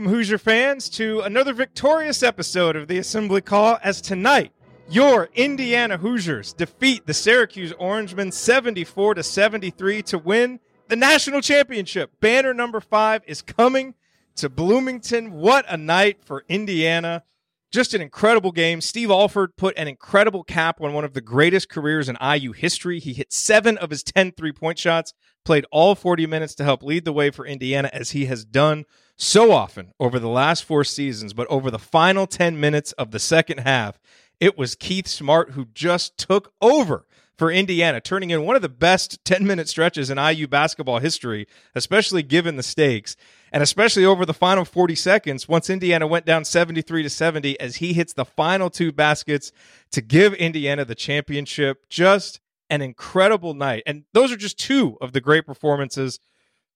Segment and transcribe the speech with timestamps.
[0.00, 4.50] welcome Hoosier fans to another victorious episode of the Assembly Call as tonight
[4.88, 10.58] your Indiana Hoosiers defeat the Syracuse Orangemen 74 to 73 to win
[10.88, 12.12] the national championship.
[12.18, 13.94] Banner number 5 is coming
[14.36, 15.32] to Bloomington.
[15.32, 17.24] What a night for Indiana.
[17.70, 18.80] Just an incredible game.
[18.80, 23.00] Steve Alford put an incredible cap on one of the greatest careers in IU history.
[23.00, 25.12] He hit seven of his 10 three point shots,
[25.44, 28.86] played all 40 minutes to help lead the way for Indiana, as he has done
[29.20, 31.32] so often over the last four seasons.
[31.32, 34.00] But over the final 10 minutes of the second half,
[34.40, 37.06] it was Keith Smart who just took over
[37.36, 41.46] for Indiana, turning in one of the best 10 minute stretches in IU basketball history,
[41.74, 43.16] especially given the stakes
[43.52, 47.76] and especially over the final 40 seconds once Indiana went down 73 to 70 as
[47.76, 49.52] he hits the final two baskets
[49.90, 51.88] to give Indiana the championship.
[51.88, 53.82] Just an incredible night.
[53.86, 56.20] And those are just two of the great performances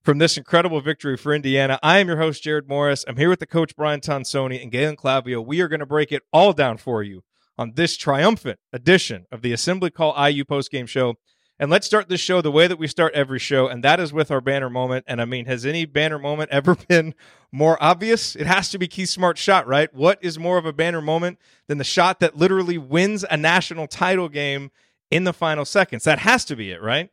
[0.04, 1.78] from this incredible victory for Indiana.
[1.82, 3.04] I am your host, Jerod Morris.
[3.08, 5.44] I'm here with the coach, Brian Tonsoni, and Galen Clavio.
[5.44, 7.24] We are going to break it all down for you
[7.56, 11.14] on this triumphant edition of the Assembly Call IU postgame show.
[11.58, 14.12] And let's start this show the way that we start every show, and that is
[14.12, 15.04] with our banner moment.
[15.08, 17.14] And I mean, has any banner moment ever been
[17.50, 18.36] more obvious?
[18.36, 19.92] It has to be Keith Smart's shot, right?
[19.94, 23.86] What is more of a banner moment than the shot that literally wins a national
[23.86, 24.70] title game
[25.10, 26.04] in the final seconds?
[26.04, 27.08] That has to be it, right?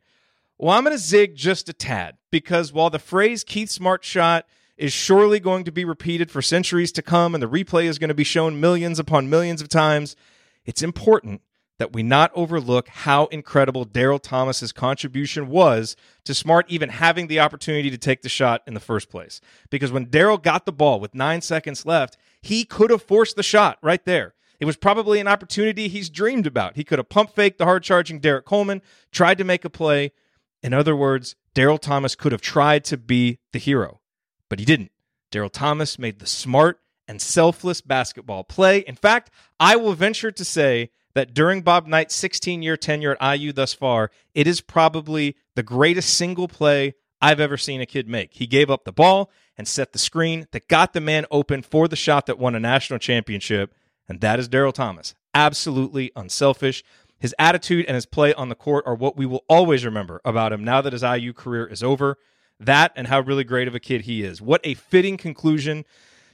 [0.58, 4.46] Well, I'm going to zig just a tad because while the phrase Keith Smart shot
[4.76, 8.08] is surely going to be repeated for centuries to come and the replay is going
[8.08, 10.16] to be shown millions upon millions of times,
[10.64, 11.40] it's important
[11.78, 17.40] that we not overlook how incredible Daryl Thomas's contribution was to Smart even having the
[17.40, 19.40] opportunity to take the shot in the first place.
[19.68, 23.42] Because when Daryl got the ball with nine seconds left, he could have forced the
[23.42, 24.34] shot right there.
[24.60, 26.76] It was probably an opportunity he's dreamed about.
[26.76, 28.80] He could have pump faked the hard charging Derrick Coleman,
[29.10, 30.12] tried to make a play.
[30.62, 34.00] In other words, Daryl Thomas could have tried to be the hero,
[34.48, 34.92] but he didn't.
[35.30, 38.78] Daryl Thomas made the smart and selfless basketball play.
[38.78, 43.38] In fact, I will venture to say that during Bob Knight's 16 year tenure at
[43.38, 48.08] IU thus far, it is probably the greatest single play I've ever seen a kid
[48.08, 48.34] make.
[48.34, 51.86] He gave up the ball and set the screen that got the man open for
[51.86, 53.74] the shot that won a national championship,
[54.08, 55.14] and that is Daryl Thomas.
[55.34, 56.82] Absolutely unselfish.
[57.22, 60.52] His attitude and his play on the court are what we will always remember about
[60.52, 62.18] him now that his IU career is over.
[62.58, 64.42] That and how really great of a kid he is.
[64.42, 65.84] What a fitting conclusion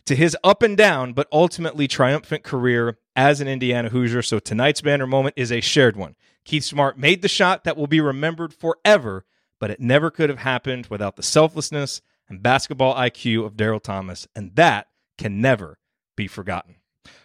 [0.07, 4.23] to his up and down, but ultimately triumphant career as an Indiana Hoosier.
[4.23, 6.17] So tonight's banner moment is a shared one.
[6.47, 9.27] Keith Smart made the shot that will be remembered forever,
[9.61, 12.01] but it never could have happened without the selflessness
[12.31, 14.87] and basketball IQ of Daryl Thomas, and that
[15.19, 15.79] can never
[16.17, 16.77] be forgotten.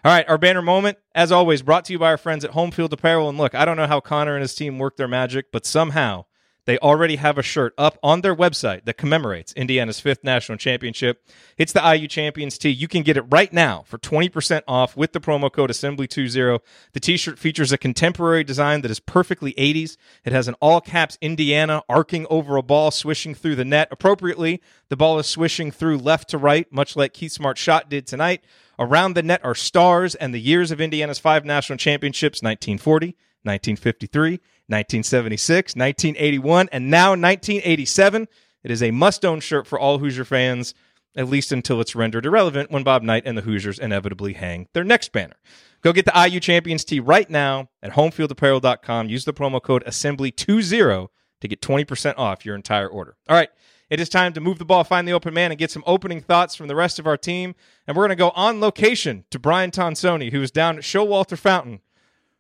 [0.06, 2.72] All right, our banner moment, as always, brought to you by our friends at Home
[2.72, 3.30] Field Apparel.
[3.30, 6.26] And look, I don't know how Connor and his team work their magic, but somehow
[6.66, 11.26] they already have a shirt up on their website that commemorates Indiana's fifth national championship.
[11.58, 12.70] It's the IU Champions tee.
[12.70, 16.60] You can get it right now for 20% off with the promo code Assembly20.
[16.94, 19.98] The t shirt features a contemporary design that is perfectly 80s.
[20.24, 23.90] It has an all caps Indiana arcing over a ball, swishing through the net.
[23.92, 28.08] Appropriately, the ball is swishing through left to right, much like Keith Smart shot did
[28.08, 28.44] tonight.
[28.84, 34.32] Around the net are stars and the years of Indiana's five national championships 1940, 1953,
[34.68, 38.28] 1976, 1981, and now 1987.
[38.62, 40.74] It is a must own shirt for all Hoosier fans,
[41.16, 44.84] at least until it's rendered irrelevant when Bob Knight and the Hoosiers inevitably hang their
[44.84, 45.38] next banner.
[45.82, 49.08] Go get the IU Champions tee right now at homefieldapparel.com.
[49.08, 51.08] Use the promo code assembly20
[51.40, 53.16] to get 20% off your entire order.
[53.30, 53.50] All right,
[53.90, 56.22] it is time to move the ball, find the open man, and get some opening
[56.22, 57.56] thoughts from the rest of our team.
[57.88, 61.38] And we're going to go on location to Brian Tonsoni, who is down at Showalter
[61.38, 61.82] Fountain.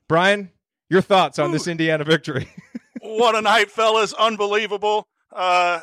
[0.07, 0.51] Brian,
[0.89, 2.47] your thoughts on this Indiana victory?
[3.01, 4.13] what a night, fellas.
[4.13, 5.07] Unbelievable.
[5.31, 5.79] Uh,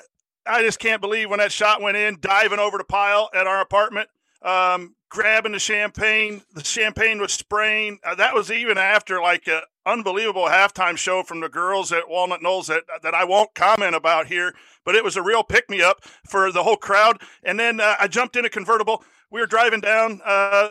[0.47, 3.61] I just can't believe when that shot went in, diving over the pile at our
[3.61, 4.09] apartment,
[4.43, 6.43] um, grabbing the champagne.
[6.55, 7.99] The champagne was spraying.
[8.03, 12.43] Uh, that was even after like an unbelievable halftime show from the girls at Walnut
[12.43, 14.55] Knolls that, that I won't comment about here,
[14.85, 17.21] but it was a real pick me up for the whole crowd.
[17.43, 19.05] And then uh, I jumped in a convertible.
[19.31, 20.69] We were driving down uh,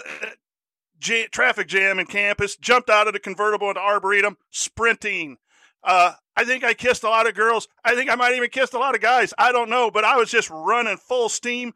[0.99, 5.37] j- traffic jam in campus, jumped out of the convertible into Arboretum, sprinting.
[5.83, 7.67] Uh, I think I kissed a lot of girls.
[7.83, 9.33] I think I might even kissed a lot of guys.
[9.37, 11.73] I don't know, but I was just running full steam.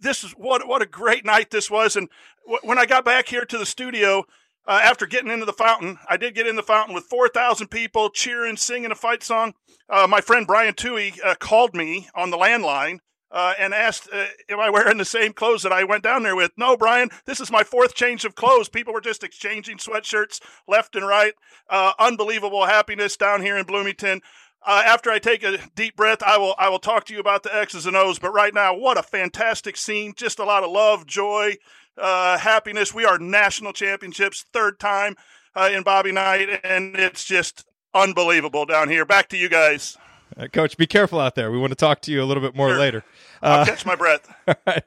[0.00, 1.96] This is what what a great night this was.
[1.96, 2.08] And
[2.44, 4.24] w- when I got back here to the studio
[4.66, 7.68] uh, after getting into the fountain, I did get in the fountain with four thousand
[7.68, 9.54] people cheering, singing a fight song.
[9.88, 12.98] Uh, my friend Brian Tui uh, called me on the landline
[13.30, 16.36] uh, and asked, uh, Am I wearing the same clothes that I went down there
[16.36, 16.52] with?
[16.56, 18.68] No, Brian, this is my fourth change of clothes.
[18.68, 21.34] People were just exchanging sweatshirts left and right.
[21.68, 24.20] Uh, unbelievable happiness down here in Bloomington.
[24.64, 27.42] Uh, after I take a deep breath, I will I will talk to you about
[27.44, 28.18] the X's and O's.
[28.18, 30.12] But right now, what a fantastic scene!
[30.16, 31.54] Just a lot of love, joy,
[31.96, 32.92] uh, happiness.
[32.92, 35.14] We are national championships, third time
[35.54, 37.64] uh, in Bobby Knight, and it's just
[37.94, 39.04] unbelievable down here.
[39.04, 39.96] Back to you guys.
[40.36, 41.52] Uh, Coach, be careful out there.
[41.52, 42.78] We want to talk to you a little bit more Sure.
[42.78, 43.04] later.
[43.42, 44.28] I'll Uh, catch my breath.
[44.48, 44.82] all right.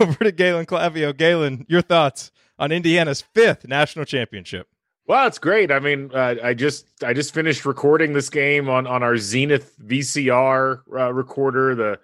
[0.00, 1.16] Over to Galen Clavio.
[1.16, 4.66] Galen, your thoughts on Indiana's fifth national championship?
[5.06, 5.72] Well, it's great.
[5.72, 9.74] I mean, uh, I just I just finished recording this game on on our Zenith
[9.84, 11.74] VCR uh, recorder.
[11.74, 11.98] The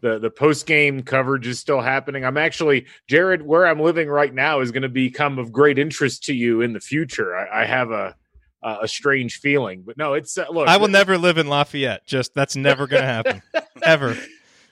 [0.00, 2.24] the the post game coverage is still happening.
[2.24, 6.24] I'm actually Jerod, where I'm living right now is going to become of great interest
[6.24, 7.36] to you in the future.
[7.36, 8.16] I, I have a
[8.62, 10.68] a strange feeling, but no, it's uh, look.
[10.68, 12.06] I will never live in Lafayette.
[12.06, 13.42] Just that's never going to happen.
[13.82, 14.16] Ever.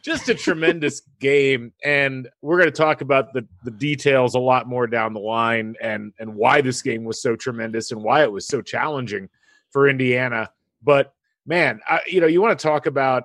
[0.02, 4.68] Just a tremendous game and we're going to talk about the, the details a lot
[4.68, 8.30] more down the line and and why this game was so tremendous and why it
[8.30, 9.28] was so challenging
[9.70, 10.50] for indiana.
[10.82, 11.12] But
[11.46, 13.24] man I, you know you want to talk about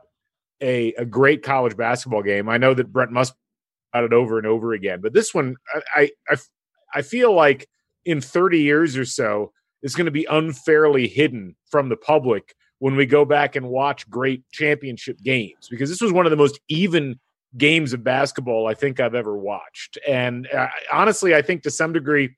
[0.61, 2.47] a, a great college basketball game.
[2.47, 3.33] I know that brent must
[3.93, 5.55] about it over and over again but this one
[5.95, 6.37] i i,
[6.95, 7.69] I feel like
[8.05, 9.51] in 30 years or so
[9.83, 14.09] is going to be unfairly hidden from the public when we go back and watch
[14.09, 17.17] great championship games because this was one of the most even
[17.57, 19.97] games of basketball I think I've ever watched.
[20.05, 22.35] And uh, honestly, I think to some degree,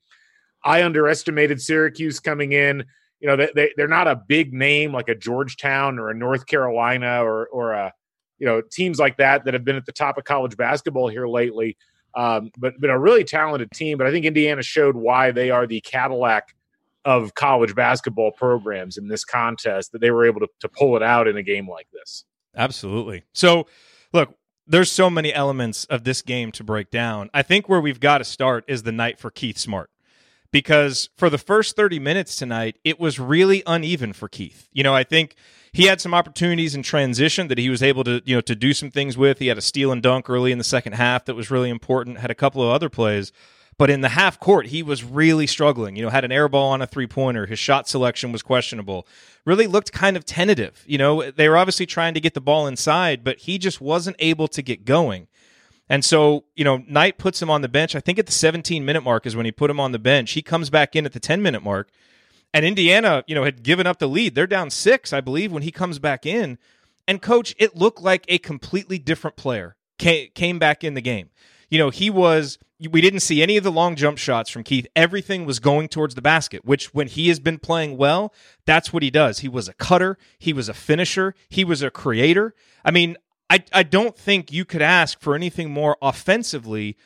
[0.64, 2.86] I underestimated Syracuse coming in.
[3.22, 6.46] You know, they, they, they're not a big name like a Georgetown or a North
[6.46, 7.92] Carolina or, or a,
[8.38, 11.28] you know, teams like that that have been at the top of college basketball here
[11.28, 11.76] lately.
[12.14, 13.98] Um, but, but a really talented team.
[13.98, 16.56] But I think Indiana showed why they are the Cadillac
[17.06, 21.04] of college basketball programs in this contest that they were able to, to pull it
[21.04, 22.26] out in a game like this.
[22.56, 23.24] Absolutely.
[23.32, 23.68] So,
[24.12, 24.36] look,
[24.68, 27.30] there's so many elements of this game to break down.
[27.34, 29.90] I think where we've got to start is the night for Keith Smart.
[30.52, 34.70] Because for the first 30 minutes tonight, it was really uneven for Keith.
[34.72, 35.36] You know, I think
[35.74, 38.74] he had some opportunities in transition that he was able to, you know, to do
[38.74, 39.40] some things with.
[39.40, 42.20] He had a steal and dunk early in the second half that was really important,
[42.20, 43.34] had a couple of other plays.
[43.78, 45.96] But in the half court, he was really struggling.
[45.96, 47.46] You know, had an air ball on a three pointer.
[47.46, 49.06] His shot selection was questionable.
[49.44, 50.84] Really looked kind of tentative.
[50.88, 54.16] You know, they were obviously trying to get the ball inside, but he just wasn't
[54.20, 55.28] able to get going.
[55.90, 57.96] And so, you know, Knight puts him on the bench.
[57.96, 60.32] I think at the 17 minute mark is when he put him on the bench.
[60.32, 61.90] He comes back in at the 10 minute mark.
[62.54, 64.34] And Indiana, you know, had given up the lead.
[64.34, 66.58] They're down six, I believe, when he comes back in.
[67.08, 71.30] And coach, it looked like a completely different player came back in the game.
[71.70, 72.58] You know, he was
[72.92, 74.86] we didn't see any of the long jump shots from Keith.
[74.96, 78.34] Everything was going towards the basket, which when he has been playing well,
[78.66, 79.40] that's what he does.
[79.40, 82.54] He was a cutter, he was a finisher, he was a creator.
[82.84, 83.18] I mean,
[83.50, 86.98] I I don't think you could ask for anything more offensively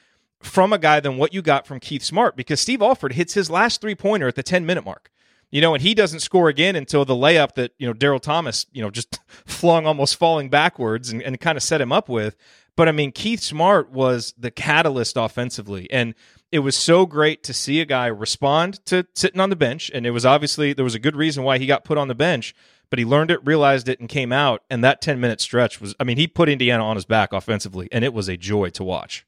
[0.42, 3.50] from a guy than what you got from Keith Smart because Steve Alford hits his
[3.50, 5.12] last three-pointer at the 10-minute mark.
[5.52, 8.68] You know, and he doesn't score again until the layup that, you know, Daryl Thomas,
[8.72, 12.36] you know, just flung almost falling backwards and, and kind of set him up with.
[12.80, 15.92] But I mean, Keith Smart was the catalyst offensively.
[15.92, 16.16] And
[16.50, 19.92] it was so great to see a guy respond to sitting on the bench.
[19.94, 22.16] And it was obviously, there was a good reason why he got put on the
[22.16, 22.56] bench,
[22.90, 24.64] but he learned it, realized it, and came out.
[24.70, 27.90] And that 10 minute stretch was, I mean, he put Indiana on his back offensively,
[27.92, 29.26] and it was a joy to watch.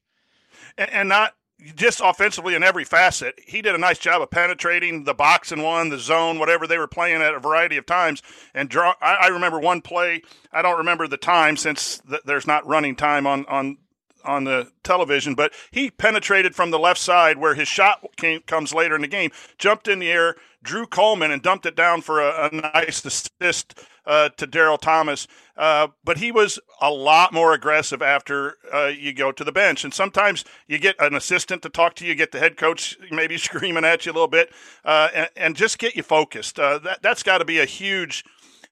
[0.78, 1.34] And, and not
[1.76, 3.38] just offensively in every facet.
[3.46, 6.78] He did a nice job of penetrating the box and one, the zone, whatever they
[6.78, 8.22] were playing at a variety of times.
[8.54, 8.94] And draw.
[9.00, 10.22] I, I remember one play.
[10.52, 13.78] I don't remember the time since th- there's not running time on on
[14.24, 18.72] on the television, but he penetrated from the left side where his shot came, comes
[18.72, 22.20] later in the game, jumped in the air, drew Coleman, and dumped it down for
[22.20, 25.26] a, a nice assist uh, to Daryl Thomas.
[25.56, 29.84] Uh, but he was a lot more aggressive after uh, you go to the bench.
[29.84, 33.36] And sometimes you get an assistant to talk to you, get the head coach maybe
[33.38, 34.50] screaming at you a little bit,
[34.84, 36.58] uh, and, and, just get you focused.
[36.58, 38.24] Uh, that, that's got to be a huge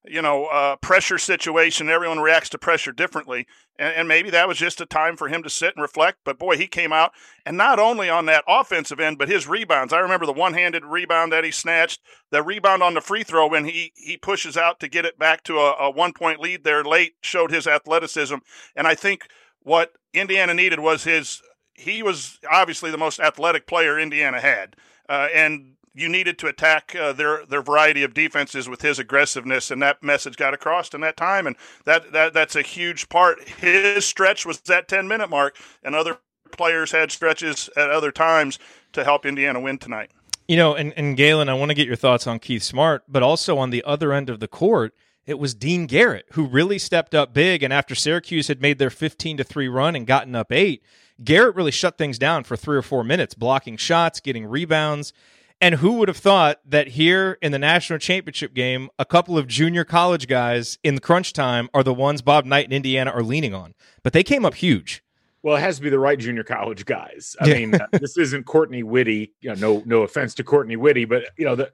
[0.04, 1.90] you know, uh, pressure situation.
[1.90, 3.46] Everyone reacts to pressure differently.
[3.78, 6.18] And, and, maybe that was just a time for him to sit and reflect.
[6.24, 7.12] But boy, he came out
[7.44, 9.92] and not only on that offensive end, but his rebounds.
[9.92, 13.48] I remember the one handed rebound that he snatched, the rebound on the free throw
[13.48, 16.64] when he, he pushes out to get it back to a, a one point lead
[16.64, 18.36] there late showed his athleticism.
[18.74, 19.28] And I think
[19.62, 21.42] what Indiana needed was his,
[21.74, 24.76] he was obviously the most athletic player Indiana had.
[25.08, 29.70] Uh, and you needed to attack uh, their their variety of defenses with his aggressiveness,
[29.70, 33.46] and that message got across in that time, and that that that's a huge part.
[33.48, 36.18] His stretch was that ten minute mark, and other
[36.52, 38.58] players had stretches at other times
[38.92, 40.10] to help Indiana win tonight.
[40.48, 43.22] You know, and, and Galen, I want to get your thoughts on Keith Smart, but
[43.22, 44.94] also on the other end of the court,
[45.24, 47.62] it was Dean Garrett who really stepped up big.
[47.62, 50.82] And after Syracuse had made their 15 to 3 run and gotten up eight,
[51.22, 55.12] Garrett really shut things down for three or four minutes, blocking shots, getting rebounds.
[55.60, 59.46] And who would have thought that here in the national championship game, a couple of
[59.46, 63.22] junior college guys in the crunch time are the ones Bob Knight and Indiana are
[63.22, 63.74] leaning on?
[64.02, 65.02] But they came up huge.
[65.42, 67.36] Well, it has to be the right junior college guys.
[67.40, 67.54] I yeah.
[67.54, 69.30] mean, uh, this isn't Courtney Witte.
[69.40, 71.72] You know, no, no offense to Courtney Witte, but you know, the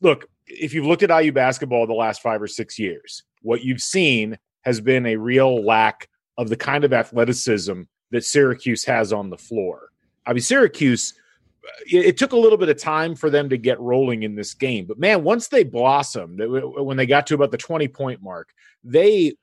[0.00, 0.28] look.
[0.48, 4.38] If you've looked at IU basketball the last five or six years, what you've seen
[4.62, 9.38] has been a real lack of the kind of athleticism that Syracuse has on the
[9.38, 9.90] floor.
[10.26, 11.14] I mean, Syracuse
[11.86, 14.84] it took a little bit of time for them to get rolling in this game.
[14.86, 18.50] But man, once they blossomed, when they got to about the 20 point mark,
[18.82, 19.34] they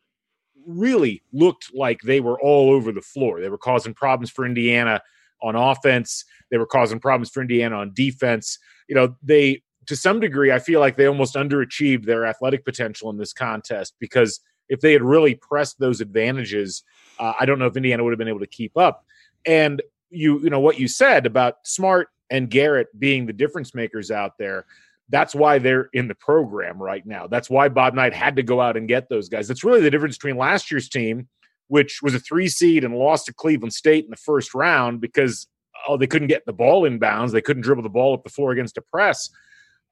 [0.66, 3.42] really looked like they were all over the floor.
[3.42, 5.02] They were causing problems for Indiana
[5.42, 8.60] on offense, they were causing problems for Indiana on defense.
[8.90, 13.10] You know, they, to some degree, I feel like they almost underachieved their athletic potential
[13.10, 16.84] in this contest because if they had really pressed those advantages,
[17.20, 19.06] uh, I don't know if Indiana would have been able to keep up.
[19.46, 24.12] And you you know what you said about Smart and Garrett being the difference makers
[24.12, 24.66] out there.
[25.10, 27.25] That's why they're in the program right now.
[27.28, 29.48] That's why Bob Knight had to go out and get those guys.
[29.48, 31.28] That's really the difference between last year's team,
[31.68, 35.48] which was a three seed and lost to Cleveland State in the first round because
[35.88, 38.30] oh they couldn't get the ball in bounds, they couldn't dribble the ball up the
[38.30, 39.30] floor against a press.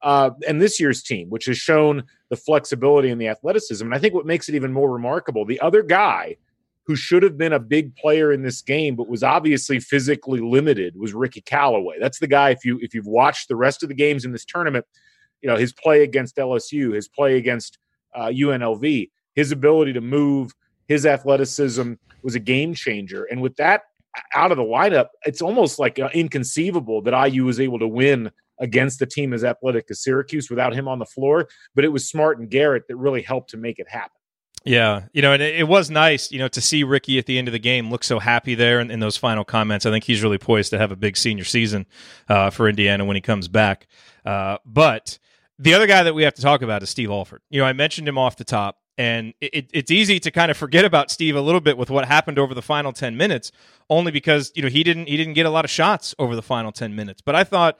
[0.00, 3.84] Uh, and this year's team, which has shown the flexibility and the athleticism.
[3.84, 6.36] And I think what makes it even more remarkable, the other guy
[6.88, 10.96] who should have been a big player in this game but was obviously physically limited
[10.96, 11.96] was Ricky Calloway.
[12.00, 14.46] That's the guy if you if you've watched the rest of the games in this
[14.46, 14.86] tournament,
[15.42, 17.78] you know, his play against LSU, his play against
[18.14, 20.52] uh, UNLV, his ability to move,
[20.88, 21.92] his athleticism
[22.22, 23.24] was a game changer.
[23.24, 23.82] And with that
[24.34, 28.30] out of the lineup, it's almost like uh, inconceivable that IU was able to win
[28.60, 31.48] against the team as athletic as Syracuse without him on the floor.
[31.74, 34.17] But it was Smart and Garrett that really helped to make it happen.
[34.64, 37.38] Yeah, you know, and it, it, was nice, you know, to see Ricky at the
[37.38, 39.86] end of the game look so happy there in, in those final comments.
[39.86, 41.86] I think he's really poised to have a big senior season
[42.28, 43.86] uh, for Indiana when he comes back.
[44.24, 45.18] Uh, but
[45.58, 47.42] the other guy that we have to talk about is Steve Alford.
[47.50, 50.56] You know, I mentioned him off the top, and it, it's easy to kind of
[50.56, 53.52] forget about Steve a little bit with what happened over the final ten minutes,
[53.88, 56.42] only because you know he didn't he didn't get a lot of shots over the
[56.42, 57.22] final ten minutes.
[57.22, 57.78] But I thought,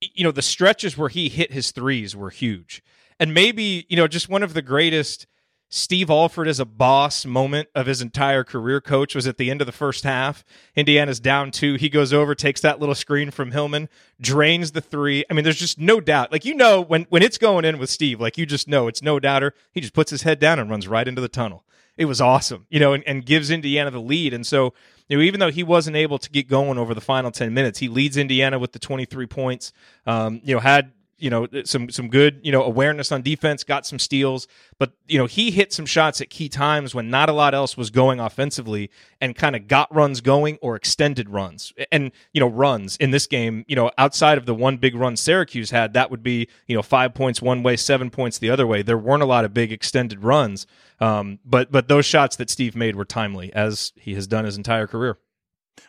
[0.00, 2.82] you know, the stretches where he hit his threes were huge,
[3.20, 5.26] and maybe you know just one of the greatest
[5.68, 9.60] Steve Alford as a boss moment of his entire career coach was at the end
[9.60, 10.44] of the first half.
[10.76, 11.74] Indiana's down two.
[11.74, 13.88] He goes over, takes that little screen from Hillman,
[14.20, 15.24] drains the three.
[15.28, 16.30] I mean, there's just no doubt.
[16.30, 19.02] Like, you know, when, when it's going in with Steve, like, you just know it's
[19.02, 19.54] no doubter.
[19.72, 21.64] He just puts his head down and runs right into the tunnel.
[21.96, 24.34] It was awesome, you know, and, and gives Indiana the lead.
[24.34, 24.74] And so,
[25.08, 27.78] you know, even though he wasn't able to get going over the final 10 minutes,
[27.78, 29.72] he leads Indiana with the 23 points.
[30.06, 33.86] Um, you know, had you know some some good you know awareness on defense, got
[33.86, 34.46] some steals,
[34.78, 37.76] but you know he hit some shots at key times when not a lot else
[37.76, 42.48] was going offensively, and kind of got runs going or extended runs, and you know
[42.48, 43.64] runs in this game.
[43.68, 46.82] You know outside of the one big run Syracuse had, that would be you know
[46.82, 48.82] five points one way, seven points the other way.
[48.82, 50.66] There weren't a lot of big extended runs,
[51.00, 54.56] um, but but those shots that Steve made were timely, as he has done his
[54.56, 55.18] entire career.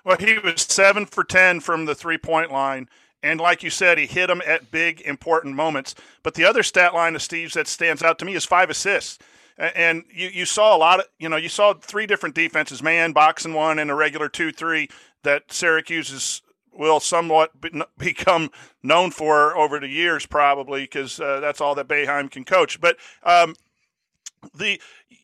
[0.03, 2.88] Well, he was seven for ten from the three point line
[3.24, 5.95] and like you said, he hit them at big, important moments.
[6.24, 9.17] But the other stat line of Steve's that stands out to me is five assists.
[9.57, 13.12] And you, you saw a lot of, you know, you saw three different defenses, man,
[13.12, 14.88] boxing one, and a regular 2 3
[15.24, 17.51] that Syracuse is, will somewhat
[17.97, 18.51] become
[18.83, 22.79] known for over the years, probably, because uh, that's all that Boeheim can coach.
[22.79, 23.55] But um,
[24.53, 24.79] the,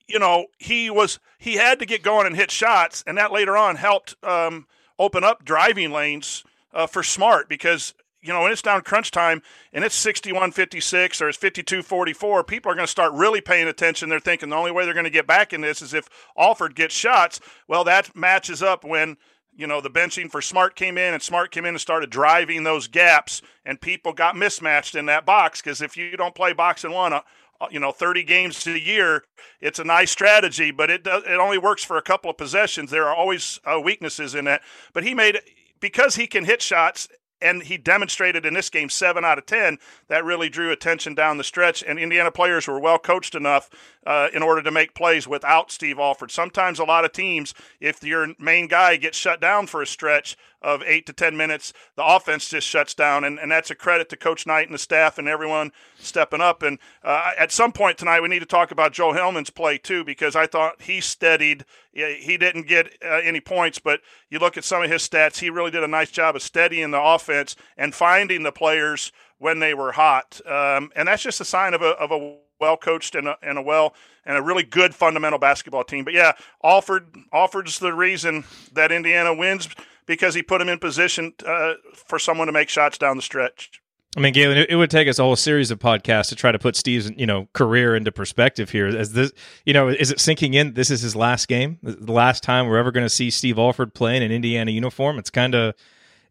[0.07, 3.55] you know, he was, he had to get going and hit shots, and that later
[3.55, 4.65] on helped um,
[4.97, 6.43] open up driving lanes
[6.73, 9.41] uh, for Smart because you know when it's down crunch time
[9.73, 14.09] and it's 61-56 or it's 52-44, people are going to start really paying attention.
[14.09, 16.75] They're thinking the only way they're going to get back in this is if Alford
[16.75, 17.39] gets shots.
[17.67, 19.17] Well, that matches up when
[19.55, 22.63] you know the benching for Smart came in and Smart came in and started driving
[22.63, 26.83] those gaps, and people got mismatched in that box because if you don't play box
[26.83, 27.13] and one.
[27.13, 27.21] Uh,
[27.61, 29.23] uh, you know 30 games a year
[29.61, 32.89] it's a nice strategy but it does, it only works for a couple of possessions
[32.89, 35.39] there are always uh, weaknesses in that but he made
[35.83, 37.09] because he can hit shots
[37.41, 39.77] and he demonstrated in this game seven out of ten.
[40.07, 43.69] That really drew attention down the stretch, and Indiana players were well coached enough
[44.07, 46.31] uh, in order to make plays without Steve Alford.
[46.31, 50.37] Sometimes a lot of teams, if your main guy gets shut down for a stretch
[50.63, 54.09] of eight to ten minutes, the offense just shuts down, and, and that's a credit
[54.09, 56.63] to Coach Knight and the staff and everyone stepping up.
[56.63, 60.03] And uh, at some point tonight, we need to talk about Joe Hillman's play too,
[60.03, 61.65] because I thought he steadied.
[61.91, 65.49] He didn't get uh, any points, but you look at some of his stats, he
[65.49, 69.73] really did a nice job of steadying the offense and finding the players when they
[69.73, 70.39] were hot.
[70.47, 73.57] Um, and that's just a sign of a, of a well coached and a, and
[73.57, 73.93] a well
[74.25, 76.05] and a really good fundamental basketball team.
[76.05, 76.31] But yeah,
[76.63, 79.67] Alford Alford's the reason that Indiana wins
[80.05, 83.81] because he put him in position uh, for someone to make shots down the stretch.
[84.15, 86.51] I mean, Galen, it, it, would take us a whole series of podcasts to try
[86.51, 88.85] to put Steve's, you know, career into perspective here.
[88.85, 89.31] As this,
[89.65, 90.75] you know, is it sinking in?
[90.75, 93.95] This is his last game, the last time we're ever going to see Steve Alford
[93.95, 95.17] playing in Indiana uniform.
[95.17, 95.73] It's kind of,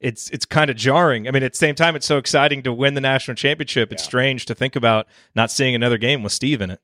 [0.00, 1.26] it's it's kind of jarring.
[1.26, 3.92] I mean, at the same time, it's so exciting to win the national championship.
[3.92, 6.80] It's strange to think about not seeing another game with Steve in it.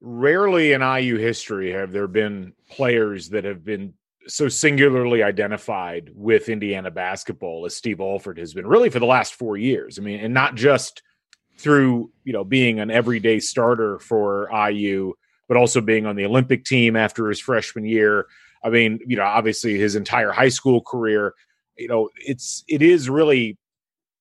[0.00, 3.94] Rarely in IU history have there been players that have been
[4.26, 9.34] so singularly identified with Indiana basketball as Steve Alford has been really for the last
[9.34, 9.98] four years.
[9.98, 11.02] I mean, and not just
[11.58, 15.12] through you know being an everyday starter for IU,
[15.48, 18.26] but also being on the Olympic team after his freshman year.
[18.64, 21.34] I mean, you know, obviously his entire high school career.
[21.76, 23.58] You know, it's it is really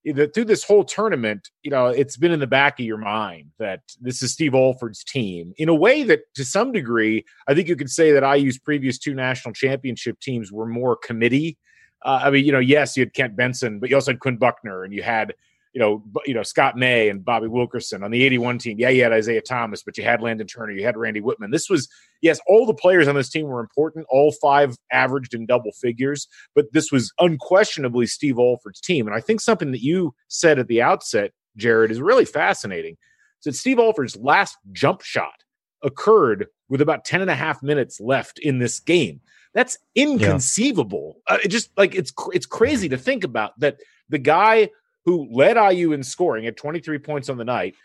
[0.03, 3.81] through this whole tournament, you know, it's been in the back of your mind that
[3.99, 7.75] this is Steve Alford's team in a way that, to some degree, I think you
[7.75, 11.57] could say that IU's previous two national championship teams were more committee.
[12.03, 14.37] Uh, I mean, you know, yes, you had Kent Benson, but you also had Quinn
[14.37, 15.35] Buckner, and you had
[15.73, 18.77] you know, you know Scott May and Bobby Wilkerson on the 81 team.
[18.79, 21.51] Yeah, you had Isiah Thomas, but you had Landon Turner, you had Randy Wittman.
[21.51, 21.87] This was
[22.21, 24.05] yes, all the players on this team were important.
[24.09, 29.07] All five averaged in double figures, but this was unquestionably Steve Alford's team.
[29.07, 32.97] And I think something that you said at the outset, Jerod, is really fascinating.
[33.39, 35.43] So Steve Alford's last jump shot
[35.83, 39.21] occurred with about 10 and a half minutes left in this game.
[39.53, 41.17] That's inconceivable.
[41.27, 41.35] Yeah.
[41.35, 44.69] Uh, it just like it's it's crazy to think about that the guy
[45.05, 47.75] who led IU in scoring at 23 points on the night,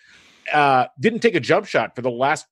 [0.52, 2.46] uh, didn't take a jump shot for the last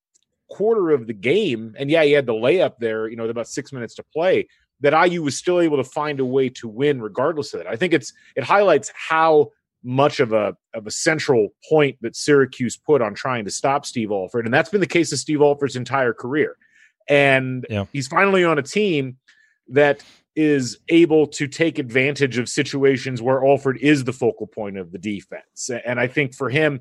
[0.51, 1.75] quarter of the game.
[1.79, 4.49] And yeah, he had the layup there, you know, about six minutes to play.
[4.81, 7.69] That IU was still able to find a way to win regardless of that.
[7.69, 9.51] I think it's it highlights how
[9.83, 14.11] much of a of a central point that Syracuse put on trying to stop Steve
[14.11, 16.57] Alford, and that's been the case of Steve Alford's entire career.
[17.09, 17.85] And yeah.
[17.93, 19.19] he's finally on a team
[19.69, 20.03] that
[20.37, 24.99] is able to take advantage of situations where Alford is the focal point of the
[24.99, 25.71] defense.
[25.85, 26.81] And I think for him,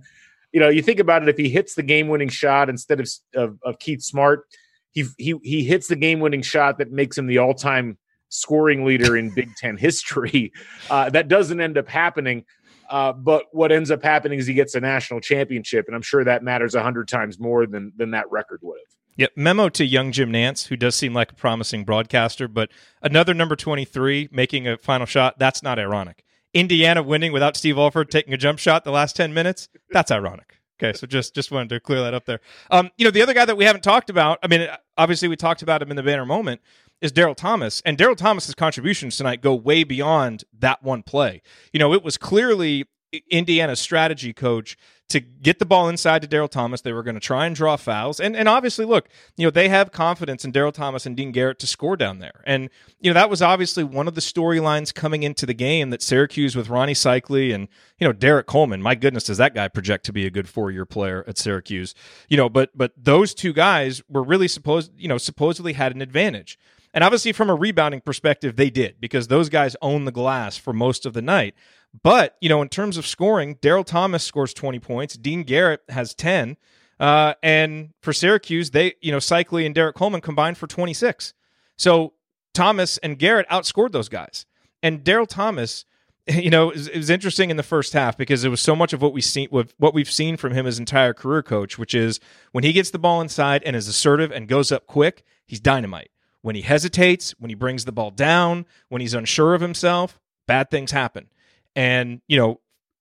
[0.52, 3.10] you know, you think about it, if he hits the game winning shot instead of,
[3.36, 4.46] of, of Keith Smart,
[4.92, 7.98] he, he, he hits the game winning shot that makes him the all time
[8.30, 10.52] scoring leader in Big Ten history.
[10.90, 12.46] Uh, that doesn't end up happening.
[12.90, 16.24] Uh, but what ends up happening is he gets a national championship, and I'm sure
[16.24, 19.03] that matters a hundred times more than than that record would have.
[19.18, 19.32] Yep.
[19.36, 22.70] Memo to young Jim Nantz, who does seem like a promising broadcaster, but
[23.02, 26.24] another number 23 making a final shot, that's not ironic.
[26.54, 30.60] Indiana winning without Steve Alford taking a jump shot the last 10 minutes, that's ironic.
[30.82, 32.42] Okay, so just just wanted to clear that up there.
[32.72, 35.36] Um, you know, the other guy that we haven't talked about, I mean, obviously we
[35.36, 36.62] talked about him in the banner moment,
[37.00, 37.82] is Daryl Thomas.
[37.86, 41.42] And Daryl Thomas's contributions tonight go way beyond that one play.
[41.72, 42.86] You know, it was clearly
[43.30, 44.78] Indiana's strategy coach
[45.10, 46.82] to get the ball inside to Daryl Thomas.
[46.82, 48.20] They were going to try and draw fouls.
[48.20, 51.60] And and obviously, look, you know, they have confidence in Daryl Thomas and Dean Garrett
[51.60, 52.42] to score down there.
[52.46, 56.02] And, you know, that was obviously one of the storylines coming into the game that
[56.02, 57.68] Syracuse with Rony Seikaly and,
[58.00, 60.72] you know, Derrick Coleman, my goodness, does that guy project to be a good four
[60.72, 61.94] year player at Syracuse?
[62.30, 66.02] You know, but but those two guys were really supposed, you know, supposedly had an
[66.02, 66.58] advantage.
[66.94, 70.74] And obviously, from a rebounding perspective, they did because those guys own the glass for
[70.74, 71.56] most of the night.
[72.02, 75.16] But, you know, in terms of scoring, Daryl Thomas scores 20 points.
[75.16, 76.58] Dean Garrett has 10.
[77.00, 81.34] Uh, and for Syracuse, they, you know, Seikaly and Derrick Coleman combined for 26.
[81.78, 82.14] So
[82.54, 84.46] Thomas and Garrett outscored those guys.
[84.82, 85.86] And Daryl Thomas,
[86.28, 89.02] you know, it was, interesting in the first half because it was so much of
[89.02, 92.20] what we seen, what we've seen from him his entire career, coach, which is
[92.52, 96.10] when he gets the ball inside and is assertive and goes up quick, he's dynamite.
[96.42, 100.70] When he hesitates, when he brings the ball down, when he's unsure of himself, bad
[100.70, 101.30] things happen.
[101.76, 102.60] And, you know,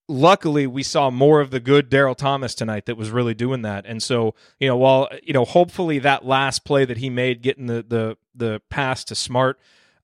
[0.09, 3.85] luckily we saw more of the good Daryl Thomas tonight that was really doing that.
[3.87, 7.67] And so, you know, while, you know, hopefully that last play that he made getting
[7.67, 9.59] the the the pass to Smart,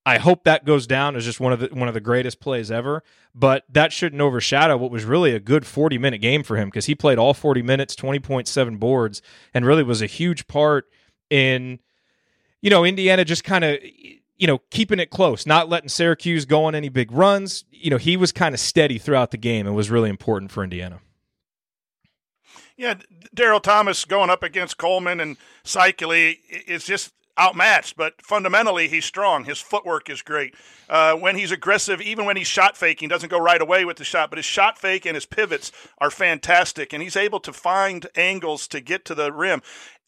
[0.04, 2.70] I hope that goes down as just one of the one of the greatest plays
[2.70, 3.02] ever.
[3.35, 6.87] But that shouldn't overshadow what was really a good 40 minute game for him because
[6.87, 10.87] he played all 40 minutes, 20.7 boards, and really was a huge part
[11.31, 11.78] in,
[12.62, 13.78] you know, Indiana just kind of
[14.38, 17.64] you know, keeping it close, not letting Syracuse go on any big runs.
[17.70, 20.62] You know, he was kind of steady throughout the game and was really important for
[20.62, 21.01] Indiana.
[22.77, 22.94] Yeah,
[23.37, 29.44] Daryl Thomas going up against Coleman and Seikaly is just outmatched, but fundamentally he's strong.
[29.44, 30.55] His footwork is great.
[30.88, 34.05] Uh, when he's aggressive, even when he's shot faking, doesn't go right away with the
[34.05, 38.07] shot, but his shot fake and his pivots are fantastic, and he's able to find
[38.16, 39.62] angles to get to the rim.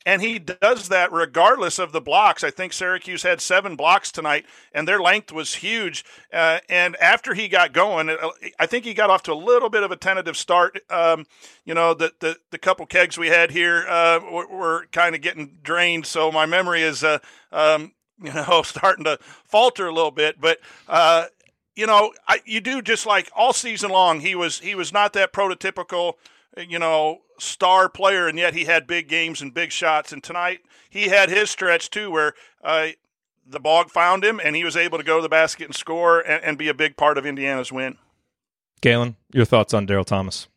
[0.06, 2.42] And he does that regardless of the blocks.
[2.42, 6.04] I think Syracuse had seven blocks tonight, and their length was huge.
[6.32, 8.16] Uh, and after he got going, uh,
[8.58, 10.80] I think he got off to a little bit of a tentative start.
[10.88, 11.26] Um,
[11.66, 15.20] you know, the, the, the couple kegs we had here uh, were, were kind of
[15.20, 17.18] getting drained, so my memory is, uh,
[17.52, 20.40] um, you know, starting to falter a little bit.
[20.40, 21.26] But uh,
[21.76, 24.20] you know, I, you do just like all season long.
[24.20, 26.14] He was he was not that prototypical,
[26.56, 30.12] you know, star player, and yet he had big games and big shots.
[30.12, 32.88] And tonight he had his stretch too, where uh,
[33.46, 36.20] the bog found him, and he was able to go to the basket and score
[36.20, 37.96] and, and be a big part of Indiana's win.
[38.80, 40.48] Galen, your thoughts on Daryl Thomas?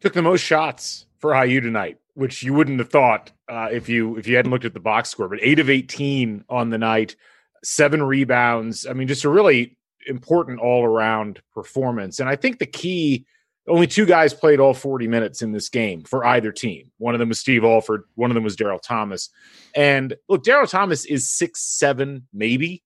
[0.00, 4.16] Took the most shots for IU tonight, which you wouldn't have thought uh, if you
[4.16, 5.28] if you hadn't looked at the box score.
[5.28, 7.16] But eight of eighteen on the night,
[7.62, 8.86] seven rebounds.
[8.86, 12.20] I mean, just a really important all around performance.
[12.20, 13.26] And I think the key.
[13.66, 16.90] Only two guys played all 40 minutes in this game for either team.
[16.98, 18.04] One of them was Steve Alford.
[18.14, 19.30] One of them was Daryl Thomas.
[19.74, 22.82] And look, Daryl Thomas is six seven, maybe.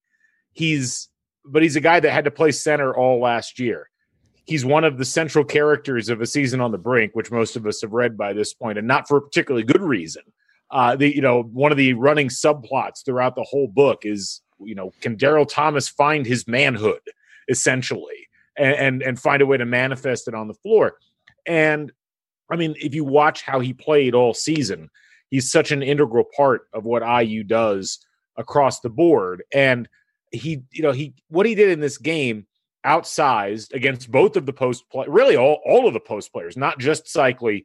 [0.53, 1.09] He's,
[1.45, 3.89] but he's a guy that had to play center all last year
[4.49, 7.67] he's one of the central characters of a season on the brink, which most of
[7.67, 10.23] us have read by this point, and not for a particularly good reason.
[10.71, 14.75] Uh, the you know one of the running subplots throughout the whole book is you
[14.75, 17.01] know can Daryl Thomas find his manhood
[17.49, 18.28] essentially
[18.59, 20.97] and, and and find a way to manifest it on the floor.
[21.47, 21.93] And
[22.51, 24.91] I mean, if you watch how he played all season,
[25.31, 27.99] he's such an integral part of what IU does
[28.37, 29.43] across the board.
[29.53, 29.89] And
[30.33, 32.47] he, you know, he what he did in this game
[32.87, 36.79] outsized against both of the post play, really all, all of the post players, not
[36.79, 37.65] just Seikaly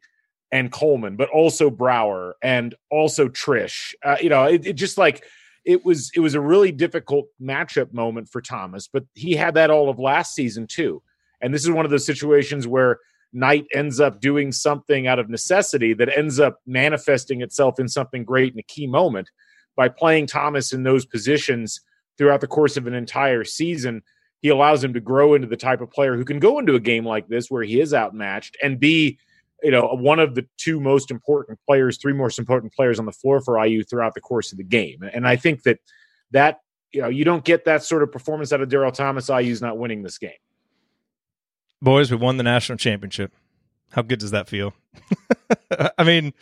[0.51, 3.93] and Coleman, but also Brower and also Triche.
[4.03, 5.23] Uh, you know, it, it, just like
[5.65, 9.69] it was it was a really difficult matchup moment for Thomas, but he had that
[9.69, 11.01] all of last season too.
[11.41, 12.99] And this is one of those situations where
[13.33, 18.23] Knight ends up doing something out of necessity that ends up manifesting itself in something
[18.23, 19.29] great in a key moment
[19.75, 21.81] by playing Thomas in those positions
[22.17, 24.03] throughout the course of an entire season
[24.43, 26.79] he allows him to grow into the type of player who can go into a
[26.79, 29.17] game like this where he is outmatched and be
[29.63, 33.11] you know one of the two most important players three most important players on the
[33.11, 34.99] floor for IU throughout the course of the game.
[35.13, 35.79] And I think that
[36.31, 36.59] that
[36.91, 39.77] you know you don't get that sort of performance out of Daryl Thomas IU's not
[39.77, 40.31] winning this game.
[41.81, 43.33] Boys we won the national championship.
[43.91, 44.73] How good does that feel
[45.97, 46.33] I mean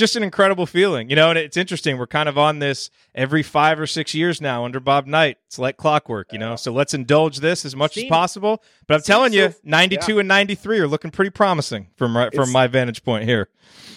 [0.00, 1.30] just an incredible feeling, you know.
[1.30, 1.98] And it's interesting.
[1.98, 5.38] We're kind of on this every five or six years now under Bob Knight.
[5.46, 6.56] It's like clockwork, you know.
[6.56, 8.62] So let's indulge this as much as possible.
[8.88, 10.18] But I'm telling you, 92 yeah.
[10.20, 13.48] and 93 are looking pretty promising from right, from it's, my vantage point here.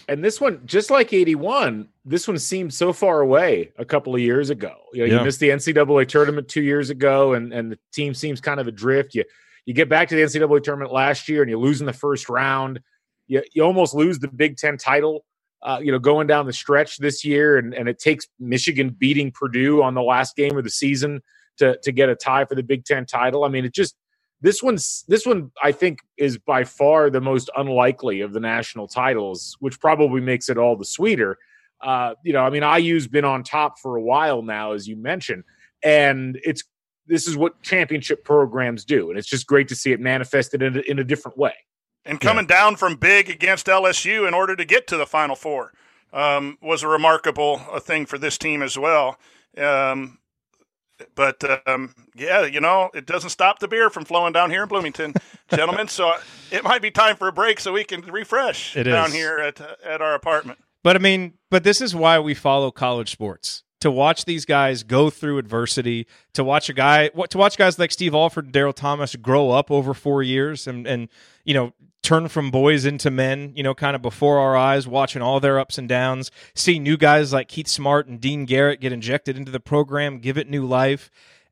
[0.07, 4.19] And this one, just like 81, this one seemed so far away a couple of
[4.19, 4.75] years ago.
[4.91, 5.19] You know, yeah.
[5.19, 8.67] you missed the NCAA tournament two years ago, and and the team seems kind of
[8.67, 9.15] adrift.
[9.15, 9.23] You
[9.65, 12.27] you get back to the NCAA tournament last year, and you lose in the first
[12.27, 12.81] round.
[13.27, 15.25] You, you almost lose the Big Ten title
[15.63, 19.31] uh, you know, going down the stretch this year, and, and it takes Michigan beating
[19.31, 21.21] Purdue on the last game of the season
[21.57, 23.45] to to get a tie for the Big Ten title.
[23.45, 23.95] I mean, it just
[24.41, 28.89] this one's this one I think is by far the most unlikely of the national
[28.89, 31.37] titles, which probably makes it all the sweeter.
[31.81, 34.97] Uh, you know, I mean, IU's been on top for a while now, as you
[34.97, 35.45] mentioned,
[35.81, 36.63] and it's
[37.07, 40.77] this is what championship programs do, and it's just great to see it manifested in
[40.77, 41.53] a, in a different way
[42.05, 42.55] and coming yeah.
[42.55, 45.73] down from big against LSU in order to get to the Final Four
[46.11, 49.17] um, was a remarkable uh, thing for this team as well.
[49.57, 50.19] Um,
[51.15, 54.69] but um, yeah, you know, it doesn't stop the beer from flowing down here in
[54.69, 55.13] Bloomington,
[55.49, 55.87] gentlemen.
[55.87, 56.13] So
[56.51, 59.13] it might be time for a break so we can refresh it down is.
[59.13, 60.59] here at at our apartment.
[60.83, 64.83] But I mean, but this is why we follow college sports to watch these guys
[64.83, 68.73] go through adversity, to watch a guy, to watch guys like Steve Alford and Daryl
[68.73, 71.09] Thomas grow up over four years, and and
[71.43, 75.21] you know turn from boys into men, you know, kind of before our eyes, watching
[75.21, 78.91] all their ups and downs, see new guys like Keith Smart and Dean Garrett get
[78.91, 81.09] injected into the program, give it new life,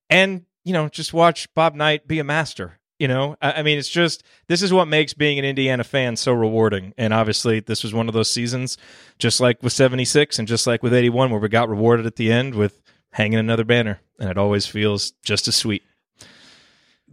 [0.09, 2.77] and you know, just watch Bob Knight be a master.
[2.99, 6.33] You know, I, mean, it's just this is what makes being an Indiana fan so
[6.33, 6.93] rewarding.
[6.99, 8.77] And obviously, this was one of those seasons,
[9.17, 12.31] just like with '76 and just like with '81, where we got rewarded at the
[12.31, 12.79] end with
[13.13, 15.81] hanging another banner, and it always feels just as sweet.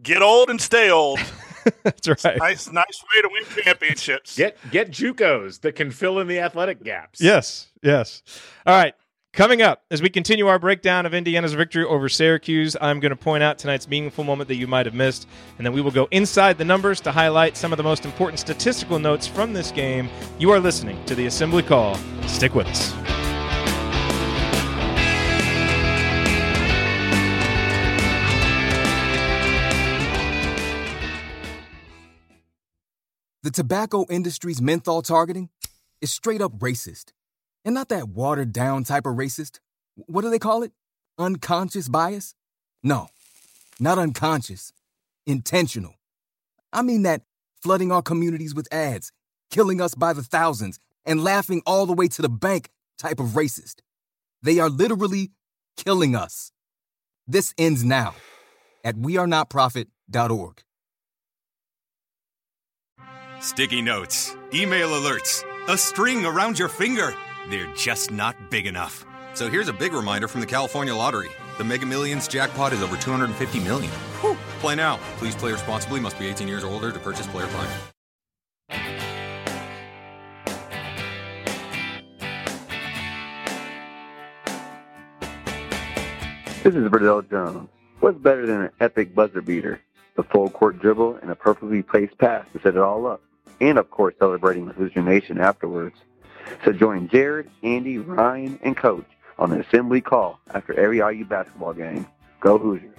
[0.03, 1.21] Get old and stay old.
[1.83, 2.39] That's right.
[2.39, 4.37] Nice, nice way to win championships.
[4.37, 7.21] Get get JUCOs that can fill in the athletic gaps.
[7.21, 8.23] Yes, yes.
[8.67, 8.95] All right.
[9.35, 13.17] Coming up, as we continue our breakdown of Indiana's victory over Syracuse, I'm going to
[13.17, 16.09] point out tonight's meaningful moment that you might have missed, and then we will go
[16.11, 20.09] inside the numbers to highlight some of the most important statistical notes from this game.
[20.39, 21.95] You are listening to the Assembly Call.
[22.27, 23.28] Stick with us.
[33.49, 35.49] The tobacco industry's menthol targeting
[36.03, 37.13] is straight up racist.
[37.65, 39.61] And not that watered down type of racist.
[39.95, 40.73] What do they call it?
[41.17, 42.35] Unconscious bias?
[42.83, 43.09] No,
[43.81, 44.75] not unconscious.
[45.27, 45.95] Intentional.
[46.75, 47.23] I mean that
[47.63, 49.13] flooding our communities with ads,
[49.51, 53.29] killing us by the thousands, and laughing all the way to the bank type of
[53.29, 53.77] racist.
[54.43, 55.31] They are literally
[55.79, 56.53] killing us.
[57.27, 58.15] This ends now.
[58.85, 60.65] at wearenotprofit.org.
[63.41, 67.15] Sticky notes, email alerts, a string around your finger.
[67.49, 69.07] They're just not big enough.
[69.35, 71.29] So here's a big reminder from the California Lottery.
[71.57, 73.93] The Mega Millions jackpot is over 250 million.
[74.23, 74.37] Whew.
[74.59, 74.99] Play now.
[75.19, 76.01] Please play responsibly.
[76.01, 77.71] Must be 18 years or older to purchase player prime.
[86.65, 87.69] This is Verdell Jones.
[88.01, 89.81] What's better than an epic buzzer beater?
[90.17, 93.23] A full court dribble and a perfectly placed pass to set it all up.
[93.61, 95.97] And of course, celebrating with Hoosier Nation afterwards.
[96.65, 99.07] So join Jerod, Andy, Ryan, and Coach
[99.39, 102.07] on the assembly call after every IU basketball game.
[102.41, 102.98] Go Hoosiers.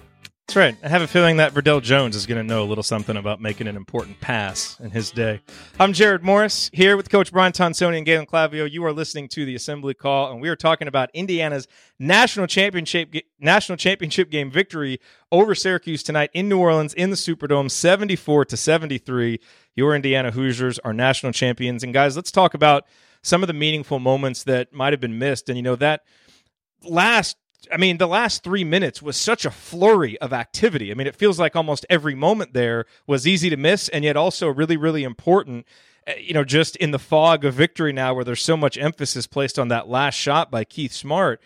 [0.50, 0.76] That's right.
[0.82, 3.40] I have a feeling that Verdell Jones is going to know a little something about
[3.40, 5.40] making an important pass in his day.
[5.78, 8.68] I'm Jerod Morris here with Coach Brian Tonsoni and Galen Clavio.
[8.68, 11.68] You are listening to the Assembly Call, and we are talking about Indiana's
[12.00, 14.98] national championship national championship game victory
[15.30, 19.38] over Syracuse tonight in New Orleans in the Superdome, 74 to 73.
[19.76, 21.84] Your Indiana Hoosiers are national champions.
[21.84, 22.86] And guys, let's talk about
[23.22, 25.48] some of the meaningful moments that might have been missed.
[25.48, 26.00] And you know that
[26.82, 27.36] last
[27.72, 30.90] I mean, the last three minutes was such a flurry of activity.
[30.90, 34.16] I mean, it feels like almost every moment there was easy to miss and yet
[34.16, 35.66] also really, really important.
[36.06, 39.26] Eh, you know, just in the fog of victory now, where there's so much emphasis
[39.26, 41.40] placed on that last shot by Keith Smart.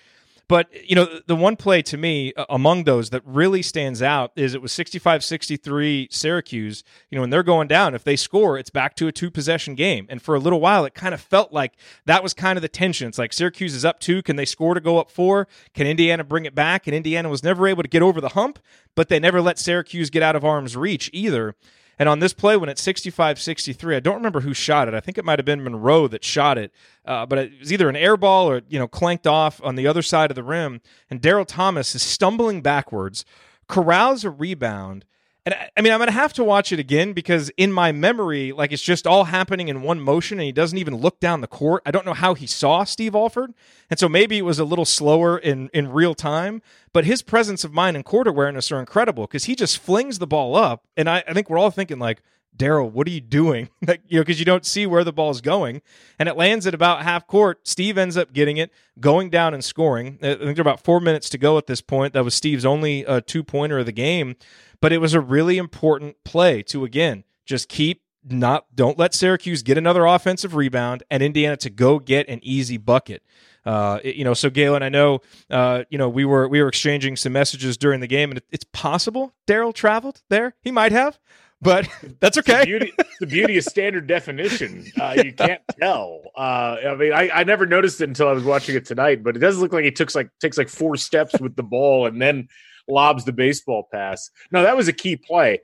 [0.46, 4.32] But, you know, the one play to me uh, among those that really stands out
[4.36, 6.84] is it was 65 63 Syracuse.
[7.10, 9.74] You know, when they're going down, if they score, it's back to a two possession
[9.74, 10.06] game.
[10.10, 11.74] And for a little while, it kind of felt like
[12.06, 13.08] that was kind of the tension.
[13.08, 14.22] It's like Syracuse is up two.
[14.22, 15.48] Can they score to go up four?
[15.72, 16.86] Can Indiana bring it back?
[16.86, 18.58] And Indiana was never able to get over the hump,
[18.94, 21.54] but they never let Syracuse get out of arm's reach either.
[21.98, 24.94] And on this play, when it's 65 63, I don't remember who shot it.
[24.94, 26.72] I think it might have been Monroe that shot it,
[27.04, 29.86] uh, but it was either an air ball or, you know, clanked off on the
[29.86, 30.80] other side of the rim.
[31.10, 33.24] And Daryl Thomas is stumbling backwards,
[33.68, 35.04] corrals a rebound,
[35.46, 38.52] and I mean, I'm going to have to watch it again because in my memory,
[38.52, 41.46] like it's just all happening in one motion and he doesn't even look down the
[41.46, 41.82] court.
[41.84, 43.52] I don't know how he saw Steve Alford.
[43.90, 46.62] And so maybe it was a little slower in, in real time,
[46.94, 50.26] but his presence of mind and court awareness are incredible because he just flings the
[50.26, 50.86] ball up.
[50.96, 52.22] And I, I think we're all thinking, like,
[52.56, 53.68] Daryl, what are you doing?
[53.86, 55.82] like, you know, because you don't see where the ball's going.
[56.18, 57.66] And it lands at about half court.
[57.66, 60.18] Steve ends up getting it, going down and scoring.
[60.22, 62.12] I think there are about four minutes to go at this point.
[62.12, 64.36] That was Steve's only uh, two pointer of the game.
[64.84, 69.62] But it was a really important play to again just keep not don't let Syracuse
[69.62, 73.22] get another offensive rebound and Indiana to go get an easy bucket.
[73.64, 77.16] Uh, you know, so Galen, I know, uh, you know, we were we were exchanging
[77.16, 80.54] some messages during the game, and it's possible Daryl traveled there.
[80.60, 81.18] He might have,
[81.62, 81.88] but
[82.20, 82.60] that's okay.
[82.60, 84.84] the, beauty, the beauty of standard definition.
[85.00, 86.24] Uh, you can't tell.
[86.36, 89.34] Uh, I mean, I, I never noticed it until I was watching it tonight, but
[89.34, 92.20] it does look like he took like takes like four steps with the ball and
[92.20, 92.48] then
[92.88, 94.30] lobs the baseball pass.
[94.50, 95.60] No, that was a key play,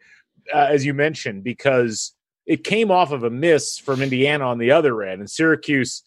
[0.55, 2.13] uh, as you mentioned, because
[2.47, 6.03] it came off of a miss from Indiana on the other end, and Syracuse.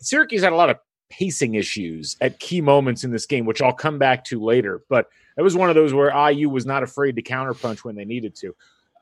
[0.00, 0.78] Syracuse had a lot of
[1.10, 4.82] pacing issues at key moments in this game, which I'll come back to later.
[4.88, 8.04] But it was one of those where IU was not afraid to counterpunch when they
[8.04, 8.54] needed to.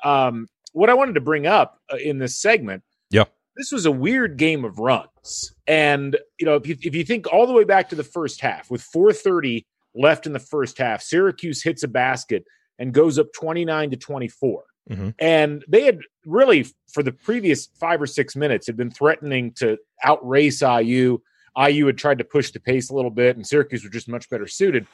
[0.04, 3.24] Um, what I wanted to bring up uh, in this segment, yeah,
[3.56, 7.32] this was a weird game of runs, and you know if you, if you think
[7.32, 11.02] all the way back to the first half with 4:30 left in the first half.
[11.02, 12.44] Syracuse hits a basket
[12.78, 14.64] and goes up 29 to 24.
[14.90, 15.10] Mm-hmm.
[15.18, 19.78] And they had really, for the previous five or six minutes, had been threatening to
[20.02, 21.20] outrace IU.
[21.56, 24.28] IU had tried to push the pace a little bit, and Syracuse were just much
[24.28, 24.86] better suited.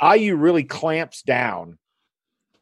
[0.00, 1.78] IU really clamps down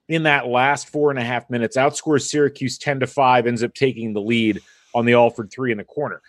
[0.09, 3.75] in that last four and a half minutes, outscores Syracuse 10 to 5, ends up
[3.75, 4.61] taking the lead
[4.95, 6.21] on the Alford three in the corner.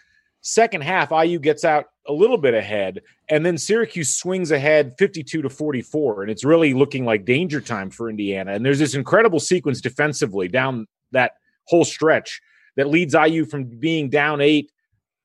[0.43, 5.41] Second half, IU gets out a little bit ahead, and then Syracuse swings ahead 52
[5.41, 8.51] to 44, and it's really looking like danger time for Indiana.
[8.51, 11.32] And there's this incredible sequence defensively down that
[11.65, 12.41] whole stretch
[12.75, 14.69] that leads IU from being down eight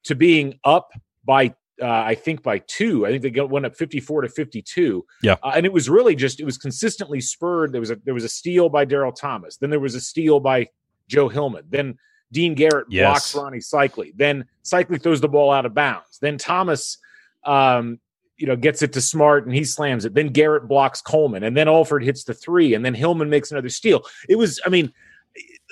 [0.04, 0.92] to being up
[1.24, 1.52] by
[1.82, 3.04] uh, I think by two.
[3.04, 5.04] I think they went up 54 to 52.
[5.22, 7.72] Yeah, uh, and it was really just it was consistently spurred.
[7.72, 9.56] There was a there was a steal by Daryl Thomas.
[9.56, 10.68] Then there was a steal by
[11.08, 11.64] Joe Hillman.
[11.68, 11.98] Then
[12.32, 13.32] Dean Garrett yes.
[13.32, 14.12] blocks Rony Seikaly.
[14.16, 16.18] Then Seikaly throws the ball out of bounds.
[16.20, 16.98] Then Thomas,
[17.44, 17.98] um,
[18.36, 20.14] you know, gets it to Smart and he slams it.
[20.14, 23.68] Then Garrett blocks Coleman, and then Alford hits the three, and then Hillman makes another
[23.68, 24.04] steal.
[24.28, 24.92] It was, I mean,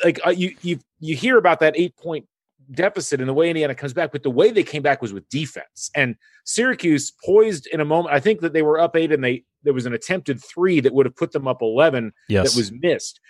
[0.05, 2.27] like uh, you you you hear about that eight point
[2.73, 5.29] deficit and the way Indiana comes back, but the way they came back was with
[5.29, 5.91] defense.
[5.95, 8.15] And Syracuse poised in a moment.
[8.15, 10.93] I think that they were up eight, and they there was an attempted three that
[10.93, 12.51] would have put them up eleven yes.
[12.51, 13.21] that was missed.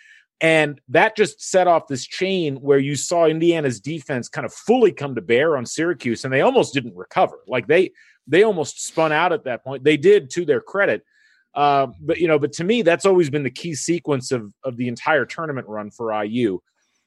[0.40, 4.92] And that just set off this chain where you saw Indiana's defense kind of fully
[4.92, 7.38] come to bear on Syracuse, and they almost didn't recover.
[7.46, 7.92] Like they
[8.26, 9.84] they almost spun out at that point.
[9.84, 11.04] They did, to their credit.
[11.54, 14.76] Uh, but you know, but to me, that's always been the key sequence of of
[14.76, 16.60] the entire tournament run for IU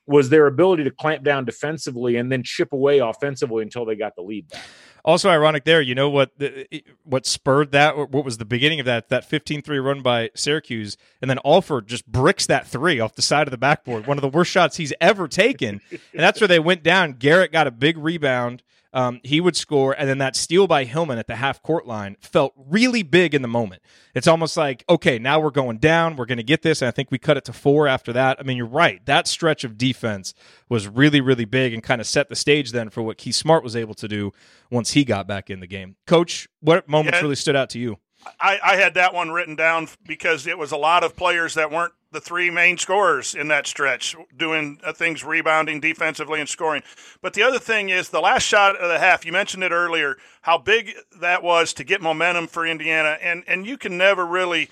[0.07, 4.15] was their ability to clamp down defensively and then chip away offensively until they got
[4.15, 4.65] the lead back.
[5.09, 8.85] Also ironic there, you know what the, what spurred that what was the beginning of
[8.85, 13.23] that that 15-3 run by Syracuse and then Alford just bricks that 3 off the
[13.23, 15.81] side of the backboard, one of the worst shots he's ever taken.
[15.89, 17.13] and that's where they went down.
[17.13, 18.61] Garrett got a big rebound
[18.93, 22.17] um, he would score, and then that steal by Hillman at the half court line
[22.21, 23.81] felt really big in the moment.
[24.15, 26.15] It's almost like, okay, now we're going down.
[26.15, 26.81] We're going to get this.
[26.81, 28.39] And I think we cut it to four after that.
[28.39, 29.05] I mean, you're right.
[29.05, 30.33] That stretch of defense
[30.67, 33.63] was really, really big and kind of set the stage then for what Keith Smart
[33.63, 34.31] was able to do
[34.71, 35.95] once he got back in the game.
[36.07, 37.21] Coach, what moments yeah.
[37.21, 37.97] really stood out to you?
[38.39, 41.71] I, I had that one written down because it was a lot of players that
[41.71, 46.81] weren't the three main scorers in that stretch, doing uh, things rebounding defensively and scoring.
[47.21, 49.25] But the other thing is the last shot of the half.
[49.25, 53.65] You mentioned it earlier, how big that was to get momentum for Indiana, and and
[53.65, 54.69] you can never really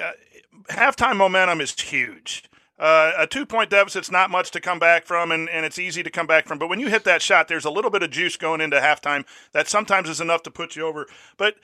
[0.00, 0.12] uh,
[0.70, 2.44] halftime momentum is huge.
[2.78, 6.02] Uh, a two point deficit's not much to come back from, and, and it's easy
[6.02, 6.58] to come back from.
[6.58, 9.24] But when you hit that shot, there's a little bit of juice going into halftime
[9.52, 11.06] that sometimes is enough to put you over.
[11.38, 11.56] But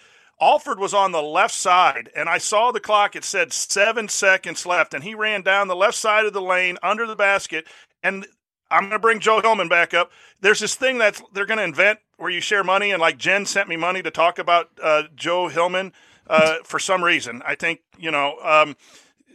[0.42, 3.14] Alford was on the left side, and I saw the clock.
[3.14, 6.78] It said seven seconds left, and he ran down the left side of the lane
[6.82, 7.64] under the basket.
[8.02, 8.26] And
[8.68, 10.10] I'm going to bring Joe Hillman back up.
[10.40, 13.46] There's this thing that they're going to invent where you share money, and like Jen
[13.46, 15.92] sent me money to talk about uh, Joe Hillman
[16.26, 17.40] uh, for some reason.
[17.46, 18.76] I think you know um,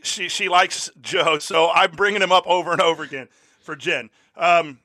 [0.04, 3.30] she she likes Joe, so I'm bringing him up over and over again
[3.62, 4.10] for Jen.
[4.36, 4.80] Um,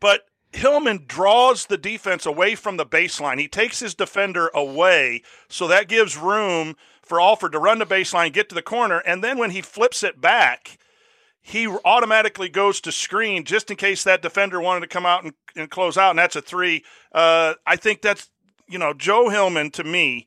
[0.00, 3.38] but Hillman draws the defense away from the baseline.
[3.38, 8.32] He takes his defender away, so that gives room for Alford to run the baseline,
[8.32, 10.78] get to the corner, and then when he flips it back,
[11.42, 15.34] he automatically goes to screen just in case that defender wanted to come out and,
[15.56, 16.84] and close out, and that's a three.
[17.12, 18.28] Uh, I think that's
[18.68, 20.26] you know Joe Hillman to me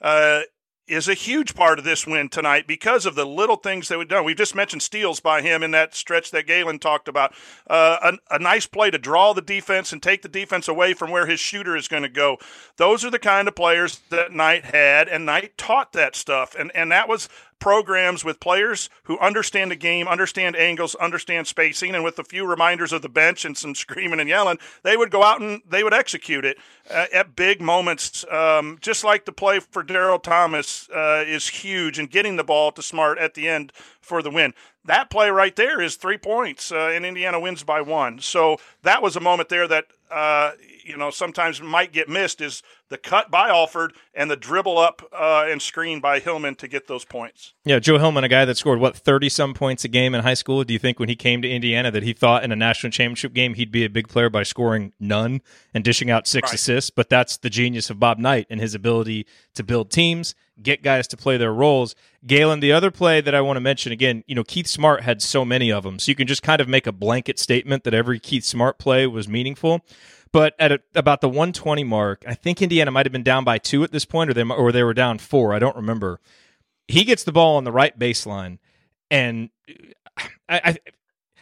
[0.00, 0.42] uh,
[0.88, 4.08] is a huge part of this win tonight because of the little things that we've
[4.08, 4.24] done.
[4.24, 7.34] We've just mentioned steals by him in that stretch that Galen talked about.
[7.68, 11.10] Uh, a, a, nice play to draw the defense and take the defense away from
[11.10, 12.38] where his shooter is going to go.
[12.76, 16.54] Those are the kind of players that Knight had, and Knight taught that stuff.
[16.58, 21.94] And, and that was programs with players who understand the game, understand angles, understand spacing,
[21.94, 25.10] and with a few reminders of the bench and some screaming and yelling, they would
[25.10, 26.58] go out and they would execute it
[26.90, 28.24] uh, at big moments.
[28.30, 32.72] Um, just like the play for Daryl Thomas uh, is huge, and getting the ball
[32.72, 34.54] to Smart at the end for the win.
[34.84, 38.20] That play right there is three points, uh, and Indiana wins by one.
[38.20, 40.52] So that was a moment there that uh,
[40.88, 45.02] you know sometimes might get missed is the cut by Alford and the dribble up
[45.12, 47.52] uh, and screen by Hillman to get those points.
[47.64, 50.34] Yeah, Joe Hillman, a guy that scored what thirty some points a game in high
[50.34, 50.64] school.
[50.64, 53.34] Do you think when he came to Indiana that he thought in a national championship
[53.34, 55.42] game he'd be a big player by scoring none
[55.74, 56.54] and dishing out six right.
[56.54, 56.90] assists?
[56.90, 61.06] But that's the genius of Bob Knight and his ability to build teams, get guys
[61.08, 61.94] to play their roles.
[62.26, 65.22] Galen, the other play that I want to mention again, you know, Keith Smart had
[65.22, 67.94] so many of them, so you can just kind of make a blanket statement that
[67.94, 69.84] every Keith Smart play was meaningful.
[70.32, 73.58] But at a, about the 120 mark, I think Indiana might have been down by
[73.58, 75.54] two at this point, or they or they were down four.
[75.54, 76.20] I don't remember.
[76.86, 78.58] He gets the ball on the right baseline,
[79.10, 80.78] and uh, I, I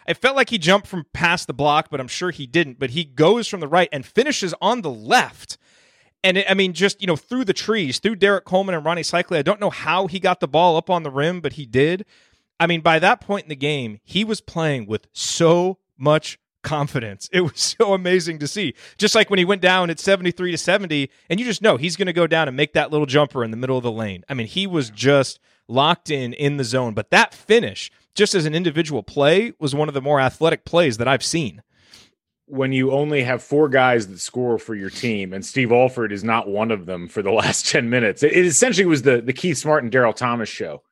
[0.08, 2.78] I felt like he jumped from past the block, but I'm sure he didn't.
[2.78, 5.58] But he goes from the right and finishes on the left.
[6.22, 9.00] And it, I mean, just you know, through the trees, through Derrick Coleman and Rony
[9.00, 9.38] Seikaly.
[9.38, 12.04] I don't know how he got the ball up on the rim, but he did.
[12.58, 17.30] I mean, by that point in the game, he was playing with so much confidence.
[17.32, 18.74] It was so amazing to see.
[18.98, 21.96] Just like when he went down at 73 to 70, and you just know he's
[21.96, 24.24] going to go down and make that little jumper in the middle of the lane.
[24.28, 26.92] I mean, he was just locked in in the zone.
[26.92, 30.98] But that finish, just as an individual play, was one of the more athletic plays
[30.98, 31.62] that I've seen.
[32.48, 36.22] When you only have four guys that score for your team, and Steve Alford is
[36.22, 39.58] not one of them for the last 10 minutes, it, essentially was the, the Keith
[39.58, 40.82] Smart and Daryl Thomas show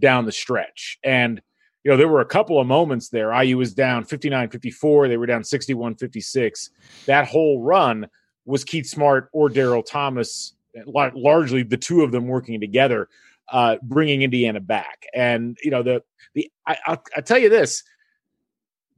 [0.00, 0.98] down the stretch.
[1.04, 1.42] And
[1.84, 3.32] you know, there were a couple of moments there.
[3.42, 5.08] IU was down 59 54.
[5.08, 6.70] They were down 61 56.
[7.06, 8.08] That whole run
[8.44, 10.54] was Keith Smart or Daryl Thomas,
[10.86, 13.08] largely the two of them working together,
[13.50, 15.06] uh, bringing Indiana back.
[15.14, 16.02] And, you know, the,
[16.34, 17.82] the, I, I'll, I'll tell you this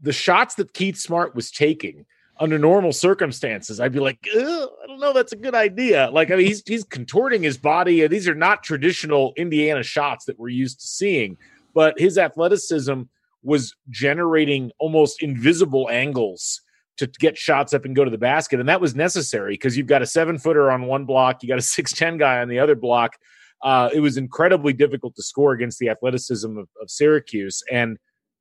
[0.00, 2.04] the shots that Keith Smart was taking
[2.40, 4.38] under normal circumstances, I'd be like, I
[4.86, 6.10] don't know, that's a good idea.
[6.10, 8.04] Like, I mean, he's he's contorting his body.
[8.08, 11.36] These are not traditional Indiana shots that we're used to seeing
[11.74, 13.02] but his athleticism
[13.42, 16.60] was generating almost invisible angles
[16.98, 18.60] to get shots up and go to the basket.
[18.60, 21.58] And that was necessary because you've got a seven footer on one block, you got
[21.58, 23.16] a 6'10 guy on the other block.
[23.62, 27.62] Uh, it was incredibly difficult to score against the athleticism of, of Syracuse.
[27.70, 27.98] And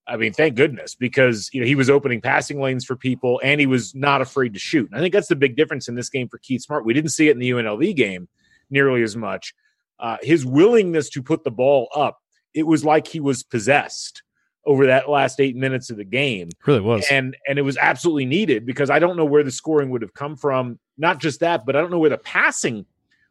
[0.07, 3.59] I mean, thank goodness because you know he was opening passing lanes for people and
[3.61, 4.89] he was not afraid to shoot.
[4.89, 6.85] And I think that's the big difference in this game for Keith Smart.
[6.85, 8.27] We didn't see it in the UNLV game
[8.69, 9.53] nearly as much.
[10.01, 12.20] uh, his willingness to put the ball up,
[12.53, 14.23] it was like he was possessed
[14.65, 16.49] over that last eight minutes of the game.
[16.65, 17.05] Really was.
[17.09, 20.13] And and it was absolutely needed because I don't know where the scoring would have
[20.13, 20.79] come from.
[20.97, 22.85] Not just that, but I don't know where the passing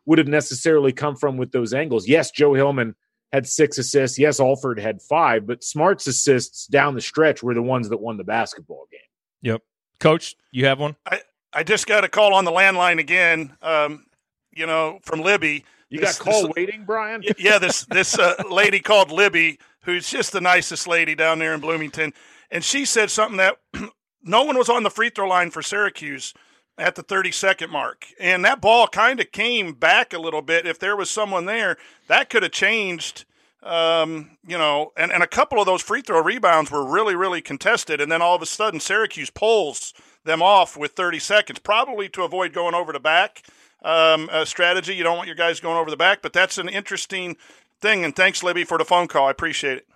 [0.06, 2.08] would have necessarily come from with those angles.
[2.08, 2.96] Yes, Joe Hillman
[3.32, 4.18] had six assists.
[4.18, 8.16] Yes, Alford had five, but Smart's assists down the stretch were the ones that won
[8.16, 9.00] the basketball game.
[9.42, 9.62] Yep.
[10.00, 10.96] Coach, you have one?
[11.06, 11.20] I,
[11.52, 14.06] I just got a call on the landline again, um,
[14.52, 15.64] you know, from Libby.
[15.91, 17.22] You This- got call this- waiting, Brian?
[17.36, 21.61] Yeah, this this uh, lady called Libby, who's just the nicest lady down there in
[21.61, 22.14] Bloomington,
[22.51, 23.57] and she said something that
[24.22, 26.32] no one was on the free throw line for Syracuse
[26.78, 30.66] at the 30 second mark, and that ball kind of came back a little bit.
[30.66, 31.76] If there was someone there,
[32.07, 33.24] that could have changed.
[33.62, 37.43] Um, you know, and, and a couple of those free throw rebounds were really, really
[37.43, 39.93] contested, and then all of a sudden Syracuse pulls
[40.24, 43.43] them off with 30 seconds, probably to avoid going over the back
[43.83, 44.95] um, uh, strategy.
[44.95, 47.37] You don't want your guys going over the back, but that's an interesting
[47.81, 48.05] thing.
[48.05, 49.28] And thanks, Libby, for the phone call.
[49.28, 49.87] I appreciate it.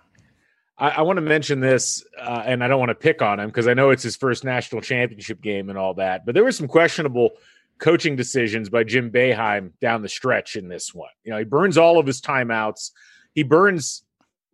[0.77, 3.47] I, I want to mention this, uh, and I don't want to pick on him
[3.47, 6.25] because I know it's his first national championship game and all that.
[6.25, 7.31] But there were some questionable
[7.77, 11.09] coaching decisions by Jim Boeheim down the stretch in this one.
[11.23, 12.91] You know, he burns all of his timeouts.
[13.33, 14.03] He burns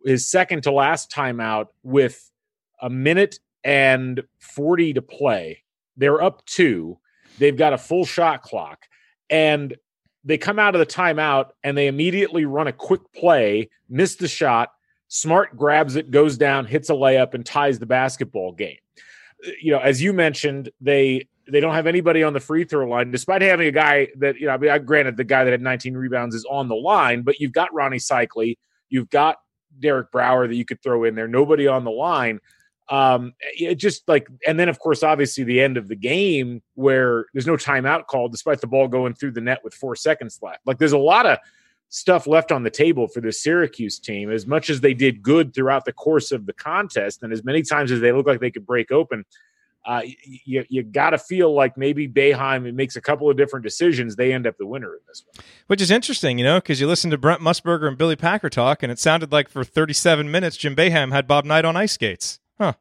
[0.04, 2.30] his second to last timeout with
[2.80, 5.62] a minute and 40 to play.
[5.96, 6.98] They're up two.
[7.38, 8.86] They've got a full shot clock.
[9.32, 9.76] And
[10.24, 14.28] they come out of the timeout and they immediately run a quick play, miss the
[14.28, 14.72] shot.
[15.08, 18.78] Smart grabs it, goes down, hits a layup, and ties the basketball game.
[19.60, 23.10] You know, as you mentioned, they they don't have anybody on the free throw line,
[23.10, 24.52] despite having a guy that you know.
[24.52, 27.40] I mean, I granted the guy that had 19 rebounds is on the line, but
[27.40, 28.56] you've got Rony Seikaly,
[28.88, 29.38] you've got
[29.80, 31.28] Derek Brower that you could throw in there.
[31.28, 32.38] Nobody on the line.
[32.88, 37.26] Um, it just like, and then of course, obviously the end of the game where
[37.32, 40.60] there's no timeout called, despite the ball going through the net with four seconds left.
[40.66, 41.38] Like, there's a lot of
[41.88, 44.30] stuff left on the table for the Syracuse team.
[44.30, 47.62] As much as they did good throughout the course of the contest, and as many
[47.62, 49.24] times as they look like they could break open,
[49.84, 54.16] uh, you you got to feel like maybe Boeheim makes a couple of different decisions.
[54.16, 55.44] They end up the winner in this one.
[55.66, 58.82] Which is interesting, you know, because you listen to Brent Musburger and Billy Packer talk,
[58.82, 62.38] and it sounded like for 37 minutes, Jim Boeheim had Bob Knight on ice skates.
[62.62, 62.74] Huh.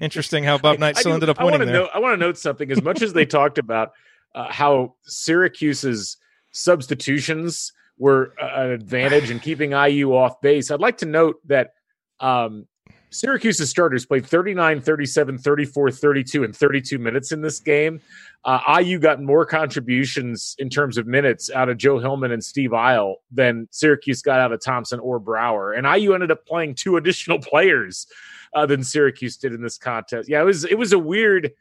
[0.00, 1.80] Interesting how Bob Knight I still do- ended up I winning wanna there.
[1.82, 2.72] Note, I want to note something.
[2.72, 3.92] As much as they talked about
[4.34, 6.16] uh, how Syracuse's
[6.50, 11.74] substitutions were an advantage in keeping IU off base, I'd like to note that
[12.18, 12.66] um,
[13.10, 18.00] Syracuse's starters played 39, 37, 34, 32, and 32 minutes in this game.
[18.44, 22.70] Uh, IU got more contributions in terms of minutes out of Joe Hillman and Steve
[22.70, 25.72] Eyl than Syracuse got out of Thompson or Brower.
[25.72, 28.06] And IU ended up playing two additional players
[28.54, 30.28] uh, than Syracuse did in this contest.
[30.28, 31.52] Yeah, it was it was a weird.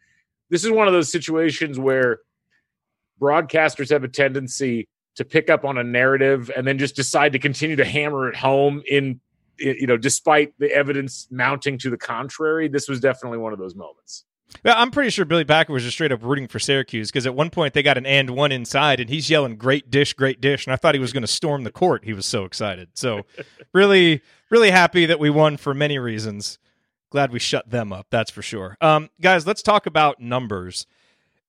[0.49, 2.19] This is one of those situations where
[3.19, 7.39] broadcasters have a tendency to pick up on a narrative and then just decide to
[7.39, 9.19] continue to hammer it home in
[9.57, 13.75] you know despite the evidence mounting to the contrary this was definitely one of those
[13.75, 14.25] moments
[14.63, 17.35] Yeah, I'm pretty sure Billy Packer was just straight up rooting for Syracuse because at
[17.35, 20.65] one point they got an and one inside and he's yelling "Great dish, great dish,"
[20.65, 22.05] and I thought he was going to storm the court.
[22.05, 22.87] He was so excited.
[22.93, 23.25] So,
[23.73, 26.59] really, really happy that we won for many reasons.
[27.09, 28.07] Glad we shut them up.
[28.09, 28.77] That's for sure.
[28.81, 30.85] Um, guys, let's talk about numbers.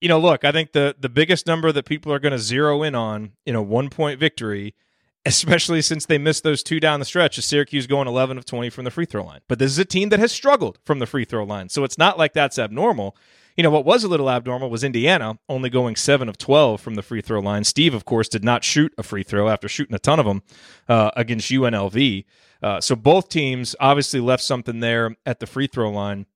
[0.00, 2.82] You know, look, I think the the biggest number that people are going to zero
[2.82, 4.74] in on in a one point victory
[5.26, 8.70] especially since they missed those two down the stretch, is Syracuse going 11 of 20
[8.70, 9.40] from the free throw line.
[9.48, 11.68] But this is a team that has struggled from the free throw line.
[11.68, 13.16] So it's not like that's abnormal.
[13.58, 16.94] You know, what was a little abnormal was Indiana only going 7 of 12 from
[16.94, 17.64] the free throw line.
[17.64, 20.44] Steve, of course, did not shoot a free throw after shooting a ton of them
[20.88, 22.24] uh, against UNLV.
[22.62, 26.26] Uh, so both teams obviously left something there at the free throw line.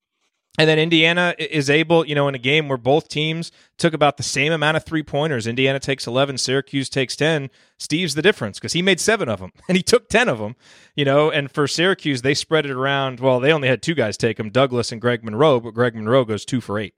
[0.59, 4.16] And then Indiana is able, you know, in a game where both teams took about
[4.16, 5.47] the same amount of three pointers.
[5.47, 7.51] Indiana takes 11, Syracuse takes 10.
[7.79, 10.57] Steve's the difference because he made seven of them and he took 10 of them,
[10.97, 11.31] you know.
[11.31, 13.20] And for Syracuse, they spread it around.
[13.20, 16.25] Well, they only had two guys take them, Douglas and Greg Monroe, but Greg Monroe
[16.25, 16.95] goes two for eight.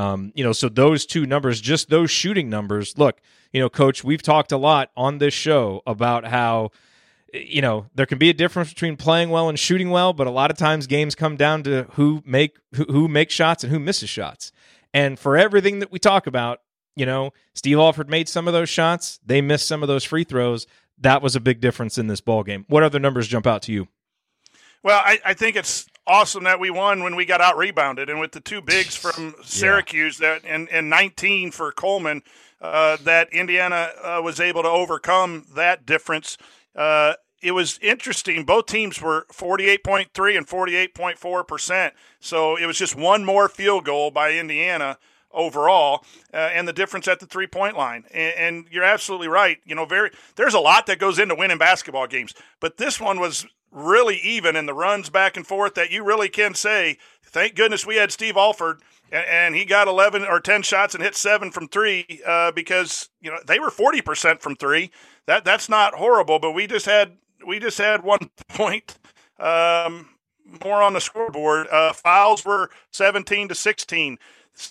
[0.00, 2.96] Um, you know, so those two numbers, just those shooting numbers.
[2.96, 3.20] Look,
[3.52, 6.70] you know, coach, we've talked a lot on this show about how
[7.34, 10.30] you know there can be a difference between playing well and shooting well but a
[10.30, 13.78] lot of times games come down to who make who, who makes shots and who
[13.78, 14.52] misses shots.
[14.92, 16.60] And for everything that we talk about
[16.96, 19.20] you know steve alford made some of those shots.
[19.24, 20.66] They missed some of those free throws.
[20.98, 23.72] That was a big difference in this ball game what other numbers jump out to
[23.72, 23.86] you?
[24.82, 28.18] Well, I, I think it's awesome that we won when we got out rebounded, and
[28.18, 32.22] with the two bigs from Syracuse that and, and 19 for Coleman,
[32.60, 36.36] uh, that Indiana uh, was able to overcome that difference.
[36.74, 38.44] Uh, it was interesting.
[38.44, 44.10] Both teams were 48.3 and 48.4 percent, so it was just one more field goal
[44.10, 44.98] by Indiana
[45.32, 46.04] overall,
[46.34, 48.04] uh, and the difference at the three point line.
[48.12, 49.58] And, and, you're absolutely right.
[49.64, 53.20] You know, very there's a lot that goes into winning basketball games, but this one
[53.20, 57.54] was really even in the runs back and forth that you really can say, thank
[57.54, 58.80] goodness we had Steve Alford.
[59.12, 63.08] And, and he got 11 or 10 shots and hit seven from three uh, because
[63.20, 64.90] you know they were 40% from three.
[65.26, 67.16] That that's not horrible, but we just had
[67.46, 68.98] we just had one point
[69.38, 70.10] um,
[70.64, 71.68] more on the scoreboard.
[71.68, 74.18] Uh, fouls were 17 to 16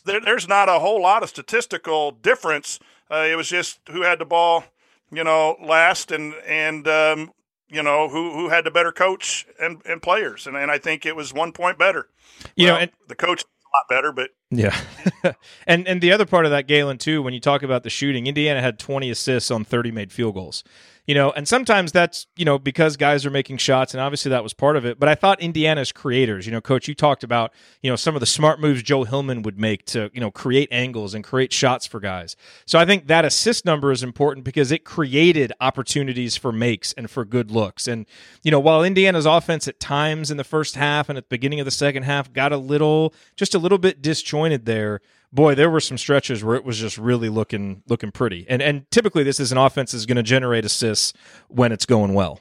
[0.06, 2.80] there, there's not a whole lot of statistical difference.
[3.10, 4.64] Uh, it was just who had the ball,
[5.12, 7.32] you know, last and and um,
[7.70, 11.06] you know who who had the better coach and, and players, and and I think
[11.06, 12.10] it was one point better.
[12.56, 14.76] You well, know, and, the coach a lot better, but yeah.
[15.68, 18.28] and and the other part of that, Galen, too, when you talk about the shooting,
[18.28, 20.64] Indiana had 20 assists on 30 made field goals
[21.10, 24.44] you know, and sometimes that's, you know, because guys are making shots, and obviously that
[24.44, 25.00] was part of it.
[25.00, 27.52] But I thought Indiana's creators, you know, coach, you talked about,
[27.82, 30.70] you know, some of the smart moves Joe Hillman would make to, you know, create
[30.72, 32.36] angles and create shots for guys.
[32.68, 37.10] So I think that assist number is important because it created opportunities for makes and
[37.10, 37.88] for good looks.
[37.88, 38.06] And,
[38.44, 41.60] you know, while Indiana's offense at times in the first half and at the beginning
[41.60, 45.02] of the second half got a little, just a little bit disjointed there,
[45.32, 48.46] boy, there were some stretches where it was just really looking looking pretty.
[48.50, 51.14] And and typically this is an offense is going to generate assists
[51.48, 52.40] when it's going well.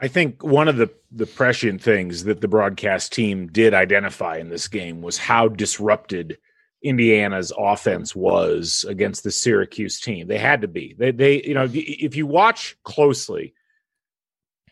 [0.00, 4.48] I think one of the the prescient things that the broadcast team did identify in
[4.48, 6.38] this game was how disrupted
[6.82, 10.26] Indiana's offense was against the Syracuse team.
[10.26, 10.96] They had to be.
[10.98, 13.54] They they you know if you watch closely,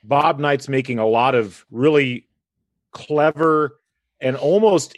[0.02, 2.26] Bob Knight's making a lot of really
[2.92, 3.79] clever
[4.20, 4.94] and almost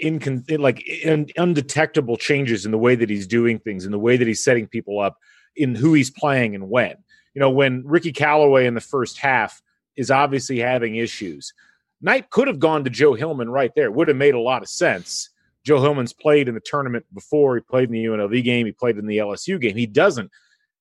[0.50, 4.26] like in, undetectable changes in the way that he's doing things, in the way that
[4.26, 5.18] he's setting people up,
[5.56, 6.96] in who he's playing and when.
[7.34, 9.62] You know, when Ricky Calloway in the first half
[9.96, 11.52] is obviously having issues,
[12.00, 13.90] Knight could have gone to Joe Hillman right there.
[13.90, 15.30] Would have made a lot of sense.
[15.64, 17.54] Joe Hillman's played in the tournament before.
[17.54, 18.66] He played in the UNLV game.
[18.66, 19.76] He played in the LSU game.
[19.76, 20.30] He doesn't.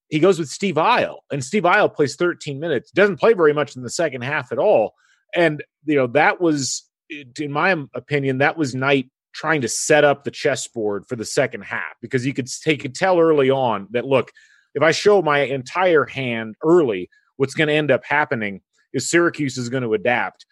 [0.10, 2.92] He goes with Steve Eyl and Steve Eyl plays 13 minutes.
[2.92, 4.96] Doesn't play very much in the second half at all.
[5.34, 10.24] And you know that was in my opinion, that was Knight trying to set up
[10.24, 14.06] the chessboard for the second half because you could take could tell early on that
[14.06, 14.32] look,
[14.74, 18.62] if I show my entire hand early, what's going to end up happening
[18.94, 20.46] is Syracuse is going to adapt.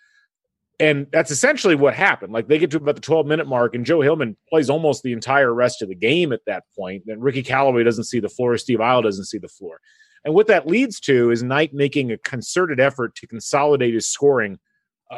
[0.81, 2.31] And that's essentially what happened.
[2.31, 5.11] Like they get to about the 12 minute mark, and Joe Hillman plays almost the
[5.11, 7.03] entire rest of the game at that point.
[7.05, 9.81] Then Ricky Calloway doesn't see the floor, Steve Eyl doesn't see the floor.
[10.23, 14.59] And what that leads to is Knight making a concerted effort to consolidate his scoring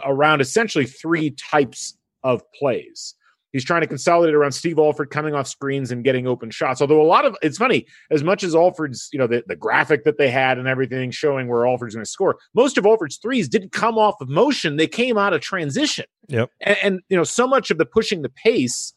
[0.05, 3.15] around essentially three types of plays.
[3.51, 6.79] He's trying to consolidate around Steve Alford coming off screens and getting open shots.
[6.79, 10.05] Although a lot of it's funny, as much as Alford's, you know, the, the graphic
[10.05, 13.49] that they had and everything showing where Alford's going to score, most of Alford's threes
[13.49, 14.77] didn't come off of motion.
[14.77, 16.05] They came out of transition.
[16.29, 16.49] Yep.
[16.61, 18.93] And, and you know, so much of the pushing the pace,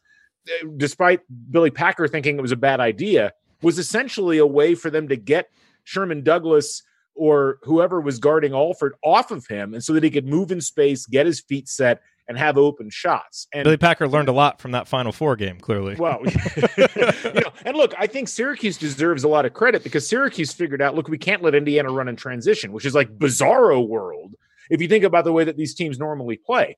[0.48, 1.20] eh, despite
[1.50, 5.16] Billy Packer thinking it was a bad idea, was essentially a way for them to
[5.16, 5.48] get
[5.82, 6.82] Sherman Douglas
[7.14, 10.60] or whoever was guarding Alford off of him, and so that he could move in
[10.60, 13.46] space, get his feet set, and have open shots.
[13.52, 15.94] And Billy Packer learned a lot from that Final Four game, clearly.
[15.94, 16.20] Well,
[16.86, 20.82] you know, and look, I think Syracuse deserves a lot of credit because Syracuse figured
[20.82, 24.34] out, look, we can't let Indiana run in transition, which is like bizarro world
[24.70, 26.76] if you think about the way that these teams normally play.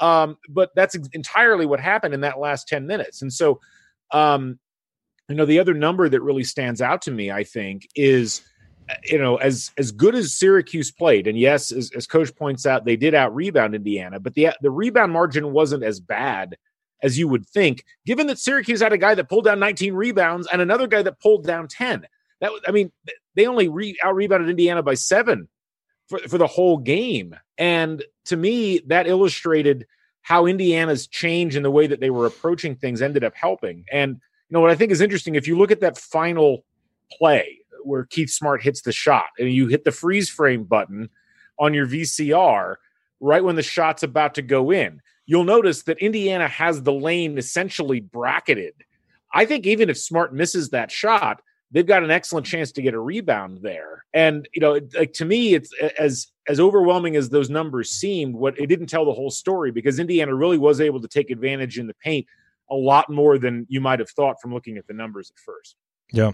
[0.00, 3.22] Um, but that's entirely what happened in that last 10 minutes.
[3.22, 3.60] And so,
[4.10, 4.58] um,
[5.28, 8.42] you know, the other number that really stands out to me, I think, is–
[9.04, 12.84] you know, as as good as Syracuse played, and yes, as, as Coach points out,
[12.84, 16.56] they did out rebound Indiana, but the the rebound margin wasn't as bad
[17.02, 20.48] as you would think, given that Syracuse had a guy that pulled down 19 rebounds
[20.50, 22.06] and another guy that pulled down 10.
[22.40, 22.90] That I mean,
[23.34, 25.48] they only re, out rebounded Indiana by seven
[26.08, 29.86] for, for the whole game, and to me, that illustrated
[30.22, 33.84] how Indiana's change in the way that they were approaching things ended up helping.
[33.92, 34.14] And
[34.48, 36.64] you know what I think is interesting, if you look at that final
[37.12, 41.08] play where Keith Smart hits the shot and you hit the freeze frame button
[41.58, 42.76] on your VCR
[43.20, 45.00] right when the shot's about to go in.
[45.24, 48.74] You'll notice that Indiana has the lane essentially bracketed.
[49.32, 52.94] I think even if Smart misses that shot, they've got an excellent chance to get
[52.94, 54.04] a rebound there.
[54.14, 58.34] And you know, like to me, it's as as overwhelming as those numbers seemed.
[58.34, 61.78] What it didn't tell the whole story because Indiana really was able to take advantage
[61.78, 62.26] in the paint
[62.70, 65.76] a lot more than you might have thought from looking at the numbers at first.
[66.12, 66.32] Yeah.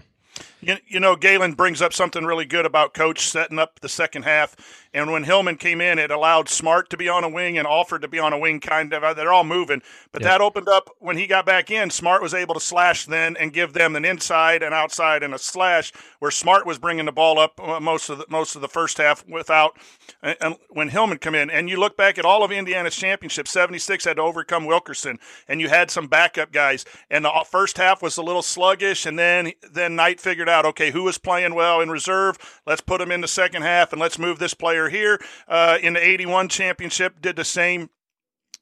[0.61, 4.23] You, you know, Galen brings up something really good about coach setting up the second
[4.23, 4.55] half.
[4.93, 8.03] And when Hillman came in, it allowed Smart to be on a wing and Alford
[8.03, 9.15] to be on a wing, kind of.
[9.15, 9.81] They're all moving.
[10.11, 10.29] But yeah.
[10.29, 11.89] that opened up when he got back in.
[11.89, 15.39] Smart was able to slash then and give them an inside and outside and a
[15.39, 18.67] slash, where Smart was bringing the ball up uh, most of the, most of the
[18.67, 19.77] first half without
[20.21, 21.49] and when Hillman come in.
[21.49, 25.59] And you look back at all of Indiana's championship, 76 had to overcome Wilkerson, and
[25.59, 26.85] you had some backup guys.
[27.09, 30.91] And the first half was a little sluggish, and then then Knight figured out, okay,
[30.91, 32.37] who is playing well in reserve?
[32.65, 35.19] Let's put him in the second half, and let's move this player here.
[35.47, 37.89] Uh, in the 81 championship, did the same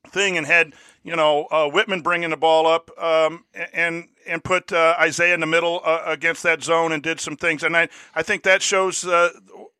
[0.10, 4.72] thing and had you know uh, Wittman bringing the ball up um, and and put
[4.72, 7.90] uh, Isiah in the middle uh, against that zone and did some things and I
[8.16, 9.30] I think that shows uh,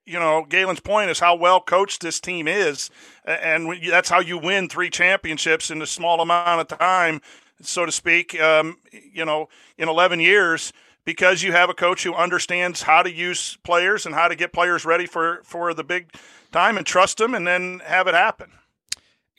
[0.06, 2.90] you know Galen's point is how well coached this team is
[3.26, 7.22] and that's how you win three championships in a small amount of time
[7.62, 10.72] so to speak um, you know in 11 years
[11.06, 14.54] because you have a coach who understands how to use players and how to get
[14.54, 16.14] players ready for for the big
[16.52, 18.52] time and trust them and then have it happen.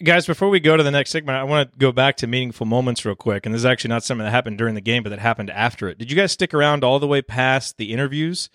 [0.02, 2.66] Guys, before we go to the next segment, I want to go back to meaningful
[2.66, 3.46] moments real quick.
[3.46, 5.88] And this is actually not something that happened during the game, but that happened after
[5.88, 5.98] it.
[5.98, 8.50] Did you guys stick around all the way past the interviews?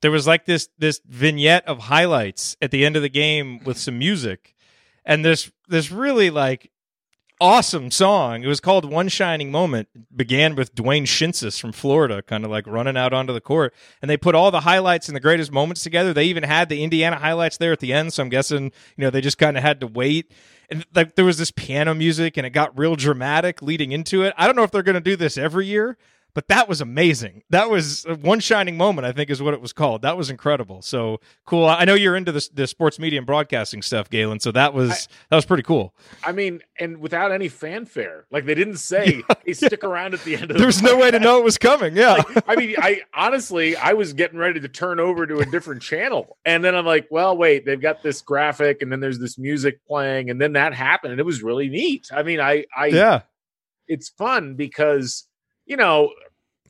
[0.00, 3.78] There was like this this vignette of highlights at the end of the game with
[3.78, 4.54] some music,
[5.04, 6.71] and this this really like
[7.42, 8.44] awesome song.
[8.44, 9.88] It was called One Shining Moment.
[9.96, 13.74] It began with Dwayne Schintzius from Florida, kind of like running out onto the court.
[14.00, 16.12] And they put all the highlights and the greatest moments together.
[16.14, 18.12] They even had the Indiana highlights there at the end.
[18.12, 18.66] So I'm guessing,
[18.96, 20.30] you know, they just kind of had to wait.
[20.70, 24.32] And like there was this piano music and it got real dramatic leading into it.
[24.38, 25.98] I don't know if they're going to do this every year,
[26.34, 27.42] but that was amazing.
[27.50, 30.02] That was uh, one shining moment, I think, is what it was called.
[30.02, 30.80] That was incredible.
[30.82, 31.66] So cool.
[31.66, 34.40] I know you're into the, the sports media and broadcasting stuff, Galen.
[34.40, 35.94] So that was I, that was pretty cool.
[36.24, 39.88] I mean, and without any fanfare, like they didn't say, yeah, "Hey, stick yeah.
[39.88, 41.96] around at the end of." There was no way to know it was coming.
[41.96, 42.12] Yeah.
[42.12, 45.82] Like, I mean, I honestly, I was getting ready to turn over to a different
[45.82, 49.38] channel, and then I'm like, "Well, wait, they've got this graphic, and then there's this
[49.38, 52.86] music playing, and then that happened, and it was really neat." I mean, I, I,
[52.86, 53.22] yeah,
[53.86, 55.26] it's fun because
[55.72, 56.12] you know,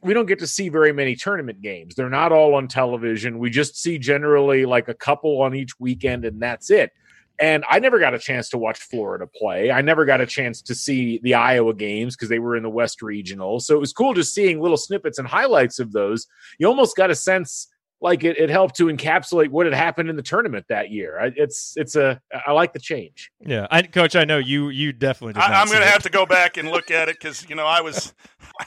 [0.00, 1.96] we don't get to see very many tournament games.
[1.96, 3.40] They're not all on television.
[3.40, 6.92] We just see generally like a couple on each weekend, and that's it.
[7.40, 9.72] And I never got a chance to watch Florida play.
[9.72, 12.70] I never got a chance to see the Iowa games because they were in the
[12.70, 13.59] West Regional.
[13.59, 16.28] So it was cool just seeing little snippets and highlights of those.
[16.61, 17.66] You almost got a sense
[18.03, 21.32] like it, it helped to encapsulate what had happened in the tournament that year.
[21.36, 23.30] It's it's a I like the change.
[23.40, 25.40] Yeah, I, coach, I know you you definitely.
[25.40, 27.66] I, am going to have to go back and look at it because you know
[27.66, 28.12] I was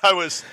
[0.04, 0.44] I was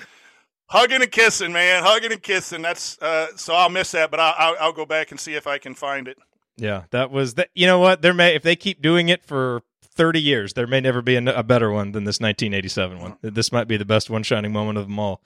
[0.67, 2.61] hugging and kissing, man, hugging and kissing.
[2.61, 5.47] That's uh, so I'll miss that, but I'll, I'll, I'll go back and see if
[5.47, 6.17] I can find it.
[6.57, 7.49] Yeah, that was that.
[7.55, 8.01] You know what?
[8.01, 11.23] There may if they keep doing it for 30 years, there may never be a,
[11.23, 13.17] a, better one than this 1987 one.
[13.21, 15.21] This might be the best one shining moment of them all.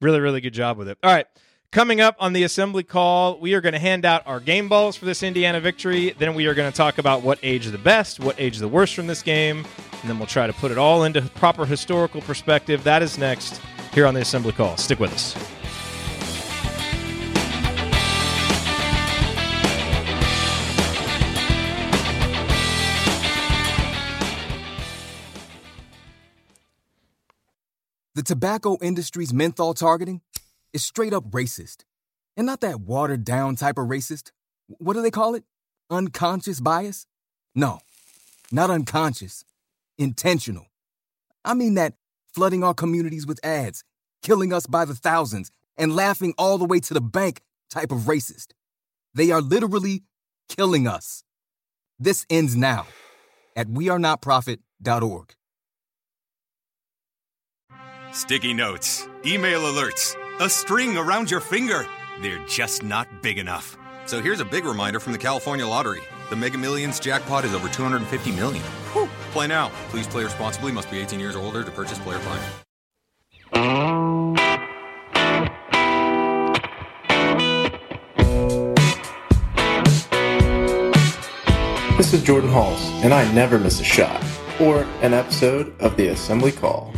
[0.00, 0.98] Really, really good job with it.
[1.02, 1.26] All right.
[1.72, 4.94] Coming up on the assembly call, we are going to hand out our game balls
[4.94, 6.10] for this Indiana victory.
[6.10, 8.94] Then we are going to talk about what age the best, what age the worst
[8.94, 9.64] from this game,
[10.02, 12.84] and then we'll try to put it all into proper historical perspective.
[12.84, 13.58] That is next
[13.94, 14.76] here on the assembly call.
[14.76, 15.34] Stick with us.
[28.14, 30.20] The tobacco industry's menthol targeting
[30.72, 31.84] is straight up racist.
[32.36, 34.30] And not that watered down type of racist.
[34.66, 35.44] What do they call it?
[35.90, 37.06] Unconscious bias?
[37.54, 37.80] No,
[38.50, 39.44] not unconscious.
[39.98, 40.66] Intentional.
[41.44, 41.94] I mean that
[42.34, 43.84] flooding our communities with ads,
[44.22, 48.00] killing us by the thousands, and laughing all the way to the bank type of
[48.00, 48.48] racist.
[49.14, 50.02] They are literally
[50.48, 51.24] killing us.
[51.98, 52.86] This ends now
[53.54, 55.34] at wearenotprofit.org.
[58.12, 61.86] Sticky notes, email alerts, a string around your finger.
[62.20, 63.76] They're just not big enough.
[64.06, 66.00] So here's a big reminder from the California Lottery.
[66.30, 68.62] The Mega Millions jackpot is over 250 million.
[68.92, 69.08] Whew.
[69.32, 69.70] Play now.
[69.90, 70.72] Please play responsibly.
[70.72, 72.40] Must be 18 years or older to purchase player fine.
[81.96, 84.22] This is Jordan Halls, and I never miss a shot
[84.60, 86.92] or an episode of the Assembly Call.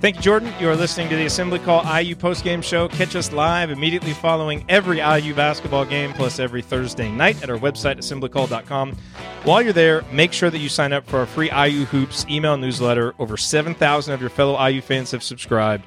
[0.00, 0.52] Thank you, Jordan.
[0.60, 2.86] You are listening to the Assembly Call IU postgame show.
[2.86, 7.58] Catch us live immediately following every IU basketball game, plus every Thursday night at our
[7.58, 8.96] website, assemblycall.com.
[9.42, 12.56] While you're there, make sure that you sign up for our free IU Hoops email
[12.56, 13.12] newsletter.
[13.18, 15.84] Over 7,000 of your fellow IU fans have subscribed.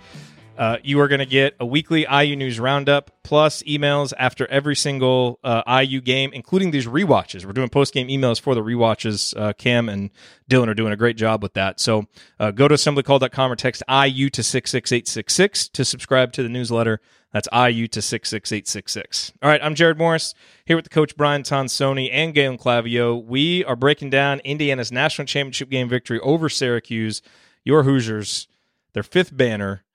[0.61, 4.75] Uh, you are going to get a weekly IU news roundup plus emails after every
[4.75, 7.45] single uh, IU game, including these rewatches.
[7.45, 9.35] We're doing post game emails for the rewatches.
[9.35, 10.11] Uh, Cam and
[10.51, 11.79] Dylan are doing a great job with that.
[11.79, 12.05] So
[12.39, 17.01] uh, go to assemblycall.com or text IU to 66866 to subscribe to the newsletter.
[17.33, 19.33] That's IU to 66866.
[19.41, 20.35] All right, I'm Jerod Morris
[20.65, 23.25] here with the coach Brian Tonsoni and Galen Clavio.
[23.25, 27.23] We are breaking down Indiana's national championship game victory over Syracuse,
[27.63, 28.47] your Hoosiers,
[28.93, 29.85] their fifth banner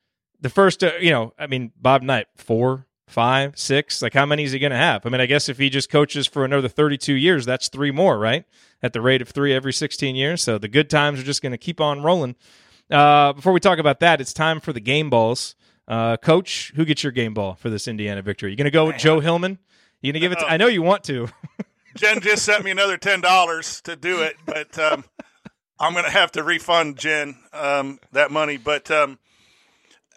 [0.40, 4.02] the first, uh, you know, I mean, Bob Knight, four, five, six.
[4.02, 5.06] Like, how many is he going to have?
[5.06, 8.18] I mean, I guess if he just coaches for another 32 years, that's three more,
[8.18, 8.44] right?
[8.82, 10.42] At the rate of three every 16 years.
[10.42, 12.36] So the good times are just going to keep on rolling.
[12.90, 15.56] Uh, before we talk about that, it's time for the game balls.
[15.88, 18.50] Uh, Coach, who gets your game ball for this Indiana victory?
[18.50, 19.58] You going to go with Joe Hillman?
[20.02, 20.40] You going to give it?
[20.40, 21.28] To, I know you want to.
[21.96, 25.04] Jen just sent me another ten dollars to do it, but um,
[25.80, 28.56] I'm going to have to refund Jen um, that money.
[28.56, 29.18] But um,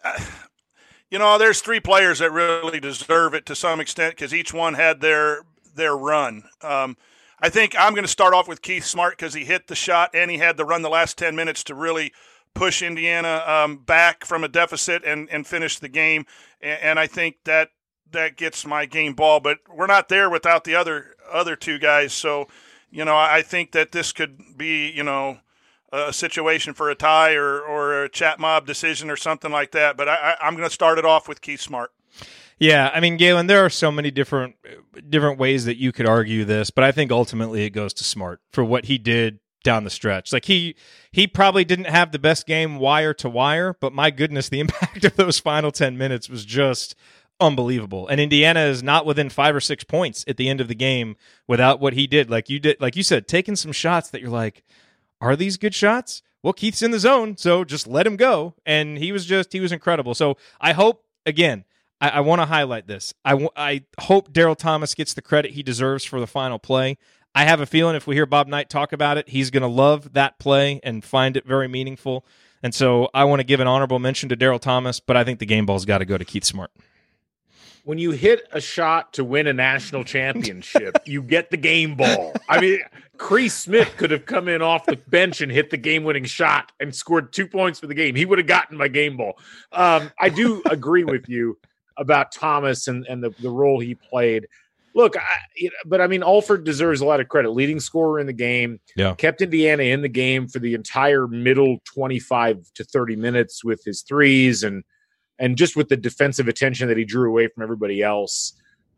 [1.10, 4.74] you know, there's three players that really deserve it to some extent because each one
[4.74, 5.42] had their
[5.74, 6.44] their run.
[6.62, 6.96] Um,
[7.40, 10.10] I think I'm going to start off with Keith Smart because he hit the shot
[10.14, 12.12] and he had the run the last 10 minutes to really
[12.54, 16.26] push Indiana um, back from a deficit and, and finish the game.
[16.60, 17.70] And, and, I think that
[18.10, 19.40] that gets my game ball.
[19.40, 22.12] But we're not there without the other other two guys.
[22.12, 22.48] So,
[22.90, 25.38] you know, I think that this could be, you know,
[25.92, 29.96] a situation for a tie or, or a chat mob decision or something like that.
[29.96, 31.92] But I, I, am going to start it off with Keith Smart.
[32.58, 34.54] Yeah, I mean, Galen, there are so many different
[35.08, 38.40] different ways that you could argue this, but I think ultimately it goes to Smart
[38.52, 40.32] for what he did down the stretch.
[40.32, 40.76] Like he
[41.10, 45.04] he probably didn't have the best game wire to wire, but my goodness, the impact
[45.04, 46.94] of those final 10 minutes was just
[47.40, 48.06] unbelievable.
[48.08, 51.16] And Indiana is not within 5 or 6 points at the end of the game
[51.48, 52.30] without what he did.
[52.30, 54.62] Like you did like you said, taking some shots that you're like
[55.20, 56.22] are these good shots?
[56.42, 58.54] Well, Keith's in the zone, so just let him go.
[58.64, 60.14] And he was just, he was incredible.
[60.14, 61.64] So I hope, again,
[62.00, 63.12] I, I want to highlight this.
[63.24, 66.96] I, w- I hope Daryl Thomas gets the credit he deserves for the final play.
[67.34, 69.68] I have a feeling if we hear Bob Knight talk about it, he's going to
[69.68, 72.24] love that play and find it very meaningful.
[72.62, 75.38] And so I want to give an honorable mention to Daryl Thomas, but I think
[75.38, 76.70] the game ball's got to go to Keith Smart
[77.84, 82.34] when you hit a shot to win a national championship, you get the game ball.
[82.48, 82.80] I mean,
[83.16, 86.72] Chris Smith could have come in off the bench and hit the game winning shot
[86.80, 88.14] and scored two points for the game.
[88.14, 89.38] He would have gotten my game ball.
[89.72, 91.58] Um, I do agree with you
[91.96, 94.46] about Thomas and, and the, the role he played.
[94.94, 97.50] Look, I, but I mean, Alford deserves a lot of credit.
[97.50, 99.14] Leading scorer in the game, yeah.
[99.14, 104.02] kept Indiana in the game for the entire middle 25 to 30 minutes with his
[104.02, 104.82] threes and–
[105.40, 108.52] and just with the defensive attention that he drew away from everybody else.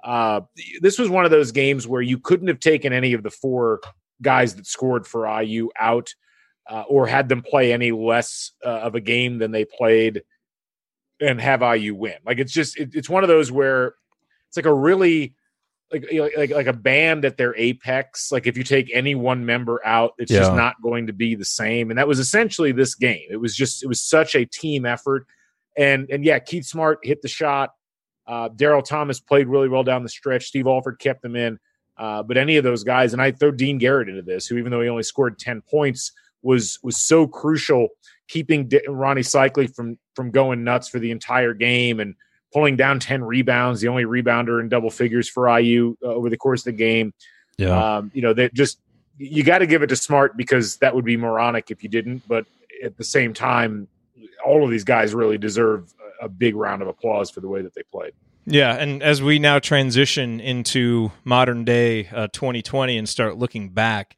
[0.05, 0.40] Uh,
[0.80, 3.80] this was one of those games where you couldn't have taken any of the four
[4.20, 6.12] guys that scored for IU out
[6.68, 10.22] uh, or had them play any less uh, of a game than they played
[11.20, 12.16] and have IU win.
[12.26, 13.95] Like it's just it, it's one of those where
[14.49, 15.36] it's like a really
[15.93, 18.32] like like like a band at their apex.
[18.32, 20.40] Like if you take any one member out, it's yeah.
[20.40, 21.90] just not going to be the same.
[21.90, 23.26] And that was essentially this game.
[23.30, 25.26] It was just it was such a team effort.
[25.77, 27.70] And and yeah, Keith Smart hit the shot.
[28.27, 30.47] Uh, Daryl Thomas played really well down the stretch.
[30.47, 31.59] Steve Alford kept them in.
[31.97, 34.70] Uh, but any of those guys, and I throw Dean Garrett into this, who even
[34.70, 36.12] though he only scored ten points,
[36.43, 37.89] was was so crucial
[38.29, 42.14] keeping D- Rony Seikaly from from going nuts for the entire game and
[42.53, 46.37] pulling down ten rebounds, the only rebounder in double figures for IU uh, over the
[46.37, 47.12] course of the game.
[47.59, 48.79] Yeah, um, you know that just
[49.18, 52.27] you got to give it to Smart because that would be moronic if you didn't.
[52.27, 52.47] But
[52.83, 53.87] at the same time,
[54.45, 57.74] all of these guys really deserve a big round of applause for the way that
[57.74, 58.12] they played.
[58.45, 64.16] Yeah, and as we now transition into modern day uh, 2020 and start looking back,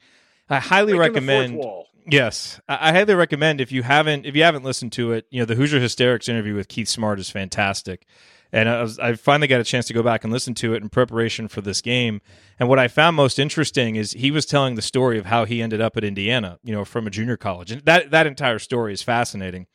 [0.48, 1.62] I highly recommend.
[2.06, 5.46] Yes, I highly recommend if you haven't if you haven't listened to it, you know
[5.46, 8.06] the Hoosier Hysterics interview with Keith Smart is fantastic,
[8.52, 10.82] and I, was, I finally got a chance to go back and listen to it
[10.82, 12.20] in preparation for this game.
[12.58, 15.60] And what I found most interesting is he was telling the story of how he
[15.60, 18.92] ended up at Indiana, you know, from a junior college, and that that entire story
[18.92, 19.66] is fascinating.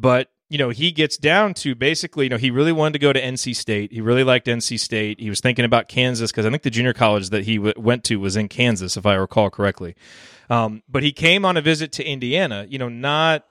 [0.00, 3.12] But you know, he gets down to basically, you know, he really wanted to go
[3.12, 3.92] to NC State.
[3.92, 5.20] He really liked NC State.
[5.20, 8.02] He was thinking about Kansas because I think the junior college that he w- went
[8.04, 9.94] to was in Kansas, if I recall correctly.
[10.50, 13.46] Um, but he came on a visit to Indiana, you know, not,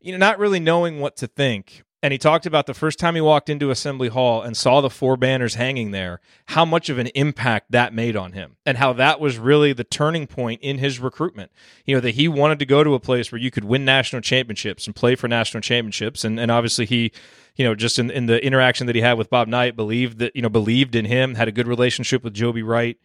[0.00, 3.14] you know, not really knowing what to think and he talked about the first time
[3.14, 6.98] he walked into Assembly Hall and saw the four banners hanging there, how much of
[6.98, 10.78] an impact that made on him, and how that was really the turning point in
[10.78, 11.52] his recruitment.
[11.84, 14.22] You know, that he wanted to go to a place where you could win national
[14.22, 16.24] championships and play for national championships.
[16.24, 17.12] And, and obviously, he,
[17.56, 20.34] you know, just in, in the interaction that he had with Bob Knight, believed that,
[20.34, 22.96] you know, believed in him, had a good relationship with Joby Wright.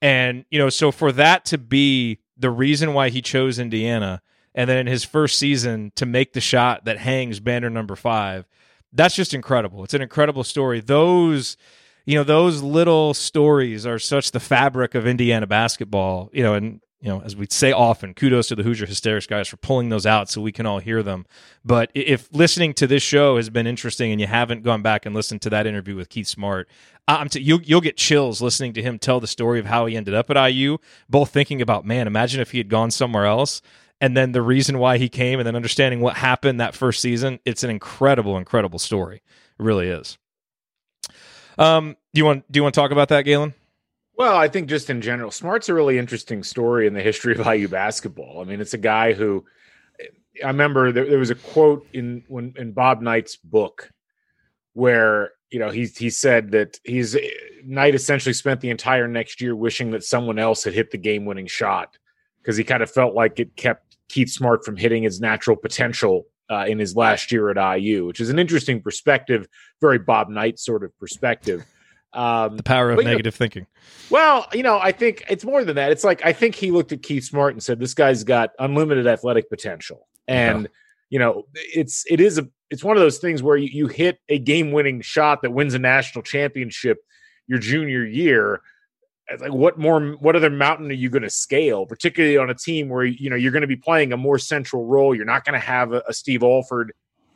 [0.00, 4.22] And, you know, so for that to be the reason why he chose Indiana
[4.54, 8.46] and then in his first season to make the shot that hangs banner number five
[8.92, 9.84] that's just incredible.
[9.84, 10.80] It's an incredible story.
[10.80, 11.56] Those
[12.06, 16.30] you know those little stories are such the fabric of Indiana basketball.
[16.32, 19.48] You know, and you know, as we say often, kudos to the Hoosier Hysterics guys
[19.48, 21.24] for pulling those out so we can all hear them.
[21.64, 25.14] But if listening to this show has been interesting and you haven't gone back and
[25.14, 26.68] listened to that interview with Keith Smart,
[27.30, 30.12] t- you'll, you'll get chills listening to him tell the story of how he ended
[30.12, 30.76] up at IU,
[31.08, 33.62] both thinking about, man, imagine if he had gone somewhere else.
[34.00, 37.38] And then the reason why he came, and then understanding what happened that first season.
[37.44, 39.16] It's an incredible, incredible story.
[39.16, 40.16] It really is.
[41.58, 43.54] Um, do you want do you want to talk about that, Galen?
[44.16, 47.46] Well, I think just in general, Smart's a really interesting story in the history of
[47.54, 48.40] IU basketball.
[48.40, 49.44] I mean, it's a guy who
[50.42, 53.90] I remember there, there was a quote in when in Bob Knight's book
[54.72, 57.16] where you know he he said that he's
[57.64, 61.24] Knight essentially spent the entire next year wishing that someone else had hit the game
[61.24, 61.98] winning shot
[62.40, 66.26] because he kind of felt like it kept Keith Smart from hitting his natural potential
[66.50, 69.46] uh, in his last year at IU, which is an interesting perspective,
[69.80, 71.64] very Bob Knight sort of perspective.
[72.12, 73.66] Um, the power of negative know, thinking.
[74.10, 75.92] Well, you know, I think it's more than that.
[75.92, 79.06] It's like I think he looked at Keith Smart and said, "This guy's got unlimited
[79.06, 80.68] athletic potential," and yeah.
[81.10, 84.18] you know, it's it is a it's one of those things where you, you hit
[84.28, 86.98] a game winning shot that wins a national championship
[87.46, 88.62] your junior year.
[89.38, 90.00] Like what more?
[90.12, 91.86] What other mountain are you going to scale?
[91.86, 94.86] Particularly on a team where you know you're going to be playing a more central
[94.86, 95.14] role.
[95.14, 96.92] You're not going to have a, a Steve Alford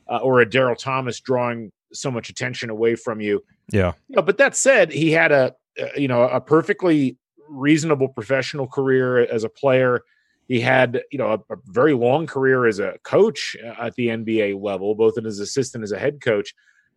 [0.09, 3.45] uh, or a Daryl Thomas drawing so much attention away from you.
[3.71, 3.93] Yeah.
[4.09, 5.55] You know, but that said, he had a
[5.97, 7.17] you know a perfectly
[7.49, 10.03] reasonable professional career as a player.
[10.49, 14.61] He had you know a, a very long career as a coach at the NBA
[14.61, 16.55] level, both as assistant as a head coach.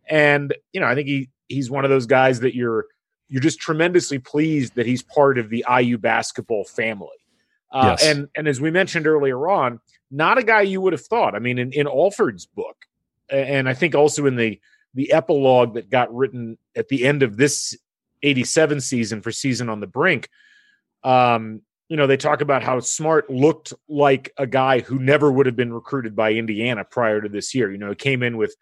[0.08, 2.86] And you know, I think he he's one of those guys that you're
[3.28, 7.08] you're just tremendously pleased that he's part of the IU basketball family.
[7.70, 8.06] Uh, yes.
[8.06, 11.34] And and as we mentioned earlier on, not a guy you would have thought.
[11.34, 12.76] I mean, in, in Alford's book,
[13.28, 14.58] and I think also in the
[14.94, 17.76] the epilogue that got written at the end of this
[18.22, 20.28] 87 season for season on the brink
[21.04, 25.46] um you know they talk about how smart looked like a guy who never would
[25.46, 28.56] have been recruited by indiana prior to this year you know he came in with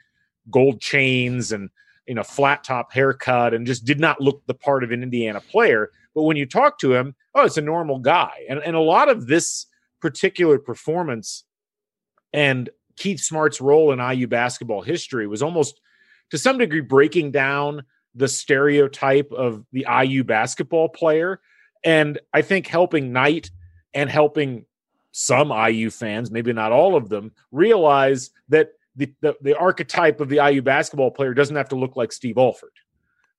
[0.51, 1.71] gold chains and
[2.07, 5.41] you a flat top haircut and just did not look the part of an indiana
[5.41, 8.81] player but when you talk to him oh it's a normal guy and, and a
[8.81, 9.67] lot of this
[10.01, 11.45] particular performance
[12.33, 15.81] and keith smart's role in iu basketball history was almost
[16.31, 17.83] to some degree breaking down
[18.17, 21.41] the stereotype of the IU basketball player.
[21.85, 23.51] And I think helping Knight
[23.95, 24.65] and helping
[25.13, 30.29] some IU fans, maybe not all of them, realize that the, the, the archetype of
[30.29, 32.73] the IU basketball player doesn't have to look like Steve Alford.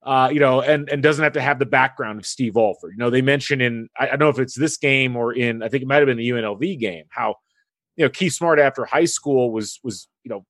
[0.03, 2.93] Uh, you know, and and doesn't have to have the background of Steve Alford.
[2.93, 5.61] You know, they mention in I, I don't know if it's this game or in
[5.61, 7.35] I think it might have been the UNLV game how
[7.97, 10.45] you know Keith Smart after high school was was you know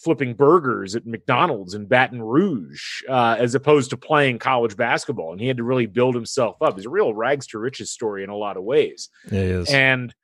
[0.00, 5.32] flipping burgers at McDonald's in Baton Rouge, uh, as opposed to playing college basketball.
[5.32, 6.76] And he had to really build himself up.
[6.76, 9.08] It's a real rags to riches story in a lot of ways.
[9.26, 9.70] It is.
[9.70, 10.14] And,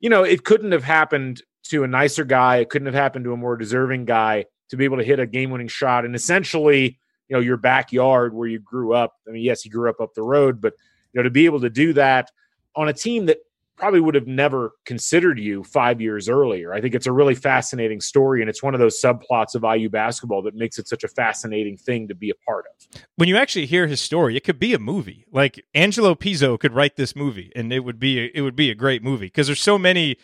[0.00, 2.56] you know, it couldn't have happened to a nicer guy.
[2.56, 5.26] It couldn't have happened to a more deserving guy to be able to hit a
[5.26, 6.98] game winning shot and essentially,
[7.28, 9.14] you know, your backyard where you grew up.
[9.26, 10.74] I mean, yes, he grew up up the road, but,
[11.12, 12.30] you know, to be able to do that
[12.76, 13.38] on a team that
[13.78, 16.74] probably would have never considered you five years earlier.
[16.74, 19.88] I think it's a really fascinating story, and it's one of those subplots of IU
[19.88, 23.02] basketball that makes it such a fascinating thing to be a part of.
[23.16, 25.24] When you actually hear his story, it could be a movie.
[25.30, 28.70] Like Angelo Pizzo could write this movie, and it would be a, it would be
[28.70, 30.16] a great movie because there's so many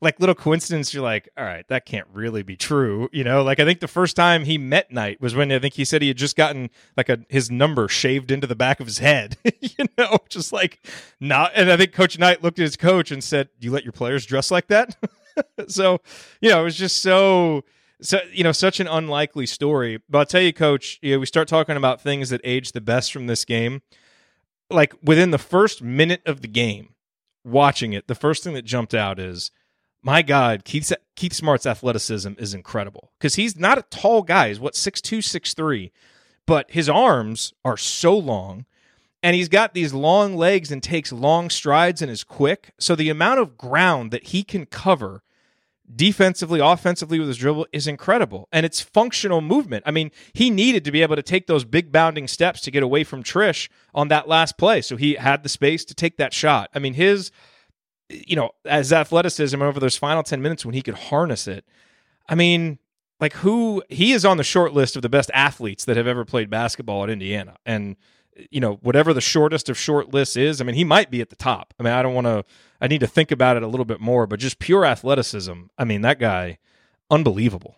[0.00, 3.42] like little coincidence you're like all right that can't really be true you know?
[3.42, 6.02] Like i think the first time he met knight was when i think he said
[6.02, 9.36] he had just gotten like a his number shaved into the back of his head
[9.60, 10.18] you know?
[10.28, 10.86] Just like
[11.20, 13.92] not and i think coach knight looked at his coach and said you let your
[13.92, 14.96] players dress like that?
[15.68, 16.00] So
[16.40, 17.62] you know it was just so
[18.00, 20.02] so you know such an unlikely story.
[20.08, 22.80] But i'll tell you coach you know, we start talking about things that age the
[22.80, 23.82] best from this game.
[24.68, 26.94] Like within the first minute of the game
[27.44, 29.50] watching it the first thing that jumped out is
[30.08, 34.48] my God, Keith, Keith Smart's athleticism is incredible because he's not a tall guy.
[34.48, 35.90] He's what, 6'2, 6'3,
[36.46, 38.64] but his arms are so long
[39.22, 42.72] and he's got these long legs and takes long strides and is quick.
[42.78, 45.22] So the amount of ground that he can cover
[45.94, 48.48] defensively, offensively with his dribble is incredible.
[48.50, 49.82] And it's functional movement.
[49.86, 52.82] I mean, he needed to be able to take those big bounding steps to get
[52.82, 54.80] away from Triche on that last play.
[54.80, 56.70] So he had the space to take that shot.
[56.74, 57.30] I mean, his
[58.08, 61.64] you know, as athleticism over those final 10 minutes when he could harness it.
[62.28, 62.78] I mean,
[63.20, 66.24] like who he is on the short list of the best athletes that have ever
[66.24, 67.56] played basketball at Indiana.
[67.66, 67.96] And
[68.50, 71.28] you know, whatever the shortest of short lists is, I mean, he might be at
[71.28, 71.74] the top.
[71.78, 72.44] I mean, I don't want to
[72.80, 75.64] I need to think about it a little bit more, but just pure athleticism.
[75.76, 76.58] I mean, that guy
[77.10, 77.76] unbelievable.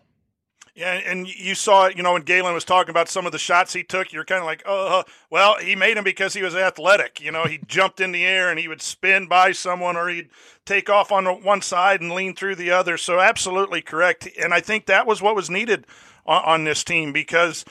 [0.73, 3.37] Yeah, and you saw it, you know, when Galen was talking about some of the
[3.37, 6.55] shots he took, you're kind of like, oh, well, he made them because he was
[6.55, 7.19] athletic.
[7.19, 10.29] You know, he jumped in the air and he would spin by someone or he'd
[10.65, 12.97] take off on one side and lean through the other.
[12.97, 14.29] So, absolutely correct.
[14.41, 15.85] And I think that was what was needed
[16.25, 17.65] on, on this team because,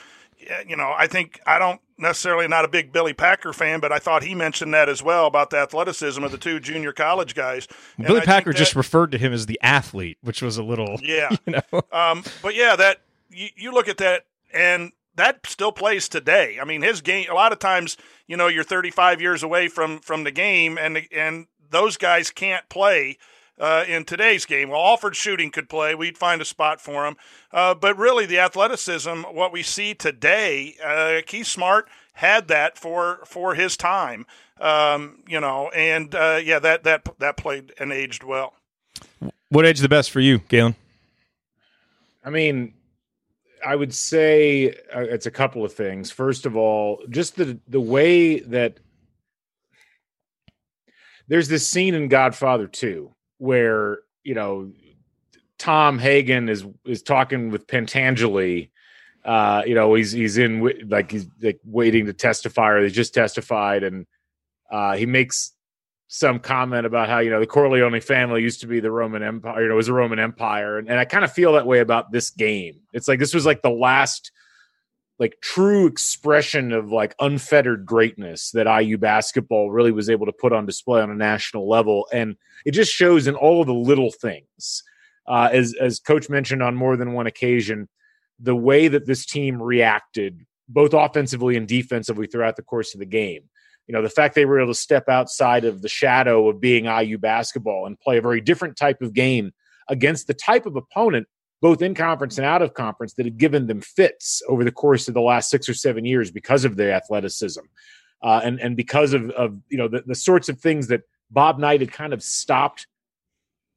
[0.67, 3.99] you know, I think I don't necessarily not a big Billy Packer fan, but I
[3.99, 7.67] thought he mentioned that as well about the athleticism of the two junior college guys.
[7.97, 10.63] And Billy I Packer that, just referred to him as the athlete, which was a
[10.63, 11.35] little yeah.
[11.45, 11.81] You know?
[11.91, 16.57] um, but yeah, that you, you look at that and that still plays today.
[16.59, 17.27] I mean, his game.
[17.29, 21.01] A lot of times, you know, you're 35 years away from from the game, and
[21.11, 23.17] and those guys can't play
[23.61, 24.69] uh, in today's game.
[24.69, 25.93] Well, Alford shooting could play.
[25.93, 27.15] We'd find a spot for him.
[27.53, 33.19] Uh, but really, the athleticism, what we see today, uh, Keith Smart had that for
[33.25, 34.25] for his time.
[34.59, 38.55] Um, you know, and uh, yeah, that that that played and aged well.
[39.49, 40.75] What age the best for you, Galen?
[42.25, 42.73] I mean,
[43.65, 46.09] I would say uh, it's a couple of things.
[46.09, 48.79] First of all, just the the way that
[51.27, 54.71] there's this scene in Godfather 2 where you know
[55.57, 58.69] Tom Hagen is is talking with Pentangeli.
[59.25, 63.15] Uh, you know, he's he's in like he's like waiting to testify, or they just
[63.15, 64.05] testified, and
[64.71, 65.53] uh, he makes
[66.07, 69.63] some comment about how you know the Corleone family used to be the Roman Empire,
[69.63, 71.79] you know, it was a Roman Empire, and, and I kind of feel that way
[71.79, 72.81] about this game.
[72.93, 74.31] It's like this was like the last
[75.21, 80.51] like true expression of like unfettered greatness that IU basketball really was able to put
[80.51, 84.11] on display on a national level, and it just shows in all of the little
[84.11, 84.81] things.
[85.27, 87.87] Uh, as as coach mentioned on more than one occasion,
[88.39, 93.05] the way that this team reacted, both offensively and defensively, throughout the course of the
[93.05, 93.43] game.
[93.85, 96.85] You know, the fact they were able to step outside of the shadow of being
[96.85, 99.51] IU basketball and play a very different type of game
[99.87, 101.27] against the type of opponent
[101.61, 105.07] both in conference and out of conference that had given them fits over the course
[105.07, 107.61] of the last six or seven years because of their athleticism
[108.23, 111.59] uh, and and because of of you know the, the sorts of things that Bob
[111.59, 112.87] Knight had kind of stopped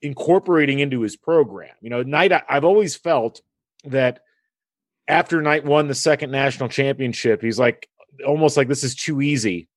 [0.03, 1.75] incorporating into his program.
[1.81, 3.41] You know, Knight I, I've always felt
[3.85, 4.21] that
[5.09, 7.89] after Knight won the second national championship, he's like
[8.27, 9.69] almost like this is too easy.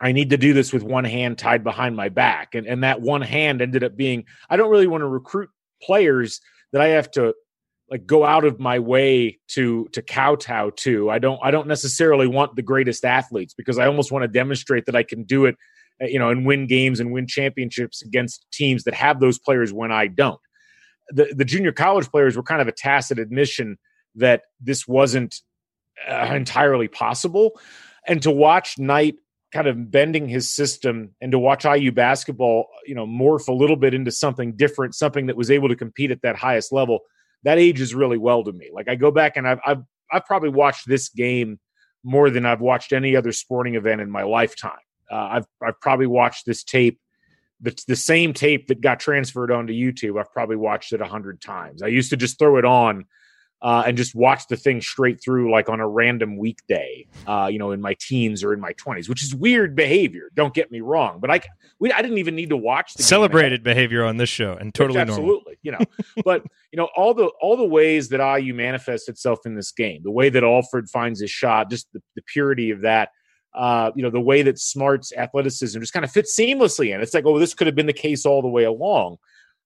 [0.00, 2.56] I need to do this with one hand tied behind my back.
[2.56, 5.50] And, and that one hand ended up being I don't really want to recruit
[5.82, 6.40] players
[6.72, 7.34] that I have to
[7.90, 11.10] like go out of my way to to kowtow to.
[11.10, 14.86] I don't I don't necessarily want the greatest athletes because I almost want to demonstrate
[14.86, 15.56] that I can do it,
[16.02, 19.72] uh, you know, and win games and win championships against teams that have those players
[19.72, 20.40] when I don't.
[21.10, 23.78] The the junior college players were kind of a tacit admission
[24.14, 25.40] that this wasn't
[26.08, 27.60] uh, entirely possible,
[28.08, 29.16] and to watch Knight
[29.52, 33.76] kind of bending his system and to watch IU basketball, you know, morph a little
[33.76, 37.00] bit into something different, something that was able to compete at that highest level.
[37.44, 38.70] That ages really well to me.
[38.72, 41.60] Like I go back and I've I've I've probably watched this game
[42.02, 44.72] more than I've watched any other sporting event in my lifetime.
[45.10, 46.98] Uh, I've I've probably watched this tape,
[47.60, 50.18] the the same tape that got transferred onto YouTube.
[50.18, 51.82] I've probably watched it a hundred times.
[51.82, 53.04] I used to just throw it on
[53.62, 57.60] uh, and just watch the thing straight through like on a random weekday, uh, you
[57.60, 60.30] know, in my teens or in my 20s, which is weird behavior.
[60.34, 61.40] Don't get me wrong, but I
[61.78, 64.98] we, I didn't even need to watch the celebrated behavior on this show and totally
[64.98, 65.78] absolutely, you know.
[66.24, 66.42] but
[66.72, 70.10] you know all the all the ways that IU manifests itself in this game, the
[70.10, 73.10] way that Alford finds his shot, just the, the purity of that.
[73.54, 77.02] Uh, you know, the way that Smart's athleticism just kind of fits seamlessly in.
[77.02, 79.18] It's like, oh, this could have been the case all the way along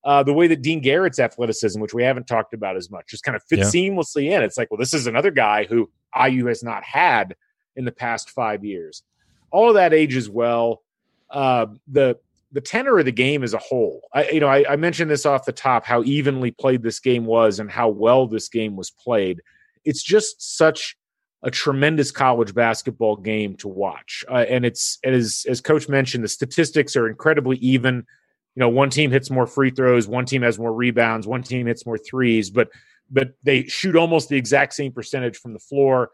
[0.06, 3.24] uh, the way that Dean Garrett's athleticism, which we haven't talked about as much, just
[3.24, 3.90] kind of fits yeah.
[3.90, 4.40] seamlessly in.
[4.40, 7.34] It's like, well, this is another guy who IU has not had
[7.74, 9.02] in the past five years.
[9.50, 10.82] All of that ages well.
[11.28, 12.16] Uh, the
[12.52, 14.00] the tenor of the game as a whole.
[14.14, 17.26] I, you know, I, I mentioned this off the top how evenly played this game
[17.26, 19.42] was and how well this game was played.
[19.84, 20.96] It's just such
[21.42, 26.28] a tremendous college basketball game to watch, uh, and it's as as Coach mentioned, the
[26.28, 28.06] statistics are incredibly even
[28.56, 31.66] you know one team hits more free throws one team has more rebounds one team
[31.66, 32.68] hits more threes but
[33.10, 36.10] but they shoot almost the exact same percentage from the floor.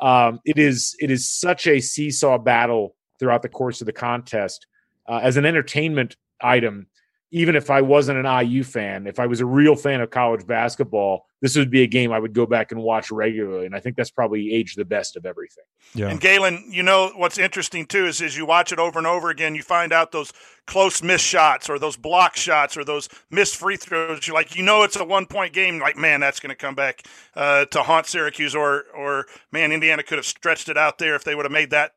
[0.00, 4.66] Um, it is it is such a seesaw battle throughout the course of the contest
[5.08, 6.88] uh, as an entertainment item
[7.32, 10.46] even if I wasn't an IU fan, if I was a real fan of college
[10.46, 13.64] basketball, this would be a game I would go back and watch regularly.
[13.64, 15.64] And I think that's probably aged the best of everything.
[15.94, 16.08] Yeah.
[16.08, 19.30] And Galen, you know what's interesting too is as you watch it over and over
[19.30, 20.30] again, you find out those
[20.66, 24.26] close miss shots or those block shots or those missed free throws.
[24.26, 25.78] You're like, you know, it's a one point game.
[25.78, 27.02] Like, man, that's going to come back
[27.34, 31.24] uh, to haunt Syracuse, or or man, Indiana could have stretched it out there if
[31.24, 31.92] they would have made that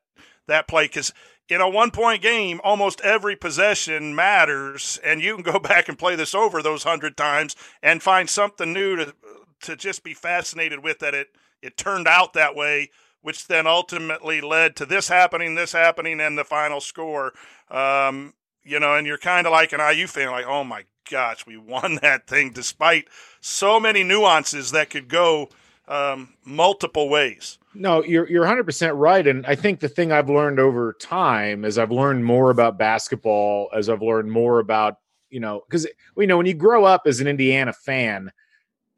[0.46, 1.12] that play because
[1.48, 5.98] in a one point game, almost every possession matters, and you can go back and
[5.98, 9.14] play this over those hundred times and find something new to
[9.62, 11.28] to just be fascinated with that it
[11.62, 12.90] it turned out that way,
[13.22, 17.32] which then ultimately led to this happening, this happening, and the final score.
[17.70, 21.46] Um, you know, and you're kind of like an IU fan, like, oh my gosh,
[21.46, 23.08] we won that thing despite
[23.40, 25.48] so many nuances that could go
[25.88, 27.58] um, multiple ways.
[27.74, 31.64] No, you're you're 100 percent right, and I think the thing I've learned over time
[31.64, 34.96] is I've learned more about basketball, as I've learned more about
[35.30, 38.32] you know, because you know when you grow up as an Indiana fan,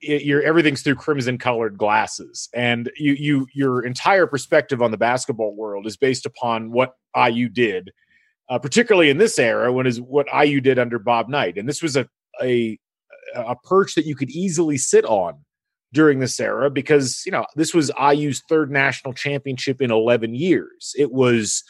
[0.01, 4.97] it, you're everything's through crimson colored glasses, and you you your entire perspective on the
[4.97, 7.91] basketball world is based upon what IU did,
[8.49, 11.82] uh, particularly in this era when is what IU did under Bob Knight, and this
[11.82, 12.09] was a
[12.43, 12.78] a
[13.34, 15.45] a perch that you could easily sit on
[15.93, 20.95] during this era because you know this was IU's third national championship in 11 years.
[20.97, 21.64] It was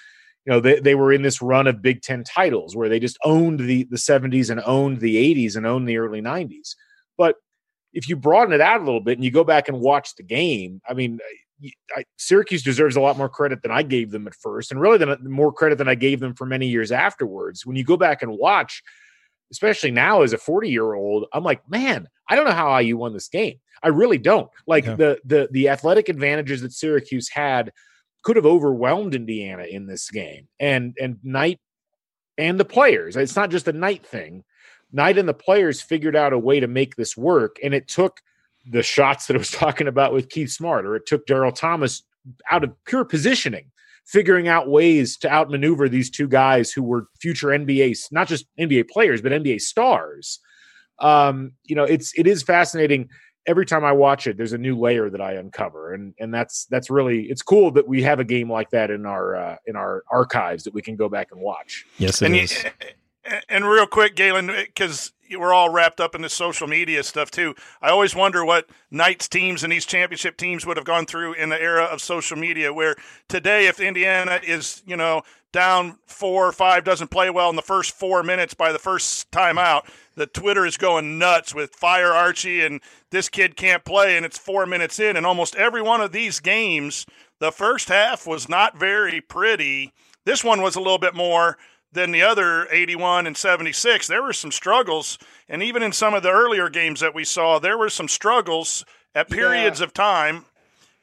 [0.45, 3.19] you know they, they were in this run of Big 10 titles where they just
[3.25, 6.75] owned the the 70s and owned the 80s and owned the early 90s.
[7.17, 7.37] But
[7.93, 10.23] if you broaden it out a little bit and you go back and watch the
[10.23, 11.21] game, I mean
[11.97, 14.99] I, Syracuse deserves a lot more credit than I gave them at first, and really
[14.99, 17.67] than more credit than I gave them for many years afterwards.
[17.67, 18.83] When you go back and watch,
[19.51, 22.97] especially now as a 40 year old, I'm like, man, I don't know how IU
[22.97, 23.59] won this game.
[23.83, 24.51] I really don't.
[24.67, 24.95] Like yeah.
[24.97, 27.73] the the the athletic advantages that Syracuse had
[28.23, 30.49] could have overwhelmed Indiana in this game.
[30.59, 31.61] And and Knight
[32.37, 33.17] and the players.
[33.17, 34.45] It's not just a Knight thing.
[34.93, 37.57] Knight and the players figured out a way to make this work.
[37.63, 38.21] And it took
[38.67, 42.03] the shots that I was talking about with Keith Smart, or it took Daryl Thomas
[42.51, 43.71] out of pure positioning,
[44.09, 48.89] figuring out ways to outmaneuver these two guys who were future NBA, not just NBA
[48.89, 50.41] players, but NBA stars.
[50.99, 53.09] Um, you know, it's it is fascinating
[53.49, 56.67] every time I watch it, there's a new layer that I uncover, and and that's
[56.67, 59.75] that's really it's cool that we have a game like that in our uh, in
[59.75, 61.85] our archives that we can go back and watch.
[61.99, 62.63] Yes, it and is.
[62.63, 62.71] You,
[63.49, 67.31] and real quick, Galen, uh, because we're all wrapped up in the social media stuff
[67.31, 67.55] too.
[67.83, 71.51] I always wonder what Knights teams and these championship teams would have gone through in
[71.51, 72.73] the era of social media.
[72.73, 72.97] Where
[73.29, 77.63] today, if Indiana is you know down four or five, doesn't play well in the
[77.63, 82.13] first four minutes by the first time out, the Twitter is going nuts with fire
[82.13, 86.01] Archie and this kid can't play, and it's four minutes in, and almost every one
[86.01, 87.07] of these games,
[87.39, 89.93] the first half was not very pretty.
[90.25, 91.57] This one was a little bit more
[91.99, 94.07] than the other 81 and 76.
[94.07, 95.19] There were some struggles,
[95.49, 98.85] and even in some of the earlier games that we saw, there were some struggles
[99.15, 99.87] at periods yeah.
[99.87, 100.45] of time.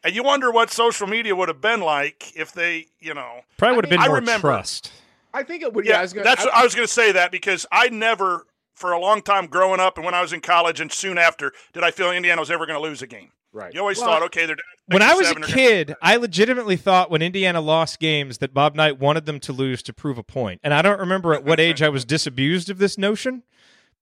[0.04, 3.76] And you wonder what social media would have been like if they, you know, probably
[3.76, 4.92] would have been I more remember, trust.
[5.34, 5.86] I think it would.
[5.86, 7.90] Yeah, yeah I was gonna, that's I, I was going to say that because I
[7.90, 11.18] never, for a long time growing up and when I was in college and soon
[11.18, 13.32] after, did I feel Indiana was ever going to lose a game.
[13.56, 13.74] Right.
[13.74, 15.98] You always well, thought, okay, they're when I was a kid, gonna...
[16.02, 19.94] I legitimately thought when Indiana lost games that Bob Knight wanted them to lose to
[19.94, 20.60] prove a point.
[20.62, 23.44] And I don't remember at what age I was disabused of this notion.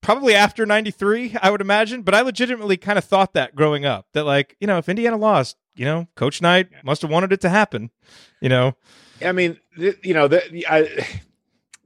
[0.01, 2.01] Probably after 93, I would imagine.
[2.01, 5.18] But I legitimately kind of thought that growing up that, like, you know, if Indiana
[5.18, 7.91] lost, you know, Coach Knight must have wanted it to happen,
[8.41, 8.76] you know.
[9.24, 11.08] I mean, you know, the, I,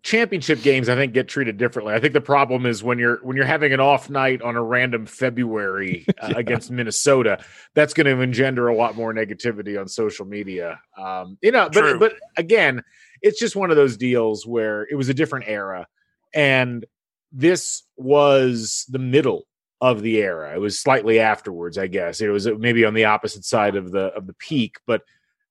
[0.04, 1.94] championship games I think get treated differently.
[1.94, 4.64] I think the problem is when you're when you're having an off night on a
[4.64, 6.38] random February uh, yeah.
[6.38, 7.44] against Minnesota,
[7.74, 10.80] that's going to engender a lot more negativity on social media.
[10.98, 12.00] Um, you know, True.
[12.00, 12.84] but but again,
[13.22, 15.88] it's just one of those deals where it was a different era,
[16.34, 16.86] and
[17.32, 19.46] this was the middle
[19.82, 20.56] of the era.
[20.56, 22.22] It was slightly afterwards, I guess.
[22.22, 25.02] It was maybe on the opposite side of the of the peak, but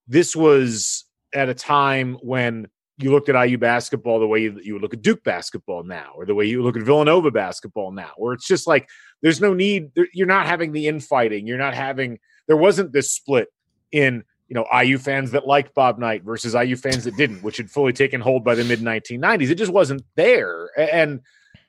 [0.09, 2.69] this was at a time when
[2.99, 6.13] you looked at IU basketball the way you, you would look at Duke basketball now,
[6.17, 8.89] or the way you look at Villanova basketball now, where it's just like
[9.23, 9.91] there's no need.
[10.15, 11.47] You're not having the infighting.
[11.47, 12.19] You're not having.
[12.47, 13.49] There wasn't this split
[13.93, 17.59] in you know IU fans that liked Bob Knight versus IU fans that didn't, which
[17.59, 19.51] had fully taken hold by the mid 1990s.
[19.51, 21.21] It just wasn't there, and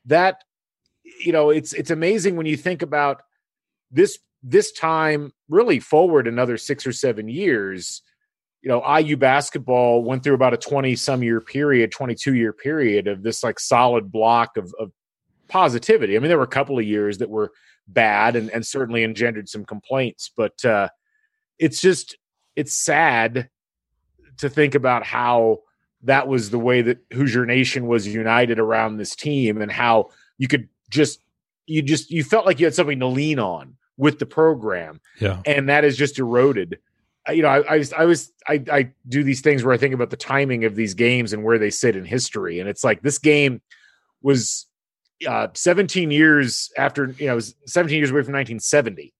[0.05, 0.43] that
[1.19, 3.21] you know it's it's amazing when you think about
[3.91, 8.01] this this time really forward another six or seven years
[8.61, 13.07] you know, IU basketball went through about a 20 some year period, 22 year period
[13.07, 14.91] of this like solid block of, of
[15.47, 16.15] positivity.
[16.15, 17.51] I mean, there were a couple of years that were
[17.87, 20.89] bad and, and certainly engendered some complaints, but uh,
[21.59, 22.17] it's just,
[22.55, 23.49] it's sad
[24.37, 25.59] to think about how
[26.03, 30.47] that was the way that Hoosier Nation was united around this team and how you
[30.47, 31.21] could just,
[31.65, 35.01] you just, you felt like you had something to lean on with the program.
[35.19, 35.41] Yeah.
[35.45, 36.79] And that has just eroded
[37.33, 40.09] you know, I, I, I was, I, I do these things where I think about
[40.09, 42.59] the timing of these games and where they sit in history.
[42.59, 43.61] And it's like this game
[44.21, 44.65] was
[45.27, 49.13] uh, 17 years after, you know, it was 17 years away from 1970.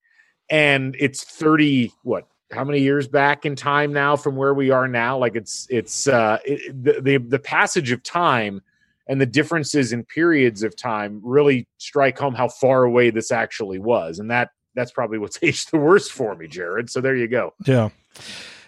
[0.50, 4.88] And it's 30, what, how many years back in time now from where we are
[4.88, 5.18] now?
[5.18, 8.62] Like it's, it's, uh, it, the, the, the passage of time
[9.10, 13.80] and the differences in periods of time really strike home how far away this actually
[13.80, 14.20] was.
[14.20, 16.90] And that, that's probably what's aged the worst for me, Jerod.
[16.90, 17.54] So there you go.
[17.66, 17.90] Yeah.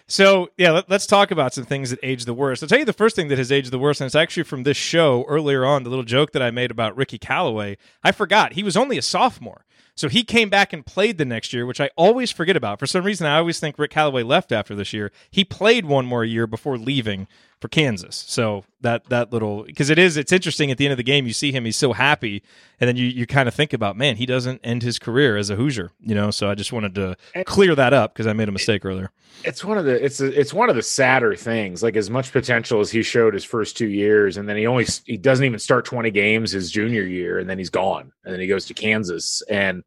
[0.06, 2.62] So yeah, let, us talk about some things that age the worst.
[2.62, 4.64] I'll tell you the first thing that has aged the worst, and it's actually from
[4.64, 5.84] this show earlier on.
[5.84, 9.02] The little joke that I made about Ricky Calloway, I forgot he was only a
[9.02, 9.64] sophomore.
[9.94, 12.78] So he came back and played the next year, which I always forget about.
[12.78, 15.12] For some reason, I always think Rick Calloway left after this year.
[15.30, 17.28] He played one more year before leaving
[17.60, 18.24] for Kansas.
[18.26, 21.26] So that that little because it is it's interesting at the end of the game
[21.26, 22.42] you see him he's so happy
[22.80, 25.50] and then you you kind of think about man he doesn't end his career as
[25.50, 28.48] a Hoosier you know so I just wanted to clear that up because I made
[28.48, 29.10] a mistake earlier.
[29.44, 32.32] It's one of the it's a, it's one of the sadder things like as much
[32.32, 35.58] potential as he showed his first two years and then he only he doesn't even
[35.58, 38.74] start 20 games his junior year and then he's gone and then he goes to
[38.74, 39.84] Kansas and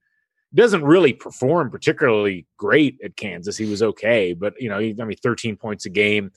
[0.53, 3.57] doesn't really perform particularly great at Kansas.
[3.57, 6.31] He was okay, but you know, he, I mean, 13 points a game,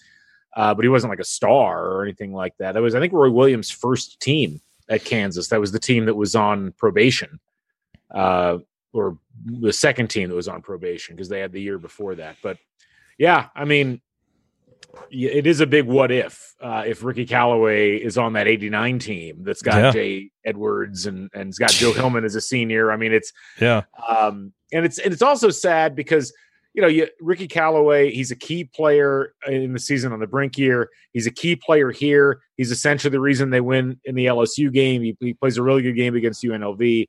[0.57, 2.73] uh, but he wasn't like a star or anything like that.
[2.73, 5.49] That was, I think, Roy Williams' first team at Kansas.
[5.49, 7.39] That was the team that was on probation,
[8.13, 8.59] uh,
[8.95, 12.37] or the second team that was on probation because they had the year before that.
[12.43, 12.57] But
[13.19, 14.01] yeah, I mean,
[15.11, 19.45] it is a big what if uh, if Ricky Calloway is on that 89 team
[19.45, 19.91] that's got yeah.
[19.91, 22.91] Jay Edwards and and it's got Joe Hillman as a senior.
[22.91, 23.83] I mean, it's yeah.
[24.09, 26.33] Um, and it's and it's also sad because
[26.77, 30.59] you know you, Ricky Calloway, he's a key player in the season on the brink
[30.59, 30.91] year.
[31.15, 32.41] He's a key player here.
[32.59, 35.03] He's essentially the reason they win in the LSU game.
[35.03, 37.09] He, he plays a really good game against UNLV,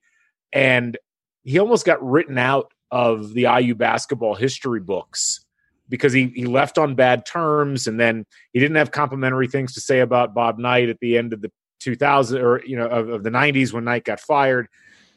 [0.53, 0.97] and
[1.43, 5.43] he almost got written out of the IU basketball history books
[5.89, 9.81] because he, he left on bad terms and then he didn't have complimentary things to
[9.81, 13.23] say about Bob Knight at the end of the 2000 or you know of, of
[13.23, 14.67] the 90s when Knight got fired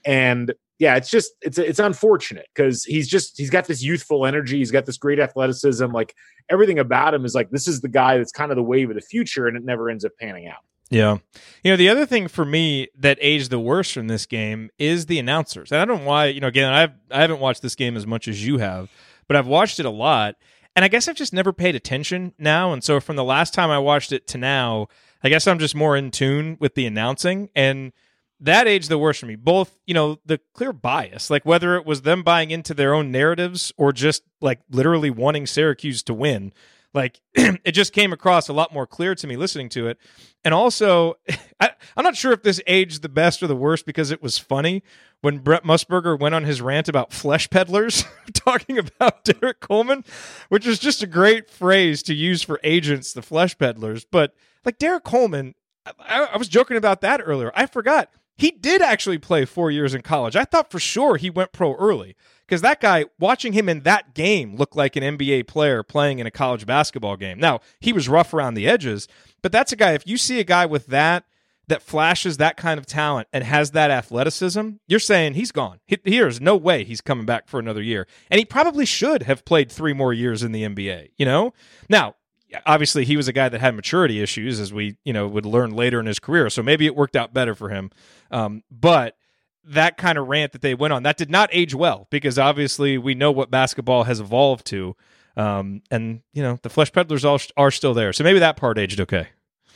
[0.05, 4.59] and yeah it's just it's it's unfortunate because he's just he's got this youthful energy
[4.59, 6.17] he's got this great athleticism like
[6.51, 8.97] everything about him is like this is the guy that's kind of the wave of
[8.97, 11.19] the future and it never ends up panning out yeah.
[11.63, 15.07] You know, the other thing for me that aged the worst from this game is
[15.07, 15.71] the announcers.
[15.71, 18.09] And I don't know why, you know, again, I've I haven't watched this game as
[18.09, 18.91] much as you have,
[19.29, 20.35] but I've watched it a lot.
[20.75, 22.73] And I guess I've just never paid attention now.
[22.73, 24.89] And so from the last time I watched it to now,
[25.23, 27.51] I guess I'm just more in tune with the announcing.
[27.55, 27.93] And
[28.41, 29.37] that aged the worst for me.
[29.37, 33.11] Both, you know, the clear bias, like whether it was them buying into their own
[33.11, 36.53] narratives or just like literally wanting Syracuse to win.
[36.93, 39.99] Like it just came across a lot more clear to me listening to it.
[40.45, 41.15] And also,
[41.61, 44.39] I, am not sure if this aged the best or the worst because it was
[44.39, 44.83] funny
[45.21, 50.05] when Brent Musburger went on his rant about flesh peddlers, talking about Derrick Coleman,
[50.49, 54.05] which is just a great phrase to use for agents, the flesh peddlers.
[54.05, 54.35] But
[54.65, 55.55] like Derrick Coleman,
[55.87, 57.53] I, I was joking about that earlier.
[57.55, 58.11] I forgot
[58.41, 60.35] he did actually play four years in college.
[60.35, 64.15] I thought for sure he went pro early because that guy, watching him in that
[64.15, 67.39] game, looked like an NBA player playing in a college basketball game.
[67.39, 69.09] Now, he was rough around the edges,
[69.43, 71.25] but that's a guy, if you see a guy with that,
[71.69, 75.79] that flashes that kind of talent and has that athleticism, you're saying he's gone.
[75.87, 78.07] He, there's no way he's coming back for another year.
[78.31, 81.53] And he probably should have played three more years in the NBA, you know?
[81.89, 82.17] Now,
[82.67, 85.75] obviously he was a guy that had maturity issues as we, you know, would learn
[85.75, 86.51] later in his career.
[86.51, 87.91] So maybe it worked out better for him.
[88.31, 89.17] Um, but
[89.65, 92.99] that kind of rant that they went on that did not age well because obviously
[92.99, 94.97] we know what basketball has evolved to
[95.37, 98.79] um, and you know the flesh peddlers all are still there so maybe that part
[98.79, 99.29] aged okay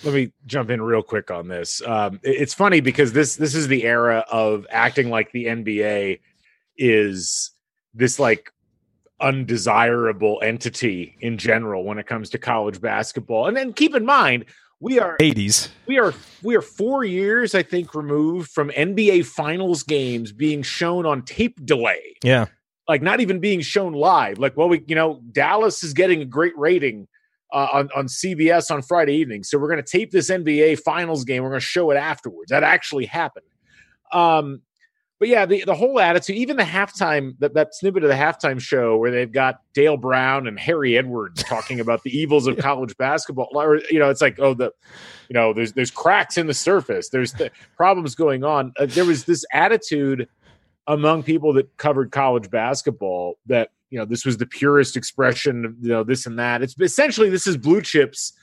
[0.02, 3.68] let me jump in real quick on this um, it's funny because this this is
[3.68, 6.18] the era of acting like the nba
[6.78, 7.52] is
[7.92, 8.52] this like
[9.20, 14.44] undesirable entity in general when it comes to college basketball and then keep in mind
[14.80, 15.68] we are 80s.
[15.86, 16.12] We are
[16.42, 21.64] we are 4 years I think removed from NBA finals games being shown on tape
[21.64, 22.16] delay.
[22.22, 22.46] Yeah.
[22.86, 24.38] Like not even being shown live.
[24.38, 27.08] Like well we you know Dallas is getting a great rating
[27.52, 29.42] uh, on on CBS on Friday evening.
[29.42, 31.42] So we're going to tape this NBA finals game.
[31.42, 32.50] We're going to show it afterwards.
[32.50, 33.46] That actually happened.
[34.12, 34.60] Um
[35.24, 38.60] but yeah, the, the whole attitude, even the halftime, that, that snippet of the halftime
[38.60, 42.94] show where they've got Dale Brown and Harry Edwards talking about the evils of college
[42.98, 44.70] basketball, or you know, it's like, oh, the,
[45.30, 48.74] you know, there's there's cracks in the surface, there's the problems going on.
[48.78, 50.28] Uh, there was this attitude
[50.88, 55.74] among people that covered college basketball that you know this was the purest expression of
[55.80, 56.60] you know this and that.
[56.60, 58.34] It's essentially this is blue chips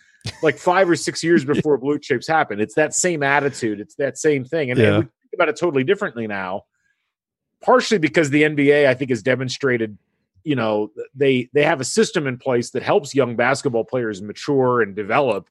[0.41, 2.59] like five or six years before blue chips happened.
[2.59, 3.79] It's that same attitude.
[3.79, 4.71] It's that same thing.
[4.71, 4.87] And, yeah.
[4.87, 6.63] and we think about it totally differently now
[7.61, 9.97] partially because the NBA, I think, has demonstrated,
[10.43, 14.81] you know, they they have a system in place that helps young basketball players mature
[14.81, 15.49] and develop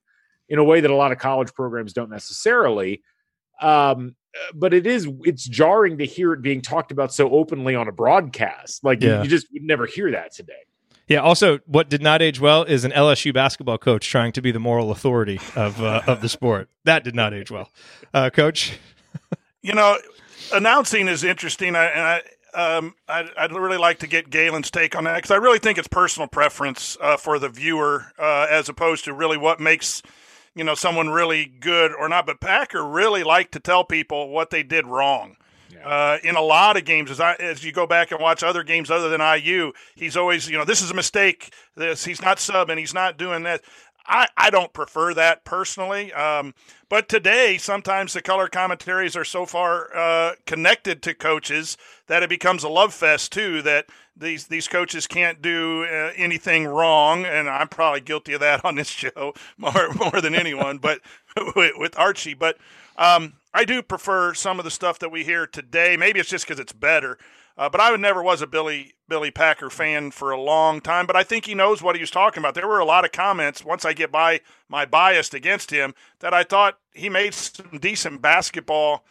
[0.49, 3.03] in a way that a lot of college programs don't necessarily.
[3.61, 4.17] Um,
[4.55, 7.93] but it is it's jarring to hear it being talked about so openly on a
[7.93, 8.85] broadcast.
[8.85, 9.19] Like yeah.
[9.19, 10.53] you, you just would never hear that today.
[11.09, 11.19] Yeah.
[11.19, 14.61] Also, what did not age well is an LSU basketball coach trying to be the
[14.61, 16.69] moral authority of uh, of the sport.
[16.85, 17.71] That did not age well,
[18.15, 18.79] uh, Coach.
[19.63, 19.99] You know,
[20.53, 21.77] announcing is interesting.
[21.77, 25.31] I, and I, um, I'd, I'd, really like to get Galen's take on that because
[25.31, 29.37] I really think it's personal preference uh, for the viewer uh, as opposed to really
[29.37, 30.03] what makes
[30.57, 32.27] you know someone really good or not.
[32.27, 35.37] But Packer really like to tell people what they did wrong.
[35.73, 35.87] Yeah.
[35.87, 38.65] Uh, in a lot of games, as, I, as you go back and watch other
[38.65, 41.55] games other than IU, he's always, you know, this is a mistake.
[41.77, 43.63] This he's not subbing, he's not doing that.
[44.07, 46.13] I, I don't prefer that personally.
[46.13, 46.55] Um,
[46.89, 52.29] but today, sometimes the color commentaries are so far uh, connected to coaches that it
[52.29, 53.63] becomes a love fest too.
[53.63, 53.87] That
[54.17, 58.75] these these coaches can't do uh, anything wrong, and I'm probably guilty of that on
[58.75, 60.79] this show more more than anyone.
[60.79, 61.01] but
[61.57, 62.59] with, with Archie, but
[62.97, 65.97] um, I do prefer some of the stuff that we hear today.
[65.97, 67.19] Maybe it's just because it's better.
[67.61, 71.07] Uh, but I never was a Billy Billy Packer fan for a long time.
[71.07, 72.55] But I think he knows what he was talking about.
[72.55, 76.33] There were a lot of comments once I get by my bias against him that
[76.33, 79.05] I thought he made some decent basketball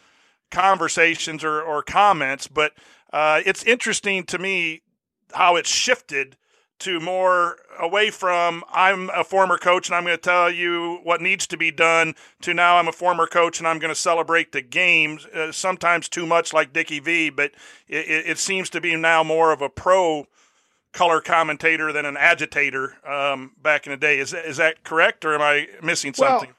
[0.50, 2.48] conversations or, or comments.
[2.48, 2.72] But
[3.12, 4.82] uh, it's interesting to me
[5.32, 6.36] how it's shifted
[6.80, 11.20] to more away from I'm a former coach and I'm going to tell you what
[11.20, 14.52] needs to be done to now I'm a former coach and I'm going to celebrate
[14.52, 15.26] the games.
[15.26, 17.52] Uh, sometimes too much like Dickie V, but
[17.88, 20.26] it, it, seems to be now more of a pro
[20.92, 24.18] color commentator than an agitator um, back in the day.
[24.18, 26.50] Is is that correct, or am I missing something?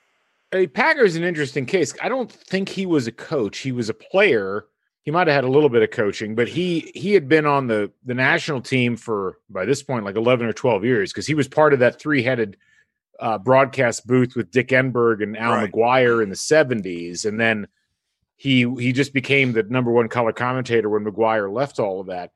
[0.53, 1.93] Well, a Packer is an interesting case.
[2.01, 3.59] I don't think he was a coach.
[3.59, 4.65] He was a player
[5.03, 7.67] he might have had a little bit of coaching, but he he had been on
[7.67, 11.33] the the national team for by this point like eleven or twelve years because he
[11.33, 12.57] was part of that three headed
[13.19, 15.71] uh, broadcast booth with Dick Enberg and Al right.
[15.71, 17.67] McGuire in the seventies, and then
[18.35, 22.31] he he just became the number one color commentator when McGuire left all of that.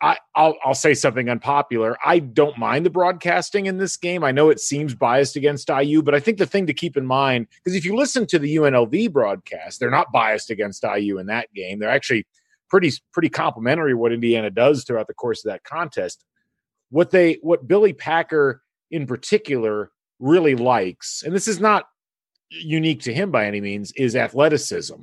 [0.00, 1.96] I, I'll, I'll say something unpopular.
[2.04, 4.24] I don't mind the broadcasting in this game.
[4.24, 7.06] I know it seems biased against IU, but I think the thing to keep in
[7.06, 11.26] mind, because if you listen to the UNLV broadcast, they're not biased against IU in
[11.26, 11.78] that game.
[11.78, 12.26] They're actually
[12.68, 16.24] pretty pretty complimentary what Indiana does throughout the course of that contest.
[16.90, 21.86] What they what Billy Packer in particular really likes, and this is not
[22.50, 25.02] unique to him by any means, is athleticism.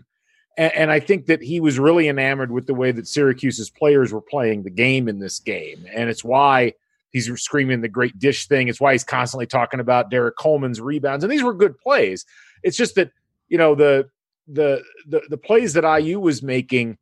[0.57, 4.11] And, and, I think that he was really enamored with the way that Syracuse's players
[4.11, 5.85] were playing the game in this game.
[5.93, 6.73] And it's why
[7.11, 8.67] he's screaming the great dish thing.
[8.67, 11.23] It's why he's constantly talking about Derrick Coleman's rebounds.
[11.23, 12.25] And these were good plays.
[12.63, 13.11] It's just that,
[13.47, 14.09] you know, the
[14.47, 16.97] the the, the plays that IU was making,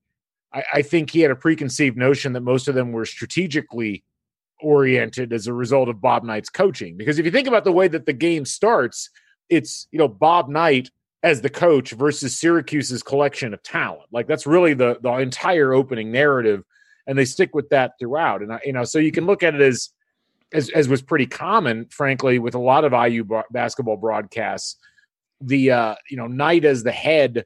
[0.53, 4.03] I, I think he had a preconceived notion that most of them were strategically
[4.61, 6.97] oriented as a result of Bob Knight's coaching.
[6.97, 9.09] Because if you think about the way that the game starts,
[9.49, 10.91] it's, you know, Bob Knight
[11.23, 14.07] as the coach versus Syracuse's collection of talent.
[14.11, 16.63] Like that's really the the entire opening narrative,
[17.07, 18.41] and they stick with that throughout.
[18.41, 19.89] And I, you know, so you can look at it as
[20.53, 24.77] as as was pretty common, frankly, with a lot of IU basketball broadcasts.
[25.41, 27.45] The uh, you know Knight as the head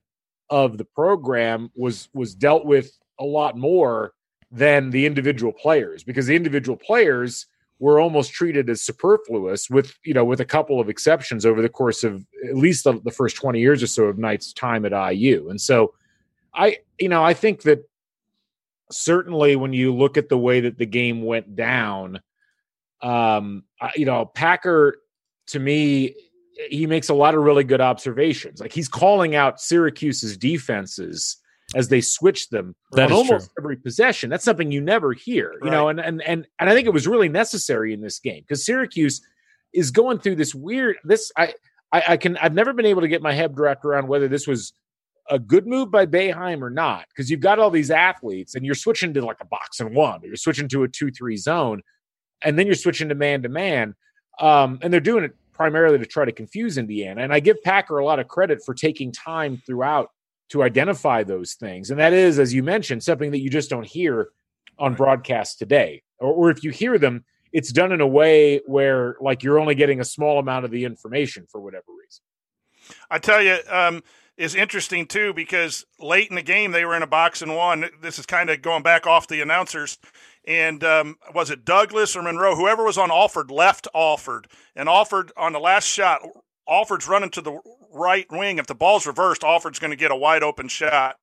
[0.49, 4.13] of the program was was dealt with a lot more
[4.51, 7.47] than the individual players because the individual players
[7.83, 11.67] were almost treated as superfluous with you know with a couple of exceptions over the
[11.67, 15.13] course of at least the, the first 20 years or so of knight's time at
[15.13, 15.93] iu and so
[16.53, 17.79] i you know i think that
[18.89, 22.21] certainly when you look at the way that the game went down
[23.01, 23.65] um
[23.97, 24.95] you know packer
[25.45, 26.15] to me
[26.69, 28.59] he makes a lot of really good observations.
[28.59, 31.37] Like he's calling out syracuse's defenses
[31.75, 33.63] as they switch them that on almost true.
[33.63, 34.29] every possession.
[34.29, 35.71] That's something you never hear, you right.
[35.71, 38.65] know, and and and and I think it was really necessary in this game because
[38.65, 39.21] Syracuse
[39.73, 41.53] is going through this weird this I,
[41.91, 44.47] I I can I've never been able to get my head wrapped around whether this
[44.47, 44.73] was
[45.29, 48.75] a good move by Boeheim or not because you've got all these athletes and you're
[48.75, 51.81] switching to like a box and one or you're switching to a two three zone
[52.43, 53.95] and then you're switching to man to man
[54.39, 57.97] um, and they're doing it primarily to try to confuse Indiana and I give Packer
[57.99, 60.09] a lot of credit for taking time throughout
[60.53, 61.89] to identify those things.
[61.89, 64.29] And that is, as you mentioned, something that you just don't hear
[64.77, 66.03] on broadcast today.
[66.19, 69.73] Or, or, if you hear them, it's done in a way where like you're only
[69.73, 72.23] getting a small amount of the information for whatever reason.
[73.09, 74.03] I tell you, um,
[74.37, 77.89] is interesting too because late in the game they were in a box and one.
[78.01, 79.97] This is kind of going back off the announcers.
[80.45, 82.55] And um, was it Douglas or Monroe?
[82.55, 86.21] Whoever was on Alford left Alford, and Alford on the last shot
[86.67, 87.59] Alford's running to the
[87.93, 88.57] right wing.
[88.57, 91.19] If the ball's reversed, Alford's going to get a wide open shot.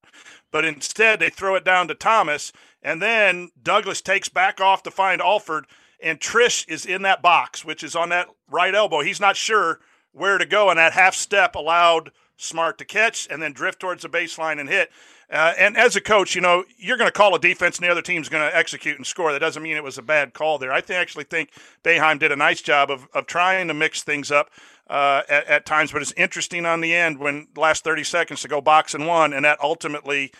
[0.51, 2.53] But instead, they throw it down to Thomas,
[2.83, 5.67] and then Douglas takes back off to find Alford,
[6.03, 9.01] and Triche is in that box, which is on that right elbow.
[9.01, 9.81] He's not sure
[10.13, 12.11] where to go, and that half step allowed
[12.41, 14.91] Smart to catch and then drift towards the baseline and hit.
[15.31, 17.91] Uh, and as a coach, you know, you're going to call a defense and the
[17.91, 19.31] other team's going to execute and score.
[19.31, 20.73] That doesn't mean it was a bad call there.
[20.73, 21.51] I th- actually think
[21.85, 24.49] Boeheim did a nice job of, of trying to mix things up
[24.91, 28.49] uh, at, at, times, but it's interesting on the end when last 30 seconds to
[28.49, 30.33] go box and one, and that ultimately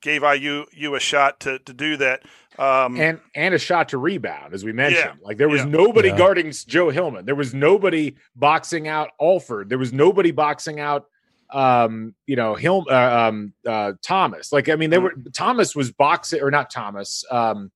[0.00, 2.22] gave IU you a shot to to do that.
[2.58, 5.18] Um, and and a shot to rebound, as we mentioned.
[5.18, 5.26] Yeah.
[5.26, 5.70] Like there was Yeah.
[5.70, 6.18] nobody Yeah.
[6.18, 7.24] guarding Joe Hillman.
[7.26, 9.68] There was nobody boxing out Alford.
[9.68, 11.06] There was nobody boxing out
[11.50, 14.52] um you know Hil- uh, um uh Thomas.
[14.52, 17.24] Like I mean they were Thomas was boxing or not Thomas.
[17.30, 17.70] Um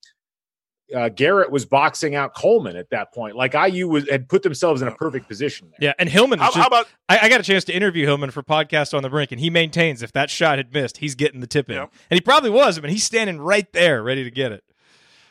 [0.95, 3.37] uh, Garrett was boxing out Coleman at that point.
[3.37, 5.89] Like IU was had put themselves in a perfect position there.
[5.89, 6.39] Yeah, and Hillman.
[6.39, 8.95] how, was how just- about I, I got a chance to interview Hillman for podcast
[8.95, 11.69] on the brink, and he maintains if that shot had missed, he's getting the tip
[11.69, 11.93] in, Yep.
[12.11, 12.79] and he probably was.
[12.79, 14.65] I mean, he's standing right there, ready to get it.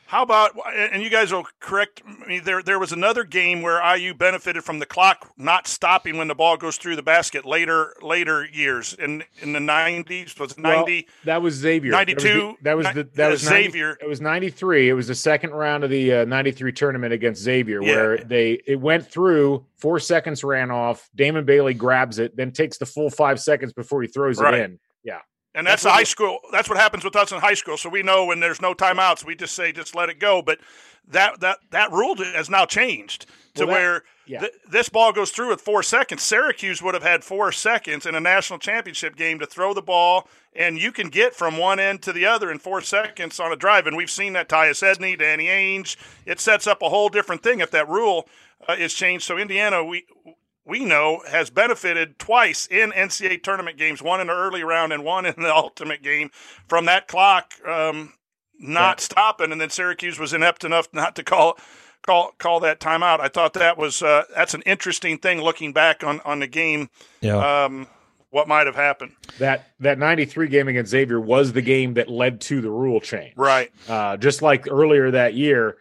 [0.10, 4.16] How about and you guys will correct me there there was another game where IU
[4.16, 8.44] benefited from the clock not stopping when the ball goes through the basket later later
[8.52, 11.92] years in in the 90s was it Well, 90 that was Xavier.
[11.92, 13.98] That was the- 92, That was the that was 90 Xavier.
[14.02, 14.90] It was ninety three.
[14.90, 17.96] It was the second round of the uh, ninety three tournament against Xavier, Yeah.
[17.96, 21.08] where they it went through four seconds ran off.
[21.16, 24.56] Damon Bailey grabs it, then takes the full five seconds before he throws Right.
[24.56, 24.80] it in.
[25.04, 25.20] Yeah,
[25.60, 26.40] And that's, That's high school.
[26.52, 27.78] That's what happens with us in high school.
[27.78, 30.42] So we know when there's no timeouts, we just say just let it go.
[30.42, 30.60] But
[31.10, 33.26] that that that rule has now changed
[33.56, 34.40] to Well, that- where yeah.
[34.42, 36.22] th- this ball goes through with four seconds.
[36.24, 40.28] Syracuse would have had four seconds in a national championship game to throw the ball,
[40.56, 43.56] and you can get from one end to the other in four seconds on a
[43.56, 43.88] drive.
[43.88, 45.98] And we've seen that Tyus Edney, Danny Ainge.
[46.26, 48.30] It sets up a whole different thing if that rule
[48.68, 49.26] uh, is changed.
[49.26, 50.06] So Indiana, we
[50.70, 55.04] we know has benefited twice in NCAA tournament games, one in the early round and
[55.04, 56.30] one in the ultimate game,
[56.68, 58.14] from that clock um,
[58.60, 59.52] not stopping.
[59.52, 61.58] And then Syracuse was inept enough not to call
[62.06, 63.20] call call that timeout.
[63.20, 66.90] I thought that was uh, that's an interesting thing looking back on on the game.
[67.22, 67.88] Yeah, Um,
[68.30, 69.16] what might have happened?
[69.40, 73.00] that that ninety three game against Xavier was the game that led to the rule
[73.02, 73.34] change.
[73.36, 73.72] Right.
[73.88, 75.78] Uh, just like earlier that year,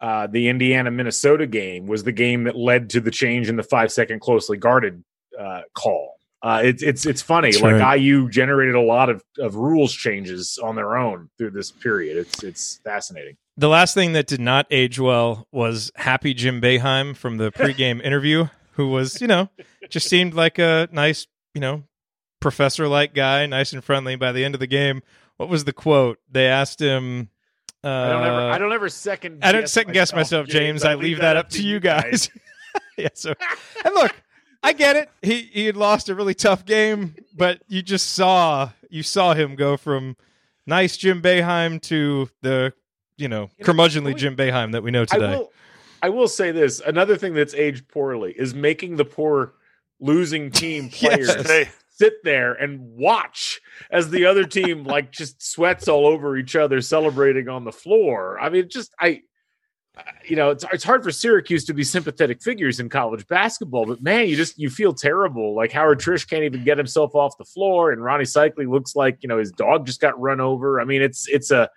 [0.00, 3.62] uh, the Indiana Minnesota game was the game that led to the change in the
[3.62, 5.02] five second closely guarded
[5.38, 6.14] uh, call.
[6.40, 7.50] Uh, it's it's it's funny.
[7.50, 8.00] That's like right.
[8.00, 12.16] IU generated a lot of, of rules changes on their own through this period.
[12.16, 13.36] It's it's fascinating.
[13.56, 18.00] the last thing that did not age well was Happy Jim Boeheim from the pregame
[18.04, 19.50] interview, who was, you know,
[19.90, 21.82] just seemed like a nice, you know,
[22.40, 24.14] professor like guy, nice and friendly.
[24.14, 25.02] By the end of the game,
[25.38, 26.18] what was the quote?
[26.30, 27.30] They asked him.
[27.84, 30.84] Uh, I don't ever I don't ever second I don't second guess myself, James.
[30.84, 32.28] I leave that up to you guys.
[32.96, 33.08] yeah.
[33.14, 33.34] So,
[33.84, 34.14] and look,
[34.62, 35.10] I get it.
[35.22, 39.54] He he had lost a really tough game, but you just saw you saw him
[39.54, 40.16] go from
[40.66, 42.72] nice Jim Boeheim to the
[43.16, 45.36] you know You curmudgeonly Jim Boeheim that we know I today.
[45.36, 45.52] will
[46.02, 46.80] I will say this.
[46.84, 49.54] Another thing that's aged poorly is making the poor
[50.00, 51.68] losing team players Hey,
[51.98, 53.60] sit there and watch
[53.90, 58.38] as the other team like just sweats all over each other celebrating on the floor.
[58.40, 59.06] I mean, just I,
[59.96, 63.84] I- you know, it's it's hard for Syracuse to be sympathetic figures in college basketball,
[63.84, 65.56] but man, you just you feel terrible.
[65.56, 69.18] Like Howard Triche can't even get himself off the floor, and Rony Seikaly looks like
[69.22, 70.80] you know his dog just got run over.
[70.80, 71.68] I mean, it's it's a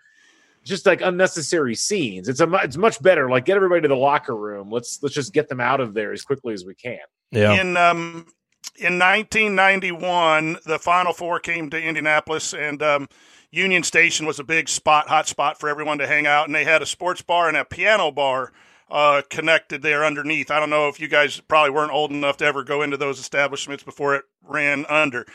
[0.64, 2.30] just like unnecessary scenes.
[2.30, 3.28] It's a it's much better.
[3.28, 4.70] Like get everybody to the locker room.
[4.70, 7.00] Let's let's just get them out of there as quickly as we can.
[7.32, 7.60] yeah.
[7.60, 8.28] in um,
[8.76, 13.10] in 1991, the Final Four came to Indianapolis, and um,
[13.52, 16.64] Union Station was a big spot, hot spot for everyone to hang out, and they
[16.64, 18.52] had a sports bar and a piano bar
[18.90, 20.50] uh, connected there underneath.
[20.50, 23.20] I don't know if you guys probably weren't old enough to ever go into those
[23.20, 25.26] establishments before it ran under,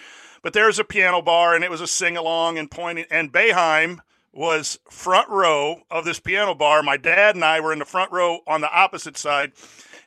[0.42, 3.32] but there was a piano bar, and it was a sing along and pointing, and
[3.32, 4.00] Boeheim
[4.32, 6.82] was front row of this piano bar.
[6.82, 9.52] My dad and I were in the front row on the opposite side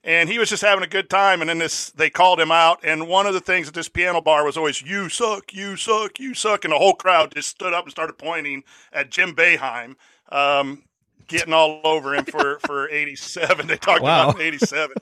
[0.04, 1.42] and he was just having a good time.
[1.42, 2.80] And then this, they called him out.
[2.84, 6.20] And one of the things at this piano bar was always, "You suck, you suck,
[6.20, 8.64] you suck," and the whole crowd just stood up and started pointing
[8.94, 9.96] at Jim Boeheim,
[10.32, 10.84] um,
[11.28, 13.68] getting all over him for for '87.
[13.68, 14.30] They talked Wow.
[14.30, 14.96] about '87,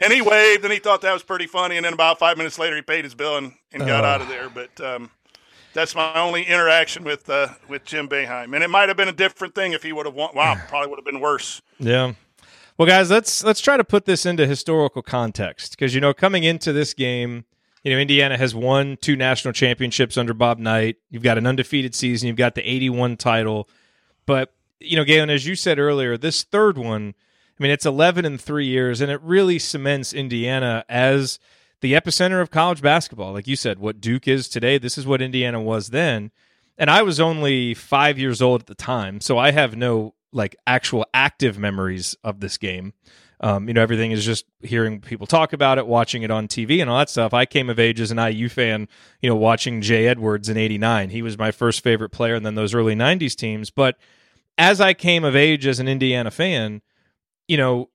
[0.00, 1.76] and he waved and he thought that was pretty funny.
[1.76, 4.08] And then about five minutes later, he paid his bill and, and got Oh.
[4.08, 4.48] out of there.
[4.48, 5.10] But um,
[5.74, 9.12] that's my only interaction with uh, with Jim Boeheim, and it might have been a
[9.12, 10.30] different thing if he would have won.
[10.34, 11.60] Wow, probably would have been worse.
[11.78, 12.12] Yeah.
[12.78, 16.44] Well, guys, let's let's try to put this into historical context because you know coming
[16.44, 17.46] into this game,
[17.82, 20.96] you know Indiana has won two national championships under Bob Knight.
[21.08, 22.26] You've got an undefeated season.
[22.28, 23.68] You've got the '81 title,
[24.26, 27.14] but you know, Galen, as you said earlier, this third one,
[27.58, 31.38] I mean, it's 11 in three years, and it really cements Indiana as
[31.80, 33.32] the epicenter of college basketball.
[33.32, 36.30] Like you said, what Duke is today, this is what Indiana was then.
[36.76, 40.56] And I was only five years old at the time, so I have no like
[40.66, 42.92] actual active memories of this game.
[43.40, 46.80] Um, you know, everything is just hearing people talk about it, watching it on TV,
[46.80, 47.34] and all that stuff.
[47.34, 48.88] I came of age as an IU fan,
[49.20, 51.10] you know, watching Jay Edwards in '89.
[51.10, 53.70] He was my first favorite player, and then those early '90s teams.
[53.70, 53.98] But
[54.56, 56.80] as I came of age as an Indiana fan,
[57.46, 57.90] you know,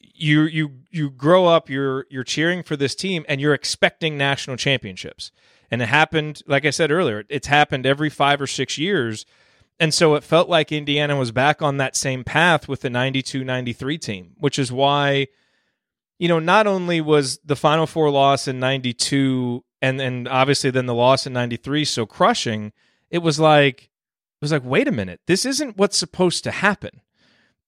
[0.00, 4.56] you you you grow up, you're you're cheering for this team, and you're expecting national
[4.56, 5.32] championships.
[5.70, 9.26] And it happened, like I said earlier, it's happened every five or six years.
[9.80, 13.44] And so it felt like Indiana was back on that same path with the 92
[13.44, 15.28] 93 team, which is why,
[16.18, 20.86] you know, not only was the Final Four loss in 92 and, and obviously then
[20.86, 22.72] the loss in 93 so crushing,
[23.10, 27.00] it was like, it was like, wait a minute, this isn't what's supposed to happen.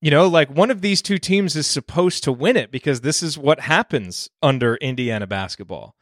[0.01, 3.23] You know, like one of these two teams is supposed to win it because this
[3.23, 5.95] is what happens under Indiana basketball.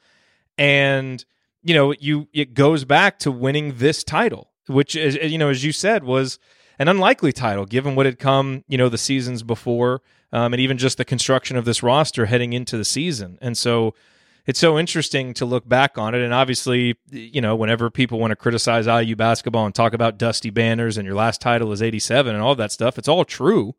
[0.56, 1.24] And,
[1.62, 5.64] you know, you it goes back to winning this title, which is you know, as
[5.64, 6.38] you said, was
[6.78, 10.78] an unlikely title given what had come, you know, the seasons before, um, and even
[10.78, 13.38] just the construction of this roster heading into the season.
[13.40, 13.94] And so
[14.46, 16.22] it's so interesting to look back on it.
[16.22, 20.50] And obviously, you know, whenever people want to criticize IU basketball and talk about dusty
[20.50, 23.74] banners and your last title is 87 and all that stuff, it's all true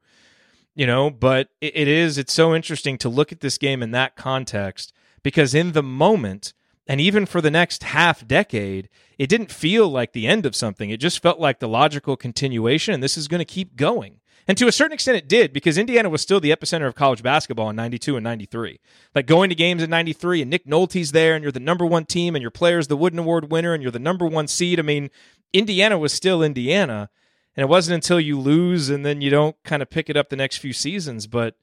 [0.79, 3.91] you know, but it, it is, it's so interesting to look at this game in
[3.91, 4.93] that context
[5.23, 6.53] because in the moment,
[6.89, 8.89] and even for the next half decade,
[9.19, 10.89] it didn't feel like the end of something.
[10.89, 14.19] It just felt like the logical continuation, and this is going to keep going.
[14.47, 17.21] And to a certain extent, it did because Indiana was still the epicenter of college
[17.21, 18.79] basketball in 92 and 93.
[19.13, 22.05] Like going to games in 93 and Nick Nolte's there and you're the number one
[22.05, 24.79] team and your player's the Wooden Award winner and you're the number one seed.
[24.79, 25.11] I mean,
[25.53, 27.11] Indiana was still Indiana.
[27.55, 30.29] And it wasn't until you lose and then you don't kind of pick it up
[30.29, 31.27] the next few seasons.
[31.27, 31.53] But,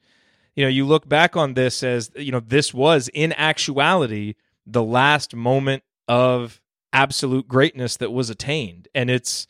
[0.55, 4.35] you know, you look back on this as, you know, this was in actuality
[4.67, 6.61] the last moment of
[6.93, 8.89] absolute greatness that was attained.
[8.95, 9.47] And it's,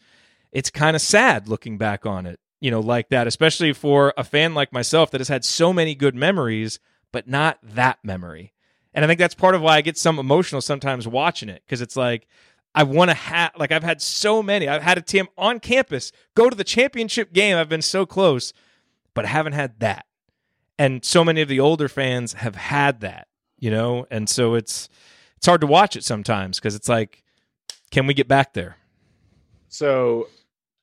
[0.52, 4.24] it's kind of sad looking back on it, you know, like that, especially for a
[4.24, 6.78] fan like myself that has had so many good memories,
[7.12, 8.52] but not that memory.
[8.94, 11.82] And I think that's part of why I get some emotional sometimes watching it because
[11.82, 12.26] it's like
[12.74, 14.68] I want to have like I've had so many.
[14.68, 17.56] I've had a team on campus go to the championship game.
[17.56, 18.54] I've been so close,
[19.14, 20.06] but I haven't had that.
[20.78, 23.28] And so many of the older fans have had that,
[23.66, 24.06] you know?
[24.12, 24.88] And so it's
[25.36, 27.24] it's hard to watch it sometimes because it's like
[27.90, 28.76] can we get back there?
[29.68, 30.28] So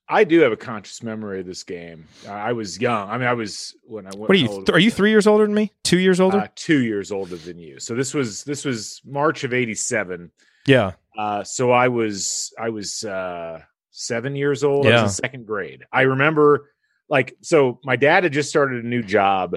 [0.10, 2.08] I do have a conscious memory of this game.
[2.30, 3.10] I was young.
[3.10, 4.20] I mean, I was when I went.
[4.20, 4.66] What are you?
[4.74, 5.72] Are you three years older than me?
[5.84, 6.40] Two years older?
[6.40, 7.80] Uh, two years older than you.
[7.80, 10.30] So this was this was March of '87.
[10.66, 10.92] Yeah.
[11.18, 13.62] Uh, so I was I was uh,
[13.92, 14.86] seven years old.
[14.86, 15.00] Yeah.
[15.00, 15.84] I was in second grade.
[15.92, 16.70] I remember
[17.08, 19.56] like so my dad had just started a new job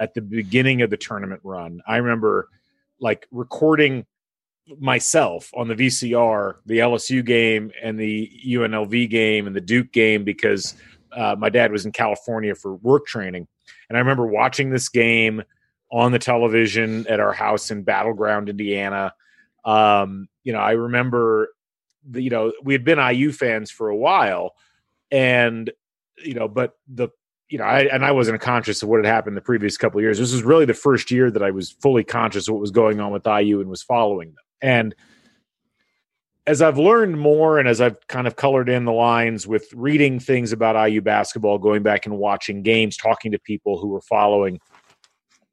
[0.00, 1.80] at the beginning of the tournament run.
[1.86, 2.48] I remember
[3.00, 4.06] like recording
[4.78, 10.24] myself on the VCR, the LSU game and the UNLV game and the Duke game
[10.24, 10.74] because
[11.12, 13.46] uh, my dad was in California for work training.
[13.88, 15.42] And I remember watching this game
[15.90, 19.14] on the television at our house in Battleground, Indiana.
[19.64, 21.48] Um, you know, I remember,
[22.08, 24.54] the, you know, we had been IU fans for a while,
[25.10, 25.70] and
[26.22, 27.08] you know, but the
[27.48, 30.02] you know, I and I wasn't conscious of what had happened the previous couple of
[30.02, 30.18] years.
[30.18, 33.00] This was really the first year that I was fully conscious of what was going
[33.00, 34.44] on with IU and was following them.
[34.60, 34.94] And
[36.46, 40.18] as I've learned more and as I've kind of colored in the lines with reading
[40.18, 44.58] things about IU basketball, going back and watching games, talking to people who were following,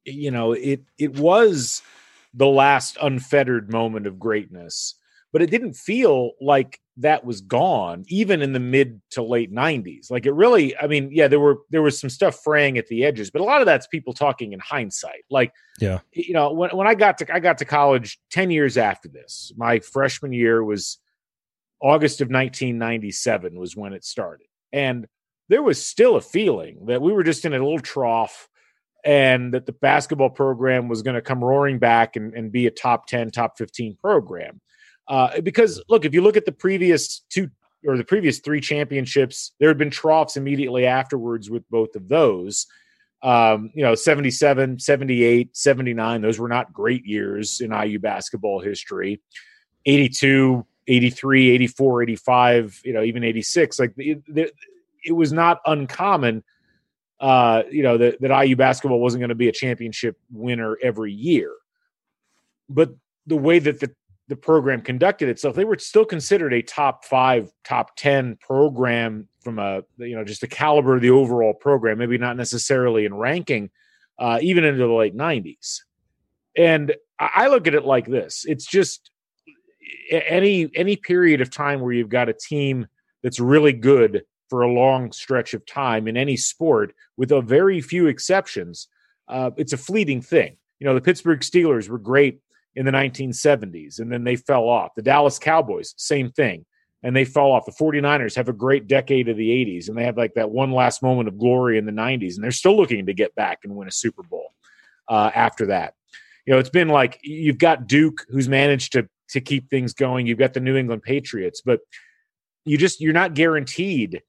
[0.06, 1.82] you know, it it was
[2.34, 4.96] the last unfettered moment of greatness.
[5.36, 10.10] But it didn't feel like that was gone, even in the mid to late '90s.
[10.10, 13.04] Like it really, I mean, yeah, there were there was some stuff fraying at the
[13.04, 15.26] edges, but a lot of that's people talking in hindsight.
[15.30, 15.52] Like,
[15.82, 19.10] yeah, you know, when when I got to I got to college ten years after
[19.10, 21.00] this, my freshman year was
[21.82, 25.06] August of 1997 was when it started, and
[25.50, 28.48] there was still a feeling that we were just in a little trough
[29.04, 32.72] and that the basketball program was going to come roaring back and, and, be a
[32.72, 34.62] top 10 top 15 program
[35.08, 37.50] uh, because look if you look at the previous two
[37.88, 42.68] or the previous three championships there had been troughs immediately afterwards with both of those
[43.24, 49.22] um, you know 77 78 79 those were not great years in iu basketball history
[49.86, 54.52] 82 83 84 85 you know even 86 like it,
[55.04, 56.44] it was not uncommon
[57.20, 61.14] uh, you know, that, that IU basketball wasn't going to be a championship winner every
[61.14, 61.52] year.
[62.68, 62.92] But
[63.26, 63.92] the way that the,
[64.28, 69.60] the program conducted itself, they were still considered a top five, top 10 program from
[69.60, 73.70] a, you know, just the caliber of the overall program, maybe not necessarily in ranking,
[74.18, 75.82] uh, even into the late 90s.
[76.58, 79.12] And I look at it like this it's just
[80.12, 82.88] any any period of time where you've got a team
[83.24, 87.82] that's really good for a long stretch of time in any sport, with a very
[87.82, 88.88] few exceptions,
[89.28, 90.56] uh, it's a fleeting thing.
[90.80, 92.40] You know, the Pittsburgh Steelers were great
[92.76, 94.92] in the 1970s, and then they fell off.
[94.96, 96.66] The Dallas Cowboys, same thing,
[97.04, 97.66] and they fell off.
[97.66, 100.72] The 49ers have a great decade of the 80s, and they have like that one
[100.72, 103.76] last moment of glory in the 90s, and they're still looking to get back and
[103.76, 104.54] win a Super Bowl
[105.10, 105.94] uh, after that.
[106.46, 110.28] You know, it's been like you've got Duke, who's managed to to keep things going.
[110.28, 111.80] You've got the New England Patriots, but
[112.66, 114.22] you just you're not guaranteed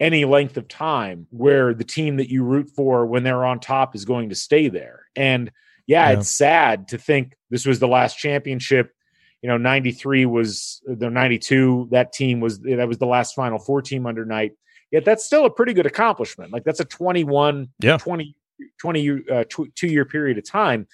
[0.00, 3.94] any length of time where the team that you root for when they're on top
[3.94, 5.06] is going to stay there.
[5.16, 5.50] And
[5.86, 6.18] yeah, Yeah.
[6.18, 8.92] it's sad to think this was the last championship.
[9.40, 11.86] You know, 93 was the 92.
[11.92, 14.54] That team was that was the last final four team under Knight.
[14.90, 16.52] Yet that's still a pretty good accomplishment.
[16.52, 17.98] Like that's a 21, Yeah.
[17.98, 18.34] 20,
[18.80, 20.88] 20 uh, tw- two year period of time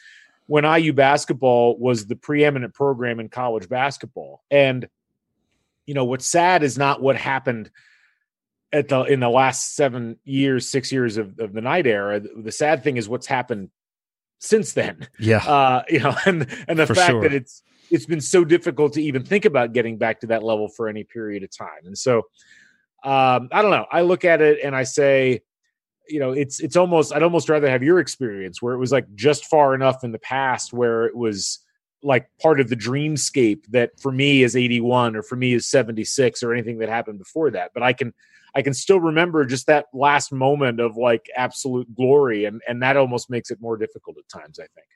[0.49, 4.43] when IU basketball was the preeminent program in college basketball.
[4.51, 4.87] And
[5.87, 7.70] you know, what's sad is not what happened
[8.70, 12.20] at the in the last seven years, six years of, of the Knight era.
[12.20, 13.70] The, the sad thing is what's happened
[14.41, 15.07] since then.
[15.19, 15.39] Yeah.
[15.39, 17.23] Uh, you know, and and the For fact sure.
[17.23, 20.69] that it's it's been so difficult to even think about getting back to that level
[20.69, 21.87] for any period of time.
[21.87, 22.19] And so
[23.03, 23.87] um, I don't know.
[23.91, 25.41] I look at it and I say,
[26.09, 29.07] you know, it's it's almost I'd almost rather have your experience where it was like
[29.15, 31.61] just far enough in the past where it was
[32.03, 36.43] like part of the dreamscape that for me is 81 or for me is 76
[36.43, 37.73] or anything that happened before that.
[37.75, 38.15] But I can
[38.55, 42.97] I can still remember just that last moment of like absolute glory and and that
[42.97, 44.87] almost makes it more difficult at times, I think.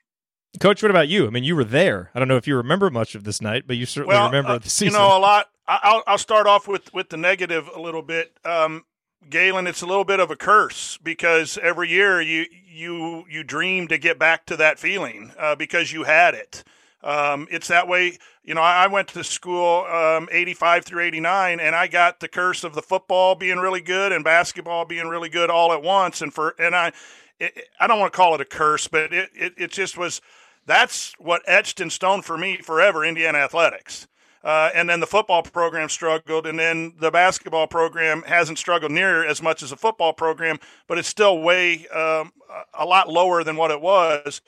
[0.59, 1.27] Coach, what about you?
[1.27, 2.11] I mean, you were there.
[2.15, 4.51] I don't know if you remember much of this night, but you certainly well, remember
[4.51, 4.93] uh, the season.
[4.93, 5.47] You know, a lot.
[5.67, 8.37] I- I'll I'll start off with with the negative a little bit.
[8.45, 8.85] Um,
[9.29, 13.87] Galen, it's a little bit of a curse because every year you you you dream
[13.87, 16.63] to get back to that feeling uh, because you had it.
[17.05, 18.17] Um, it's that way.
[18.43, 22.27] You know, I I went to school um, 85 through 89, and I got the
[22.27, 26.21] curse of the football being really good and basketball being really good all at once.
[26.21, 26.91] And for and I,
[27.39, 30.19] it, I don't want to call it a curse, but it, it it just was.
[30.67, 33.05] That's what etched in stone for me forever.
[33.05, 34.07] Indiana athletics.
[34.43, 39.25] Uh, and then the football program struggled, and then the basketball program hasn't struggled near
[39.25, 43.43] as much as the football program, but it's still way um, a a lot lower
[43.43, 44.41] than what it was.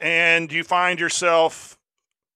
[0.00, 1.77] And you find yourself,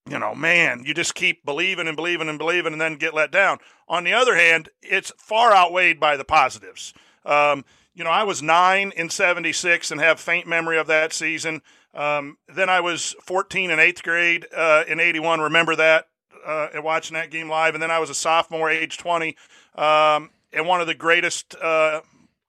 [0.09, 3.31] you know, man, you just keep believing and believing and believing, and then get let
[3.31, 3.59] down.
[3.87, 6.93] On the other hand, it's far outweighed by the positives.
[7.25, 7.63] Um,
[7.95, 11.61] you know, I was nine in '76 and have faint memory of that season.
[11.93, 15.41] Um, then I was 14 in eighth grade uh, in '81.
[15.41, 16.07] Remember that
[16.45, 17.73] uh, and watching that game live.
[17.73, 19.35] And then I was a sophomore, age 20,
[19.75, 22.01] um, and one of the greatest uh,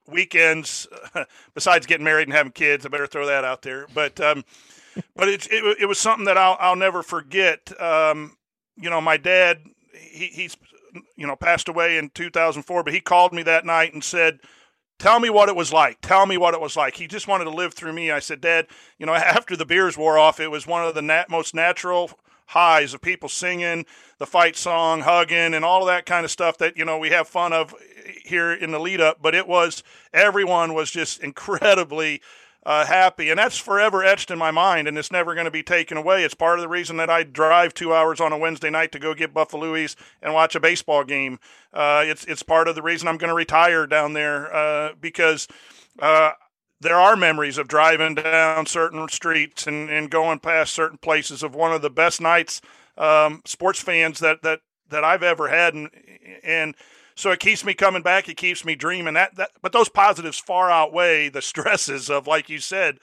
[0.06, 0.86] weekends
[1.54, 2.84] besides getting married and having kids.
[2.84, 3.86] I better throw that out there.
[3.92, 4.44] But um,
[5.16, 7.70] but it's it, it was something that I'll I'll never forget.
[7.80, 8.36] Um,
[8.76, 9.58] you know, my dad
[9.92, 10.56] he, he's
[11.16, 14.40] you know passed away in 2004, but he called me that night and said.
[14.96, 16.00] Tell me what it was like.
[16.02, 16.94] Tell me what it was like.
[16.94, 18.12] He just wanted to live through me.
[18.12, 21.02] I said, Dad, you know, after the beers wore off, it was one of the
[21.02, 22.12] nat- most natural
[22.46, 23.86] highs of people singing
[24.18, 27.10] the fight song, hugging, and all of that kind of stuff that you know we
[27.10, 27.74] have fun of
[28.24, 29.18] here in the lead up.
[29.20, 32.20] But it was everyone was just incredibly
[32.66, 35.62] uh, happy, and that's forever etched in my mind, and it's never going to be
[35.62, 36.24] taken away.
[36.24, 38.98] It's part of the reason that I drive two hours on a Wednesday night to
[38.98, 41.38] go get Buffalouie's and watch a baseball game.
[41.72, 45.46] Uh, it's it's part of the reason I'm going to retire down there uh, because.
[45.98, 46.32] Uh,
[46.80, 51.54] there are memories of driving down certain streets and, and going past certain places of
[51.54, 52.60] one of the best nights
[52.98, 54.60] um, sports fans that, that,
[54.90, 55.72] that I've ever had.
[55.72, 55.88] And,
[56.42, 56.74] and
[57.16, 58.28] so it keeps me coming back.
[58.28, 62.48] It keeps me dreaming that, that, but those positives far outweigh the stresses of, like
[62.48, 62.98] you said,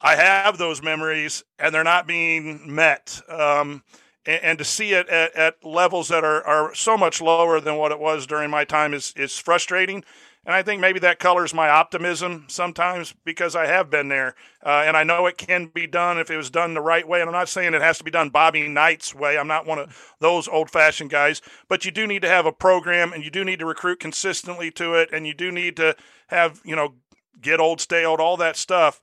[0.00, 3.20] I have those memories and they're not being met.
[3.28, 3.82] Um,
[4.26, 7.76] and, and to see it at, at levels that are, are so much lower than
[7.76, 10.04] what it was during my time is, is frustrating.
[10.44, 14.34] And I think maybe that colors my optimism sometimes because I have been there.
[14.64, 17.20] Uh, and I know it can be done if it was done the right way.
[17.20, 19.38] And I'm not saying it has to be done Bobby Knight's way.
[19.38, 21.42] I'm not one of those old fashioned guys.
[21.68, 24.72] But you do need to have a program and you do need to recruit consistently
[24.72, 25.10] to it.
[25.12, 25.94] And you do need to
[26.26, 26.94] have, you know,
[27.40, 29.00] get old, stay old, all that stuff.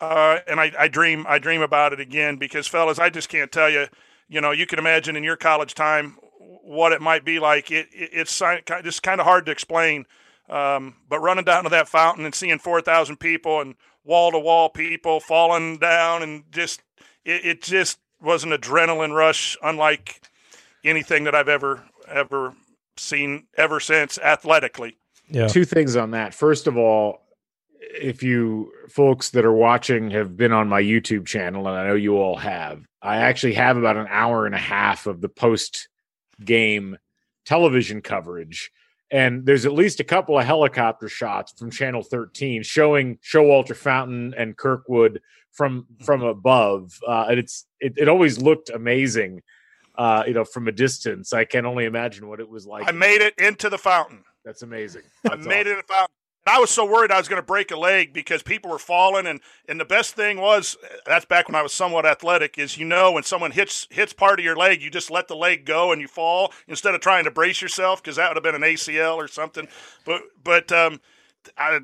[0.00, 3.52] Uh, and I, I dream, I dream about it again because, fellas, I just can't
[3.52, 3.86] tell you.
[4.28, 6.16] You know, you can imagine in your college time
[6.62, 7.70] what it might be like.
[7.70, 8.38] It, it it's
[8.82, 10.06] just kind of hard to explain.
[10.48, 14.68] Um, but running down to that fountain and seeing 4,000 people and wall to wall
[14.68, 16.82] people falling down and just,
[17.24, 20.20] it, it just was an adrenaline rush unlike
[20.84, 22.54] anything that I've ever, ever
[22.96, 24.96] seen ever since athletically.
[25.30, 25.48] yeah.
[25.48, 26.34] Two things on that.
[26.34, 27.20] First of all,
[27.80, 31.94] if you folks that are watching have been on my YouTube channel, and I know
[31.94, 35.88] you all have, I actually have about an hour and a half of the post
[36.42, 36.96] game
[37.44, 38.70] television coverage.
[39.14, 44.34] And there's at least a couple of helicopter shots from Channel 13 showing Showalter Fountain
[44.36, 45.20] and Kirkwood
[45.52, 46.98] from from above.
[47.06, 49.42] Uh, and it's it, it always looked amazing,
[49.96, 51.32] uh, you know, from a distance.
[51.32, 52.88] I can only imagine what it was like.
[52.88, 54.24] I made it into the fountain.
[54.44, 55.02] That's amazing.
[55.30, 55.78] I made awesome.
[55.78, 56.14] it the fountain.
[56.46, 59.26] I was so worried I was going to break a leg because people were falling,
[59.26, 60.76] and and the best thing was
[61.06, 62.58] that's back when I was somewhat athletic.
[62.58, 65.36] Is you know when someone hits hits part of your leg, you just let the
[65.36, 68.44] leg go and you fall instead of trying to brace yourself because that would have
[68.44, 69.68] been an ACL or something.
[70.04, 71.00] But but um,
[71.56, 71.80] I.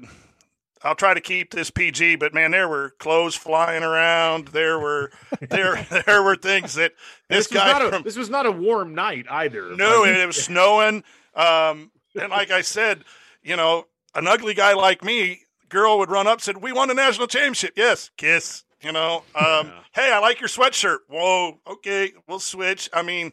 [0.82, 4.48] I'll try to keep this PG, but man, there were clothes flying around.
[4.48, 5.12] There were
[5.50, 6.92] there there were things that
[7.28, 9.76] this, this guy was not from a, this was not a warm night either.
[9.76, 11.04] no, and it was snowing.
[11.34, 13.04] Um, and like I said,
[13.42, 16.90] you know, an ugly guy like me, girl would run up and said, "We won
[16.90, 18.64] a national championship." Yes, kiss.
[18.82, 20.98] You know, um, hey, I like your sweatshirt.
[21.08, 22.88] Whoa, okay, we'll switch.
[22.94, 23.32] I mean,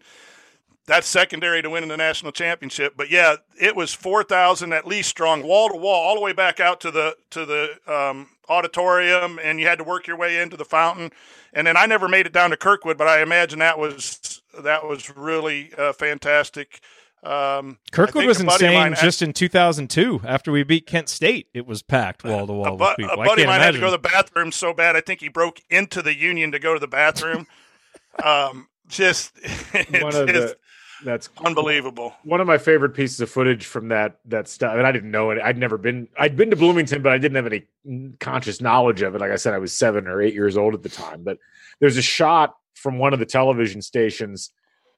[0.88, 2.95] that's secondary to winning the national championship.
[2.98, 6.34] But yeah, it was four thousand at least strong, wall to wall, all the way
[6.34, 10.40] back out to the to the um, auditorium, and you had to work your way
[10.41, 11.12] into the fountain.
[11.54, 14.88] And then I never made it down to Kirkwood, but I imagine that was that
[14.88, 16.82] was really uh, fantastic.
[17.23, 21.10] Um, Kirkwood was a buddy of insane mine- just in 2002 after we beat Kent
[21.10, 21.48] State.
[21.53, 23.15] It was packed wall to a, wall bu- with people.
[23.15, 24.95] a I buddy can't of mine had to go to the bathroom so bad.
[24.95, 27.48] I think he broke into the union to go to the bathroom.
[28.23, 30.57] um, just, it's one of just the
[31.03, 32.15] that's unbelievable.
[32.23, 34.76] one of my favorite pieces of footage from that that stuff.
[34.76, 35.39] And I didn't know it.
[35.44, 36.07] I'd never been.
[36.18, 39.22] I'd been to Bloomington, but I didn't have any conscious knowledge of it.
[39.22, 41.23] Like I said, I was seven or eight years old at the time.
[41.23, 41.38] But
[41.80, 44.52] there's a shot from one of the television stations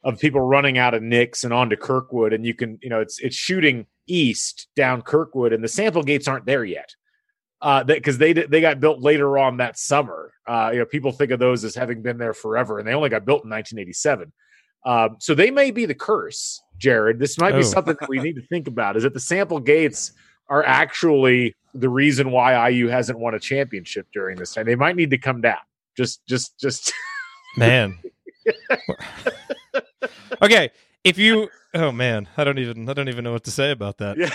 [0.04, 3.20] of people running out of Nick's and onto Kirkwood, and you can, you know, it's
[3.20, 6.96] it's shooting east down Kirkwood, and the sample gates aren't there yet.
[7.62, 10.32] Uh, because they they got built later on that summer.
[10.48, 13.10] Uh, you know, people think of those as having been there forever, and they only
[13.10, 14.32] got built in 1987.
[14.86, 17.20] Um, so they may be the curse, Jerod.
[17.20, 17.58] This might Oh.
[17.58, 18.96] be something that we need to think about.
[18.96, 20.14] Is that the sample gates
[20.48, 24.66] are actually the reason why IU hasn't won a championship during this time?
[24.66, 25.60] They might need to come down.
[25.98, 26.94] Just, just, just.
[27.58, 28.00] Man.
[30.42, 30.72] okay,
[31.04, 33.98] if you oh man, I don't even I don't even know what to say about
[33.98, 34.18] that.
[34.18, 34.30] Yeah.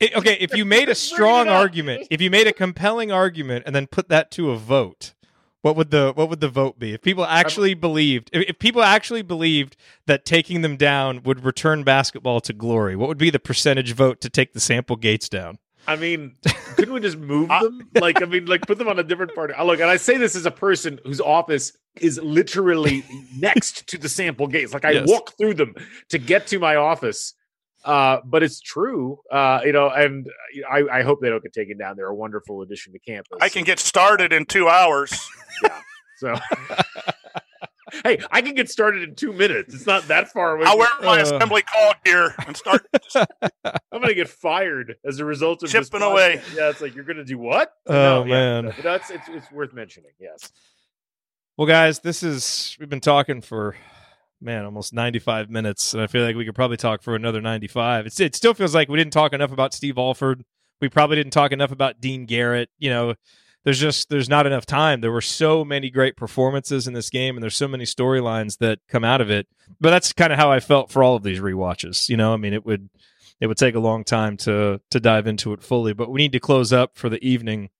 [0.00, 3.74] I- okay, if you made a strong argument, if you made a compelling argument and
[3.74, 5.14] then put that to a vote,
[5.62, 6.92] what would the what would the vote be?
[6.92, 11.84] If people actually believed if, if people actually believed that taking them down would return
[11.84, 15.58] basketball to glory, what would be the percentage vote to take the sample gates down?
[15.86, 16.36] I mean,
[16.76, 17.88] couldn't we just move them?
[17.94, 19.52] Like, I mean, like put them on a different part.
[19.56, 23.04] I Look, and I say this as a person whose office is literally
[23.38, 24.72] next to the sample gates.
[24.72, 25.08] Like, I Yes.
[25.08, 25.74] walk through them
[26.10, 27.34] to get to my office.
[27.84, 30.28] Uh, but it's true, uh, you know, and
[30.70, 31.96] I, I hope they don't get taken down.
[31.96, 33.38] They're a wonderful addition to campus.
[33.40, 35.12] I can get started in two hours.
[35.64, 35.80] Yeah.
[36.16, 36.34] So.
[38.04, 39.74] hey, I can get started in two minutes.
[39.74, 40.64] It's not that far away.
[40.66, 41.22] I'll wear my Uh.
[41.22, 42.86] assembly call gear and start.
[43.14, 46.40] I'm gonna get fired as a result of this Chipping away.
[46.56, 47.72] Yeah, it's like you're gonna do what?
[47.86, 48.30] Oh, yeah,
[48.62, 48.64] man.
[48.74, 50.10] but that's it's, it's worth mentioning.
[50.20, 50.50] Yes.
[51.62, 53.76] Well, guys, this is we've been talking for
[54.40, 58.06] man almost 95 minutes, and I feel like we could probably talk for another 95.
[58.06, 60.44] It's, it still feels like we didn't talk enough about Steve Alford.
[60.80, 62.68] We probably didn't talk enough about Dean Garrett.
[62.80, 63.14] You know,
[63.62, 65.02] there's just there's not enough time.
[65.02, 68.80] There were so many great performances in this game, and there's so many storylines that
[68.88, 69.46] come out of it.
[69.80, 72.08] But that's kind of how I felt for all of these rewatches.
[72.08, 72.90] You know, I mean, it would
[73.40, 76.32] it would take a long time to to dive into it fully, but we need
[76.32, 77.70] to close up for the evening.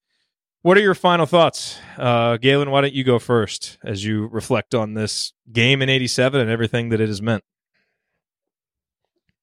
[0.63, 2.71] What are your final thoughts, uh, Galen?
[2.71, 6.91] Why don't you go first as you reflect on this game in '87 and everything
[6.91, 7.43] that it has meant?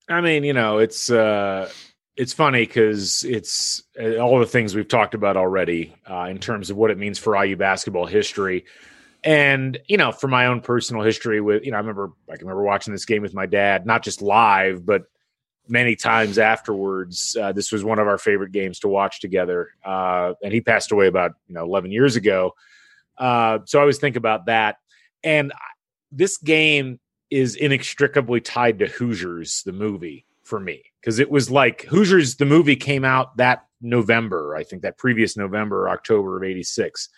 [0.07, 1.69] I mean, you know, it's uh
[2.15, 6.69] it's funny because it's uh, all the things we've talked about already uh, in terms
[6.69, 8.63] of what it means for IU basketball history,
[9.21, 12.47] and you know, for my own personal history with you know, I remember I can
[12.47, 15.03] remember watching this game with my dad, not just live, but
[15.69, 17.37] many times afterwards.
[17.39, 20.91] Uh, this was one of our favorite games to watch together, uh, and he passed
[20.91, 22.53] away about you know 11 years ago.
[23.17, 24.77] Uh, so I always think about that,
[25.23, 25.51] and
[26.11, 30.83] this game is inextricably tied to Hoosiers, the movie, for me.
[30.99, 35.37] Because it was like Hoosiers, the movie came out that November, I think that previous
[35.37, 37.09] November, October of 86.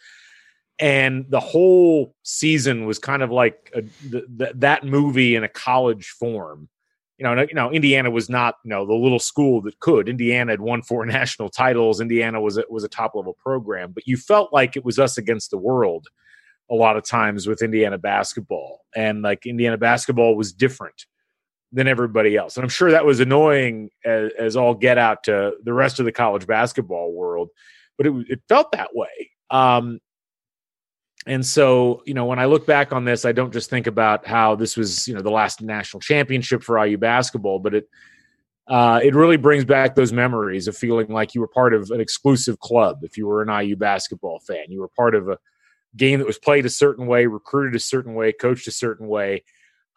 [0.80, 3.84] And the whole season was kind of like a,
[4.56, 6.70] that movie in a college form.
[7.22, 10.10] You know, you know, Indiana was not, you know, the little school that could.
[10.10, 12.02] Indiana had won four national titles.
[12.02, 15.20] Indiana was a, was a top level program, but you felt like it was us
[15.20, 16.08] against the world
[16.72, 18.80] a lot of times with Indiana basketball.
[18.96, 21.06] And like Indiana basketball was different
[21.72, 22.58] than everybody else.
[22.58, 26.06] And I'm sure that was annoying as, as all get out to the rest of
[26.06, 27.50] the college basketball world,
[27.98, 29.30] but it, it felt that way.
[29.52, 30.00] Um,
[31.28, 34.26] and so, you know, when I look back on this, I don't just think about
[34.26, 37.90] how this was, you know, the last national championship for IU basketball, but it,
[38.68, 42.00] uh, it really brings back those memories of feeling like you were part of an
[42.00, 43.04] exclusive club.
[43.04, 45.38] If you were an IU basketball fan, you were part of a
[45.96, 49.44] game that was played a certain way, recruited a certain way, coached a certain way.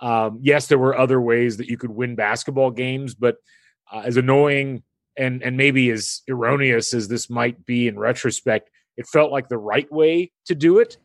[0.00, 3.36] Um, yes, there were other ways that you could win basketball games, but
[3.90, 4.82] uh, as annoying
[5.16, 9.56] and and maybe as erroneous as this might be in retrospect, it felt like the
[9.56, 10.98] right way to do it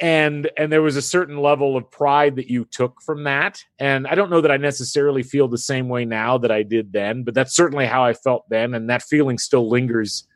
[0.00, 3.64] and and there was a certain level of pride that you took from that.
[3.78, 6.92] And i don't know that i necessarily feel the same way now that i did
[6.92, 8.74] then but that's certainly how i felt then.
[8.74, 10.26] And that feeling still lingers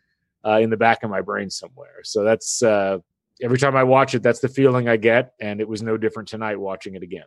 [0.45, 2.05] uh, in the back of my brain somewhere.
[2.05, 2.99] So that's uh,
[3.43, 5.33] every time i watch it that's the feeling i get.
[5.41, 7.27] And it was no different tonight watching it again.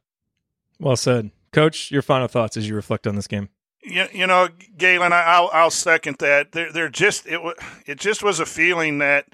[0.79, 1.31] Well said.
[1.51, 3.49] Coach your final thoughts as you reflect on this game.
[3.81, 6.51] You, you know galen i'll i'll second that.
[6.51, 7.41] There, there just it,
[7.85, 9.25] it just was a feeling that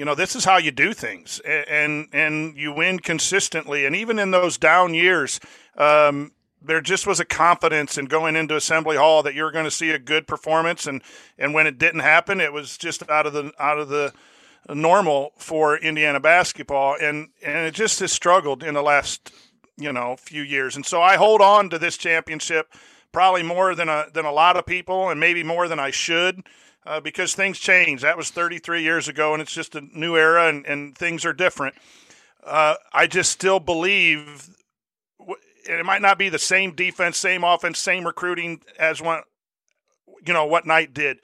[0.00, 1.40] you know this is how you do things.
[1.44, 3.84] And and you win consistently.
[3.84, 5.40] And even in those down years
[5.76, 6.32] um,
[6.62, 9.90] there just was a confidence in going into assembly hall that you're going to see
[9.90, 10.86] a good performance.
[10.86, 11.02] And
[11.36, 14.14] and when it didn't happen it was just out of the out of the
[14.70, 16.96] normal for Indiana basketball.
[16.98, 19.30] And and it just has struggled in the last
[19.76, 20.76] you know few years.
[20.76, 22.72] And so I hold on to this championship
[23.12, 26.42] probably more than a than a lot of people and maybe more than I should
[26.86, 28.02] uh, because things change.
[28.02, 31.32] That was 33 years ago, and it's just a new era, and, and things are
[31.32, 31.74] different.
[32.44, 34.50] Uh, I just still believe,
[35.18, 39.24] and it might not be the same defense, same offense, same recruiting as what
[40.26, 41.18] you know what Knight did,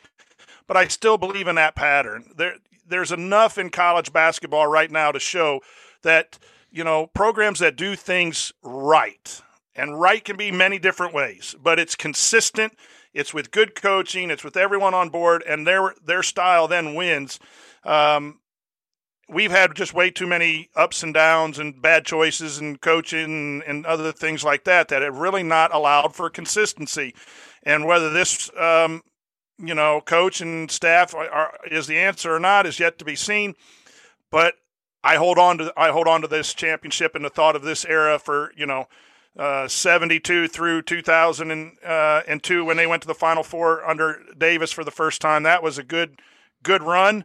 [0.66, 2.32] but I still believe in that pattern.
[2.36, 2.56] There,
[2.86, 5.60] there's enough in college basketball right now to show
[6.02, 6.38] that
[6.70, 9.40] you know programs that do things right,
[9.74, 12.74] and right can be many different ways, but it's consistent
[13.16, 14.30] it's with good coaching.
[14.30, 17.40] It's with everyone on board, and their their style then wins.
[17.82, 18.40] Um,
[19.28, 23.86] we've had just way too many ups and downs and bad choices and coaching and
[23.86, 27.14] other things like that that have really not allowed for consistency.
[27.62, 29.02] And whether this, um,
[29.58, 33.04] you know, coach and staff are, are, is the answer or not is yet to
[33.04, 33.54] be seen.
[34.30, 34.54] But
[35.02, 37.86] I hold on to I hold on to this championship and the thought of this
[37.86, 38.88] era for you know
[39.38, 44.84] uh, 72 through 2002 uh, when they went to the Final Four under Davis for
[44.84, 45.42] the first time.
[45.42, 46.20] That was a good,
[46.62, 47.24] good run,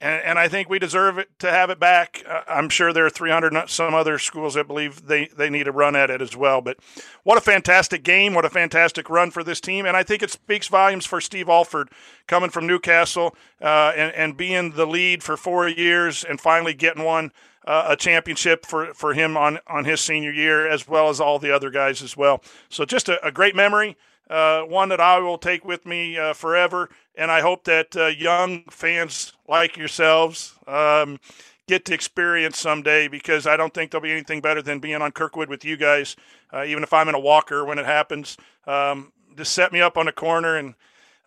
[0.00, 2.24] and, and I think we deserve it to have it back.
[2.28, 5.72] Uh, I'm sure there are 300 some other schools that believe they they need a
[5.72, 6.60] run at it as well.
[6.60, 6.78] But
[7.22, 8.34] what a fantastic game!
[8.34, 11.48] What a fantastic run for this team, and I think it speaks volumes for Steve
[11.48, 11.90] Alford
[12.26, 16.74] coming from New Castle uh, and and being the lead for four years and finally
[16.74, 17.30] getting one
[17.66, 21.38] uh, a championship for, for him on, on his senior year, as well as all
[21.38, 22.42] the other guys as well.
[22.68, 23.96] So just a, a great memory,
[24.28, 26.90] uh, one that I will take with me uh, forever.
[27.14, 31.20] And I hope that uh, young fans like yourselves um,
[31.68, 35.12] get to experience someday because I don't think there'll be anything better than being on
[35.12, 36.16] Kirkwood with you guys,
[36.52, 38.36] uh, even if I'm in a walker when it happens.
[38.66, 40.74] Um, just set me up on a corner and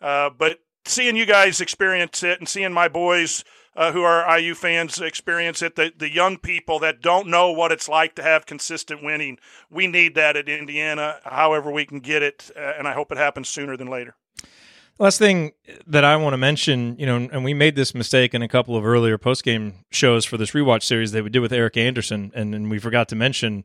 [0.00, 3.44] uh, but seeing you guys experience it and seeing my boys
[3.76, 5.76] uh, who are IU fans experience it.
[5.76, 9.38] The, the young people that don't know what it's like to have consistent winning.
[9.70, 13.18] We need that at Indiana, however we can get it, uh, and I hope it
[13.18, 14.16] happens sooner than later.
[14.98, 15.52] Last thing
[15.86, 18.76] that I want to mention, you know, and we made this mistake in a couple
[18.76, 22.32] of earlier post game shows for this rewatch series that we did with Eric Anderson,
[22.34, 23.64] and, and we forgot to mention,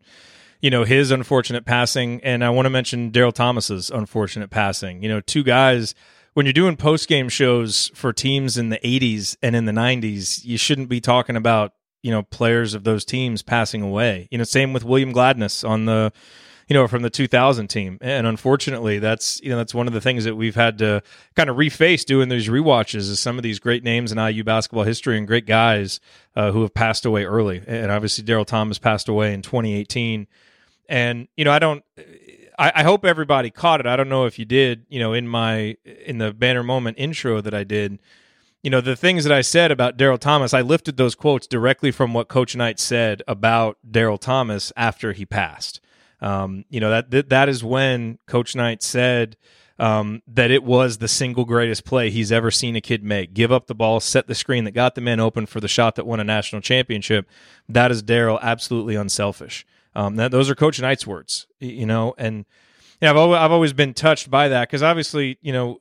[0.59, 5.01] you know, his unfortunate passing, and I want to mention Daryl Thomas's unfortunate passing.
[5.01, 5.95] You know, two guys
[6.33, 10.45] when you're doing post game shows for teams in the 80s and in the 90s,
[10.45, 14.27] you shouldn't be talking about you know players of those teams passing away.
[14.31, 16.11] You know, same with William Gladness on the
[16.67, 20.01] you know from the 2000 team, and unfortunately, that's you know that's one of the
[20.01, 21.03] things that we've had to
[21.35, 24.83] kind of reface doing these re-watches is some of these great names in IU basketball
[24.83, 25.99] history and great guys
[26.35, 30.27] uh, who have passed away early, and obviously Daryl Thomas passed away in 2018.
[30.89, 31.83] And you know, I don't
[32.61, 33.87] I, I, hope everybody caught it.
[33.87, 34.85] I don't know if you did.
[34.87, 37.97] You know, in my in the banner moment intro that I did,
[38.61, 41.89] you know, the things that I said about Daryl Thomas, I lifted those quotes directly
[41.89, 45.81] from what Coach Knight said about Daryl Thomas after he passed.
[46.21, 49.37] Um, you know that, that that is when Coach Knight said.
[49.79, 53.33] Um, that it was the single greatest play he's ever seen a kid make.
[53.33, 55.95] Give up the ball, set the screen that got the men open for the shot
[55.95, 57.27] that won a national championship.
[57.67, 59.65] That is Daryl absolutely unselfish.
[59.95, 62.45] Um, that, those are Coach Knight's words, you know, and
[63.01, 65.79] yeah, I've always, I've always been touched by that because obviously, you know,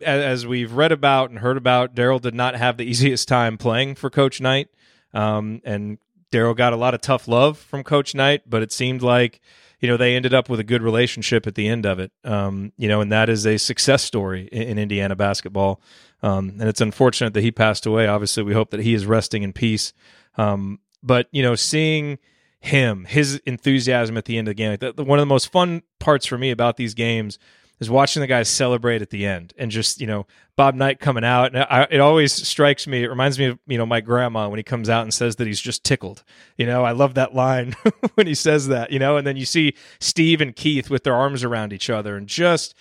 [0.00, 3.56] as, as, we've read about and heard about, Daryl did not have the easiest time
[3.56, 4.68] playing for Coach Knight,
[5.14, 5.98] um, and
[6.32, 9.40] Daryl got a lot of tough love from Coach Knight, but it seemed like
[9.80, 12.72] you know they ended up with a good relationship at the end of it, um,
[12.76, 15.80] you know, and that is a success story in, in Indiana basketball.
[16.22, 18.06] Um, and it's unfortunate that he passed away.
[18.06, 19.92] Obviously, we hope that he is resting in peace.
[20.36, 22.18] Um, but you know, seeing
[22.62, 24.76] him, his enthusiasm at the end of the game.
[24.78, 27.38] the, one of the most fun parts for me about these games
[27.80, 30.24] is watching the guys celebrate at the end and just you know
[30.54, 31.52] Bob Knight coming out.
[31.52, 33.02] And I, it always strikes me.
[33.02, 35.48] It reminds me of you know my grandma when he comes out and says that
[35.48, 36.22] he's just tickled.
[36.56, 37.74] You know, I love that line
[38.14, 38.92] when he says that.
[38.92, 42.16] You know, and then you see Steve and Keith with their arms around each other
[42.16, 42.76] and just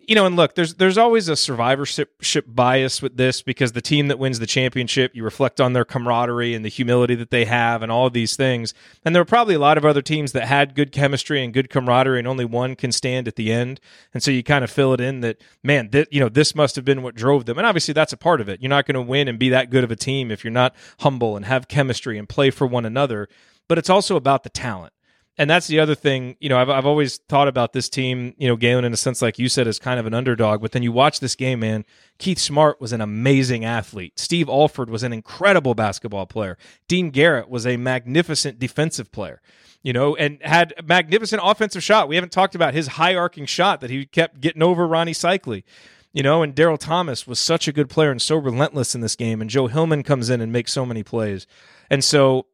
[0.00, 4.08] you know, and look, there's there's always a survivorship bias with this because the team
[4.08, 7.82] that wins the championship, you reflect on their camaraderie and the humility that they have
[7.82, 8.74] and all of these things.
[9.04, 11.68] And there are probably a lot of other teams that had good chemistry and good
[11.68, 13.80] camaraderie, and only one can stand at the end.
[14.14, 16.76] And so you kind of fill it in that, man, th- you know, this must
[16.76, 17.58] have been what drove them.
[17.58, 18.62] And obviously, that's a part of it.
[18.62, 20.74] You're not going to win and be that good of a team if you're not
[21.00, 23.28] humble and have chemistry and play for one another.
[23.68, 24.92] But it's also about the talent
[25.38, 26.36] and that's the other thing.
[26.40, 28.34] You know, I've I've always thought about this team.
[28.36, 30.60] You know, Galen in a sense, like you said, as kind of an underdog.
[30.60, 31.84] But then you watch this game, man.
[32.18, 34.18] Keith Smart was an amazing athlete.
[34.18, 36.58] Steve Alford was an incredible basketball player.
[36.86, 39.40] Dean Garrett was a magnificent defensive player.
[39.82, 42.08] You know, and had a magnificent offensive shot.
[42.08, 45.64] We haven't talked about his high arcing shot that he kept getting over Rony Seikaly.
[46.12, 49.16] You know, and Daryl Thomas was such a good player and so relentless in this
[49.16, 49.40] game.
[49.40, 51.46] And Joe Hillman comes in and makes so many plays.
[51.90, 52.46] And so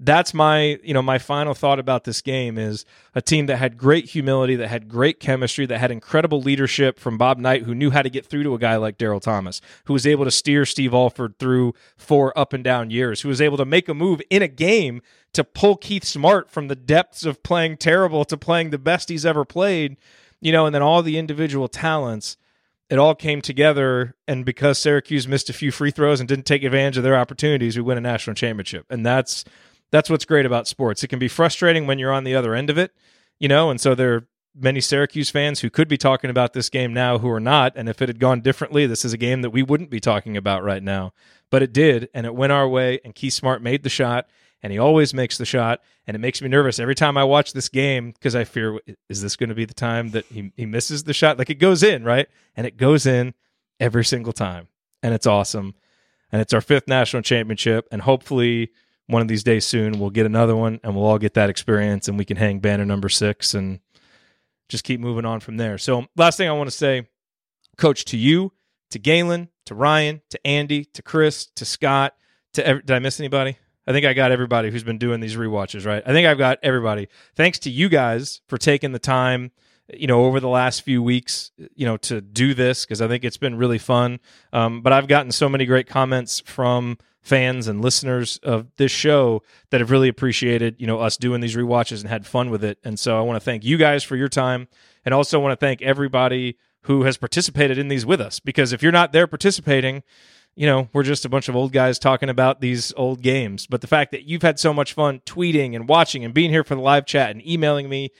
[0.00, 2.84] that's my you know my final thought about this game is
[3.14, 7.18] a team that had great humility that had great chemistry that had incredible leadership from
[7.18, 9.92] bob knight who knew how to get through to a guy like daryl thomas who
[9.92, 13.56] was able to steer steve alford through four up and down years who was able
[13.56, 15.00] to make a move in a game
[15.32, 19.26] to pull keith smart from the depths of playing terrible to playing the best he's
[19.26, 19.96] ever played
[20.40, 22.36] you know and then all the individual talents
[22.90, 26.62] it all came together and because Syracuse missed a few free throws and didn't take
[26.62, 28.86] advantage of their opportunities, we win a national championship.
[28.90, 29.44] And that's
[29.90, 31.02] that's what's great about sports.
[31.02, 32.92] It can be frustrating when you're on the other end of it,
[33.38, 36.68] you know, and so there are many Syracuse fans who could be talking about this
[36.68, 37.72] game now who are not.
[37.76, 40.36] And if it had gone differently, this is a game that we wouldn't be talking
[40.36, 41.12] about right now.
[41.50, 44.26] But it did, and it went our way, and Keith Smart made the shot,
[44.62, 47.52] and he always makes the shot, and it makes me nervous every time I watch
[47.52, 50.66] this game because I fear is this going to be the time that he he
[50.66, 51.38] misses the shot?
[51.38, 52.28] Like it goes in, right?
[52.56, 53.34] And it goes in
[53.80, 54.68] every single time.
[55.02, 55.74] And it's awesome.
[56.32, 58.70] And it's our fifth national championship and hopefully
[59.06, 62.08] one of these days soon we'll get another one and we'll all get that experience
[62.08, 63.80] and we can hang banner number 6 and
[64.68, 65.78] just keep moving on from there.
[65.78, 67.08] So, last thing I want to say,
[67.78, 68.52] coach to you,
[68.90, 72.14] to Galen, to Ryan, to Andy, to Chris, to Scott,
[72.52, 73.56] to every, did I miss anybody?
[73.88, 76.02] I think I got everybody who's been doing these re-watches, right?
[76.04, 77.08] I think I've got everybody.
[77.34, 79.50] Thanks to you guys for taking the time,
[79.94, 83.24] you know, over the last few weeks, you know, to do this because I think
[83.24, 84.20] it's been really fun.
[84.52, 89.42] Um, but I've gotten so many great comments from fans and listeners of this show
[89.70, 92.78] that have really appreciated, you know, us doing these re-watches and had fun with it.
[92.84, 94.68] And so I want to thank you guys for your time,
[95.06, 98.82] and also want to thank everybody who has participated in these with us because if
[98.82, 100.02] you're not there participating
[100.58, 103.68] you know, we're just a bunch of old guys talking about these old games.
[103.68, 106.64] But the fact that you've had so much fun tweeting and watching and being here
[106.64, 108.10] for the live chat and emailing me,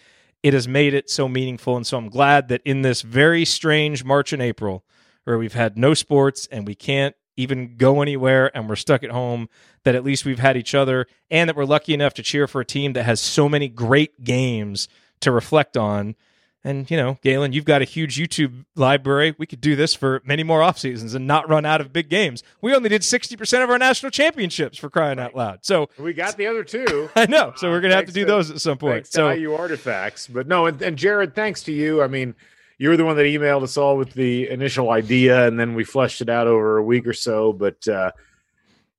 [0.44, 1.77] it has made it so meaningful.
[1.77, 4.85] And so I'm glad that in this very strange March and April,
[5.24, 9.10] where we've had no sports and we can't even go anywhere and we're stuck at
[9.10, 9.48] home,
[9.82, 12.60] that at least we've had each other and that we're lucky enough to cheer for
[12.60, 14.89] a team that has so many great games
[15.19, 16.15] to reflect on
[16.64, 19.35] and, you know, Galen, you've got a huge YouTube library.
[19.39, 22.09] We could do this for many more off seasons and not run out of big
[22.09, 22.43] games.
[22.60, 25.60] We only did 60% of our national championships for crying out loud.
[25.62, 27.10] So we got the other two.
[27.16, 27.52] I know.
[27.56, 29.06] So we're going to have to do those at some point.
[29.06, 30.26] so you artifacts.
[30.26, 32.02] But no, and, and Jerod, thanks to you.
[32.02, 32.35] I mean,
[32.76, 35.85] you were the one that emailed us all with the initial idea and then we
[35.85, 37.52] fleshed it out over a week or so.
[37.52, 38.10] But, uh,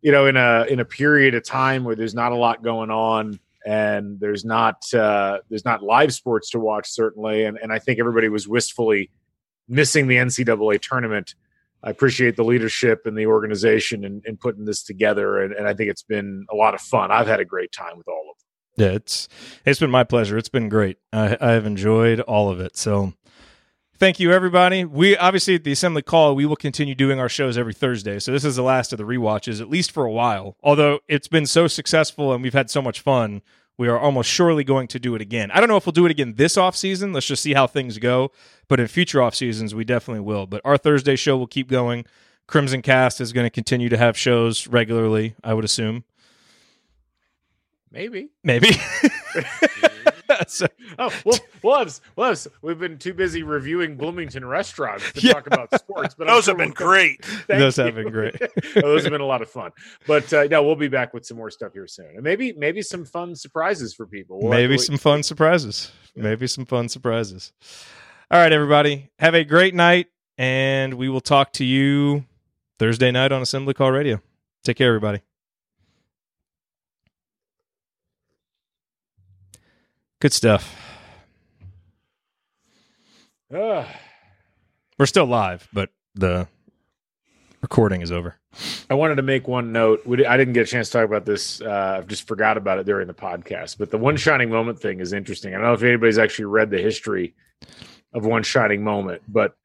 [0.01, 2.89] you know, in a in a period of time where there's not a lot going
[2.89, 7.79] on, and there's not uh, there's not live sports to watch certainly, and and I
[7.79, 9.11] think everybody was wistfully
[9.67, 11.35] missing the NCAA tournament.
[11.83, 15.73] I appreciate the leadership and the organization and, in putting this together, and, and I
[15.73, 17.11] think it's been a lot of fun.
[17.11, 18.85] I've had a great time with all of them.
[18.85, 19.27] Yeah, it's
[19.65, 20.37] it's been my pleasure.
[20.37, 20.97] It's been great.
[21.11, 22.77] I, I have enjoyed all of it.
[22.77, 23.13] So
[23.99, 24.85] thank you everybody.
[24.85, 28.31] We obviously at the assembly call we will continue doing our shows every thursday so
[28.31, 30.55] this is the last of the re-watches at least for a while.
[30.63, 33.41] Although it's been so successful and we've had so much fun
[33.77, 35.51] we are almost surely going to do it again.
[35.51, 37.67] I don't know if we'll do it again this off season let's just see how
[37.67, 38.31] things go.
[38.67, 40.47] But in future off seasons we definitely will.
[40.47, 42.05] But our thursday show will keep going.
[42.47, 46.05] Crimson cast is going to continue to have shows regularly i would assume.
[47.91, 48.29] Maybe.
[48.43, 48.69] Maybe
[50.47, 50.67] so,
[50.97, 55.33] oh, well, Loves, Loves, we've been too busy reviewing Bloomington restaurants to yeah.
[55.33, 56.15] talk about sports.
[56.17, 57.25] But those sure have been great.
[57.47, 57.85] those you.
[57.85, 58.35] have been great.
[58.75, 59.71] those have been a lot of fun.
[60.07, 62.81] But uh, yeah, we'll be back with some more stuff here soon, and maybe maybe
[62.81, 64.39] some fun surprises for people.
[64.41, 65.91] We'll maybe some fun surprises.
[66.15, 66.23] Yeah.
[66.23, 67.51] Maybe some fun surprises.
[68.31, 70.07] All right, everybody, have a great night,
[70.37, 72.25] and we will talk to you
[72.77, 74.21] Thursday night on Assembly Call Radio.
[74.63, 75.21] Take care, everybody.
[80.21, 80.75] Good stuff.
[83.53, 83.85] Uh,
[84.97, 86.47] We're still live, but the
[87.61, 88.35] recording is over.
[88.89, 90.05] I wanted to make one note.
[90.05, 91.61] We, I didn't get a chance to talk about this.
[91.61, 93.77] Uh, I've just forgot about it during the podcast.
[93.77, 95.53] But the one shining moment thing is interesting.
[95.53, 97.33] I don't know if anybody's actually read the history
[98.13, 99.55] of one shining moment, but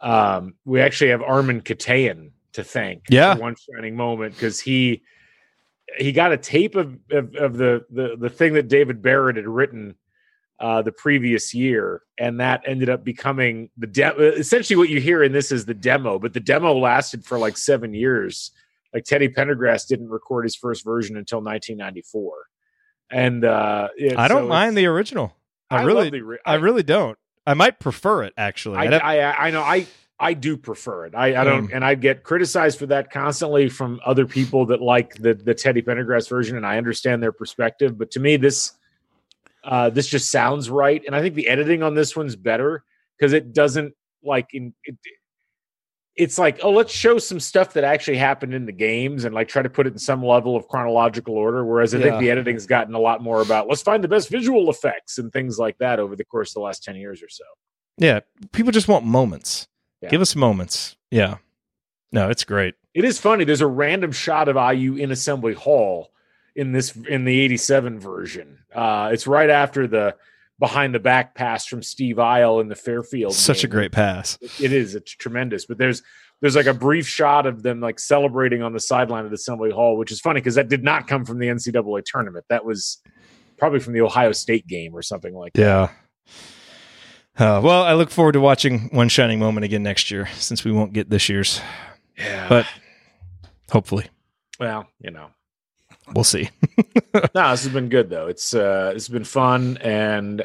[0.00, 3.34] um, we actually have Armin Keteyian to thank Yeah.
[3.36, 5.02] for one shining moment because he
[5.98, 9.46] he got a tape of, of, of the, the the thing that David Barrett had
[9.46, 9.94] written
[10.60, 15.22] uh, the previous year, and that ended up becoming the de- essentially what you hear
[15.22, 18.50] in this is the demo, but the demo lasted for like seven years.
[18.92, 22.32] Like Teddy Pendergrass didn't record his first version until 1994,
[23.10, 25.34] and uh, it- I don't so mind the original.
[25.70, 27.18] I, I really, ori- I, I- really don't.
[27.46, 28.78] I might prefer it actually.
[28.78, 29.86] I, I, I know I
[30.24, 31.14] I do prefer it.
[31.14, 31.74] I, I don't, Mm.
[31.74, 35.82] and I get criticized for that constantly from other people that like the the Teddy
[35.82, 37.98] Pendergrass version, and I understand their perspective.
[37.98, 38.72] But to me, this
[39.64, 42.84] uh, this just sounds right, and I think the editing on this one's better
[43.18, 44.72] because it doesn't like in.
[44.84, 44.96] It,
[46.16, 49.48] it's like, oh, let's show some stuff that actually happened in the games and like
[49.48, 51.64] try to put it in some level of chronological order.
[51.66, 52.04] Whereas I Yeah.
[52.04, 55.32] think the editing's gotten a lot more about let's find the best visual effects and
[55.32, 57.44] things like that over the course of the last 10 years or so.
[57.98, 58.20] yeah,
[58.52, 59.66] people just want moments.
[60.04, 60.10] Yeah.
[60.10, 60.96] Give us moments.
[61.10, 61.36] Yeah.
[62.12, 62.74] No, it's great.
[62.92, 63.44] It is funny.
[63.44, 66.10] There's a random shot of IU in Assembly Hall
[66.54, 68.58] in this in the '87 version.
[68.72, 70.14] Uh, it's right after the
[70.60, 73.34] behind the back pass from Steve Eyl in the Fairfield.
[73.34, 74.38] Such a great pass.
[74.60, 74.94] It is.
[74.94, 75.66] It's tremendous.
[75.66, 76.02] But there's
[76.40, 79.70] there's like a brief shot of them like celebrating on the sideline of the Assembly
[79.70, 82.44] Hall, which is funny because that did not come from the NCAA tournament.
[82.48, 82.98] That was
[83.56, 85.60] probably from the Ohio State game or something like that.
[85.60, 85.88] Yeah.
[87.36, 90.70] Uh, well, I look forward to watching One Shining Moment again next year since we
[90.72, 91.60] won't get this year's,
[92.16, 92.48] Yeah.
[92.48, 92.66] but
[93.70, 94.06] hopefully
[94.60, 95.30] well, you know.
[96.14, 96.48] we'll see.
[97.34, 98.28] no, this has been good though.
[98.28, 100.44] It's uh it's been fun and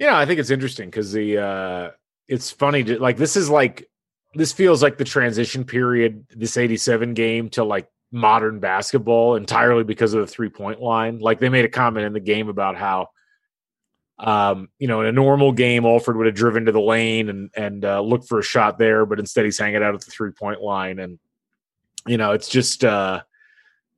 [0.00, 1.90] yeah, I think it's interesting because the uh
[2.26, 3.88] it's funny to like this is like
[4.34, 10.12] this feels like the transition period, this 87 game to like modern basketball entirely because
[10.12, 11.20] of the three point line.
[11.20, 13.10] Like they made a comment in the game about how
[14.18, 17.50] um, you know, in a normal game, Alford would have driven to the lane and
[17.56, 20.32] and uh, looked for a shot there, but instead he's hanging out at the three
[20.32, 21.18] point line, and
[22.06, 23.22] you know, it's just uh,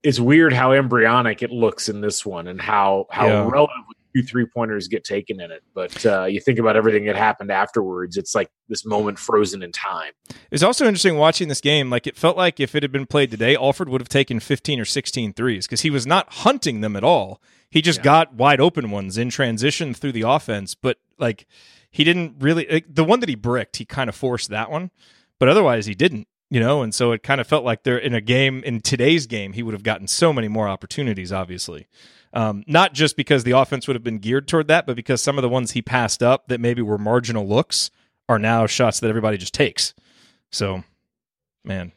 [0.03, 3.49] it's weird how embryonic it looks in this one, and how how Yeah.
[3.51, 5.63] relatively few three pointers get taken in it.
[5.75, 9.73] But uh, you think about everything that happened afterwards, it's like this moment frozen in
[9.73, 10.13] time.
[10.51, 11.91] It's also interesting watching this game.
[11.91, 14.81] Like it felt like if it had been played today, Alford would have taken 15
[14.81, 17.41] or 16 threes because he was not hunting them at all.
[17.71, 18.05] He just Yeah.
[18.05, 21.47] got wide open ones in transition through the offense, but like
[21.91, 24.91] he didn't really like, the one that he bricked, he kind of forced that one,
[25.39, 28.15] but otherwise he didn't, you know, and so it kind of felt like they're in
[28.15, 31.87] a game in today's game, he would have gotten so many more opportunities, obviously.
[32.35, 35.39] Um, not just because the offense would have been geared toward that, but because some
[35.39, 37.91] of the ones he passed up that maybe were marginal looks
[38.29, 39.95] are now shots that everybody just takes.
[40.53, 40.85] So,
[41.65, 41.93] man,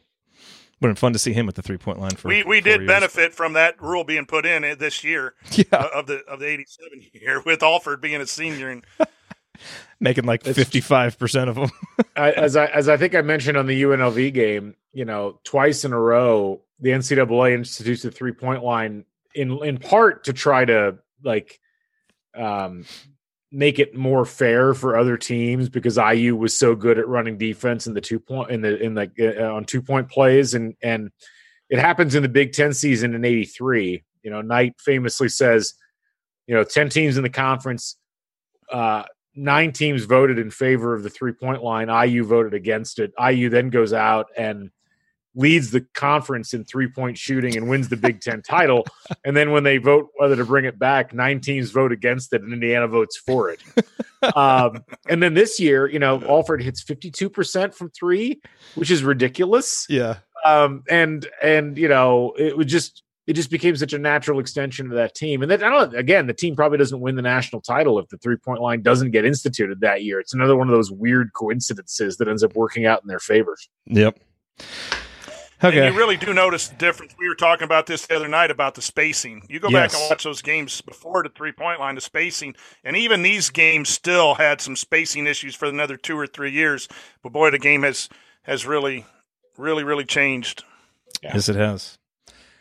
[0.82, 2.28] would have been fun to see him at the three point line for.
[2.28, 2.88] we we four did years.
[2.88, 6.46] benefit from that rule being put in this year Yeah, uh, of the of the
[6.46, 8.84] 87 year with Alford being a senior and
[10.00, 11.70] making like fifty five percent of them.
[12.16, 15.84] I, as I as I think I mentioned on the UNLV game, you know, twice
[15.84, 19.04] in a row, the NCAA institutes the three point line
[19.34, 21.60] in in part to try to like
[22.34, 22.84] um
[23.52, 27.86] make it more fair for other teams because IU was so good at running defense
[27.86, 30.54] in the two point in the in the uh, on two point plays.
[30.54, 31.10] And and
[31.68, 35.74] it happens in the Big 10 season in 83 you know Knight famously says
[36.46, 37.96] you know 10 teams in the conference
[38.70, 39.04] uh
[39.34, 43.12] nine teams voted in favor of the three point line IU voted against it.
[43.18, 44.70] IU then goes out and
[45.34, 48.86] leads the conference in three point shooting and wins the Big Ten title.
[49.24, 52.42] And then when they vote whether to bring it back, nine teams vote against it
[52.42, 53.62] and Indiana votes for it.
[54.36, 58.40] um, and then this year, you know, Alford hits 52% from three,
[58.74, 59.86] which is ridiculous.
[59.88, 64.40] yeah, Um, and, and, you know, it would just, it just became such a natural
[64.40, 65.42] extension of that team.
[65.42, 68.18] And then I don't again, the team probably doesn't win the national title if the
[68.18, 70.18] three point line doesn't get instituted that year.
[70.18, 73.56] It's another one of those weird coincidences that ends up working out in their favor.
[73.86, 74.18] yep.
[75.62, 77.14] And Okay, you really do notice the difference.
[77.18, 79.42] We were talking about this the other night about the spacing.
[79.48, 82.96] You go back and watch those games before the three point line, the spacing, and
[82.96, 86.88] even these games still had some spacing issues for another two or three years.
[87.22, 88.08] But boy, the game has
[88.42, 89.06] has really,
[89.56, 90.64] really, really changed.
[91.22, 91.96] yes, it has.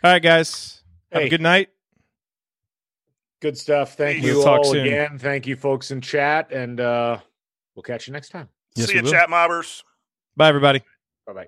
[0.04, 1.70] All right, guys, have a good night.
[3.42, 3.96] Good stuff.
[3.96, 4.86] Thank We'll you talk all soon.
[4.86, 5.18] again.
[5.18, 7.18] Thank you, folks in chat, and uh,
[7.76, 8.48] we'll catch you next time.
[8.76, 9.12] Yes, See you, will.
[9.12, 9.84] chat mobbers.
[10.38, 10.84] Bye, everybody.
[11.26, 11.48] Bye bye.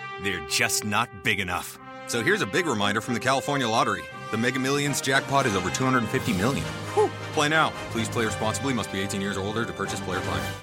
[0.23, 1.79] They're just not big enough.
[2.07, 4.03] So here's a big reminder from the California Lottery.
[4.31, 6.65] The Mega Millions jackpot is over 250 million.
[6.93, 7.09] Whew.
[7.33, 7.73] Play now.
[7.91, 8.73] Please play responsibly.
[8.73, 10.53] Must be 18 years or older to purchase player plan.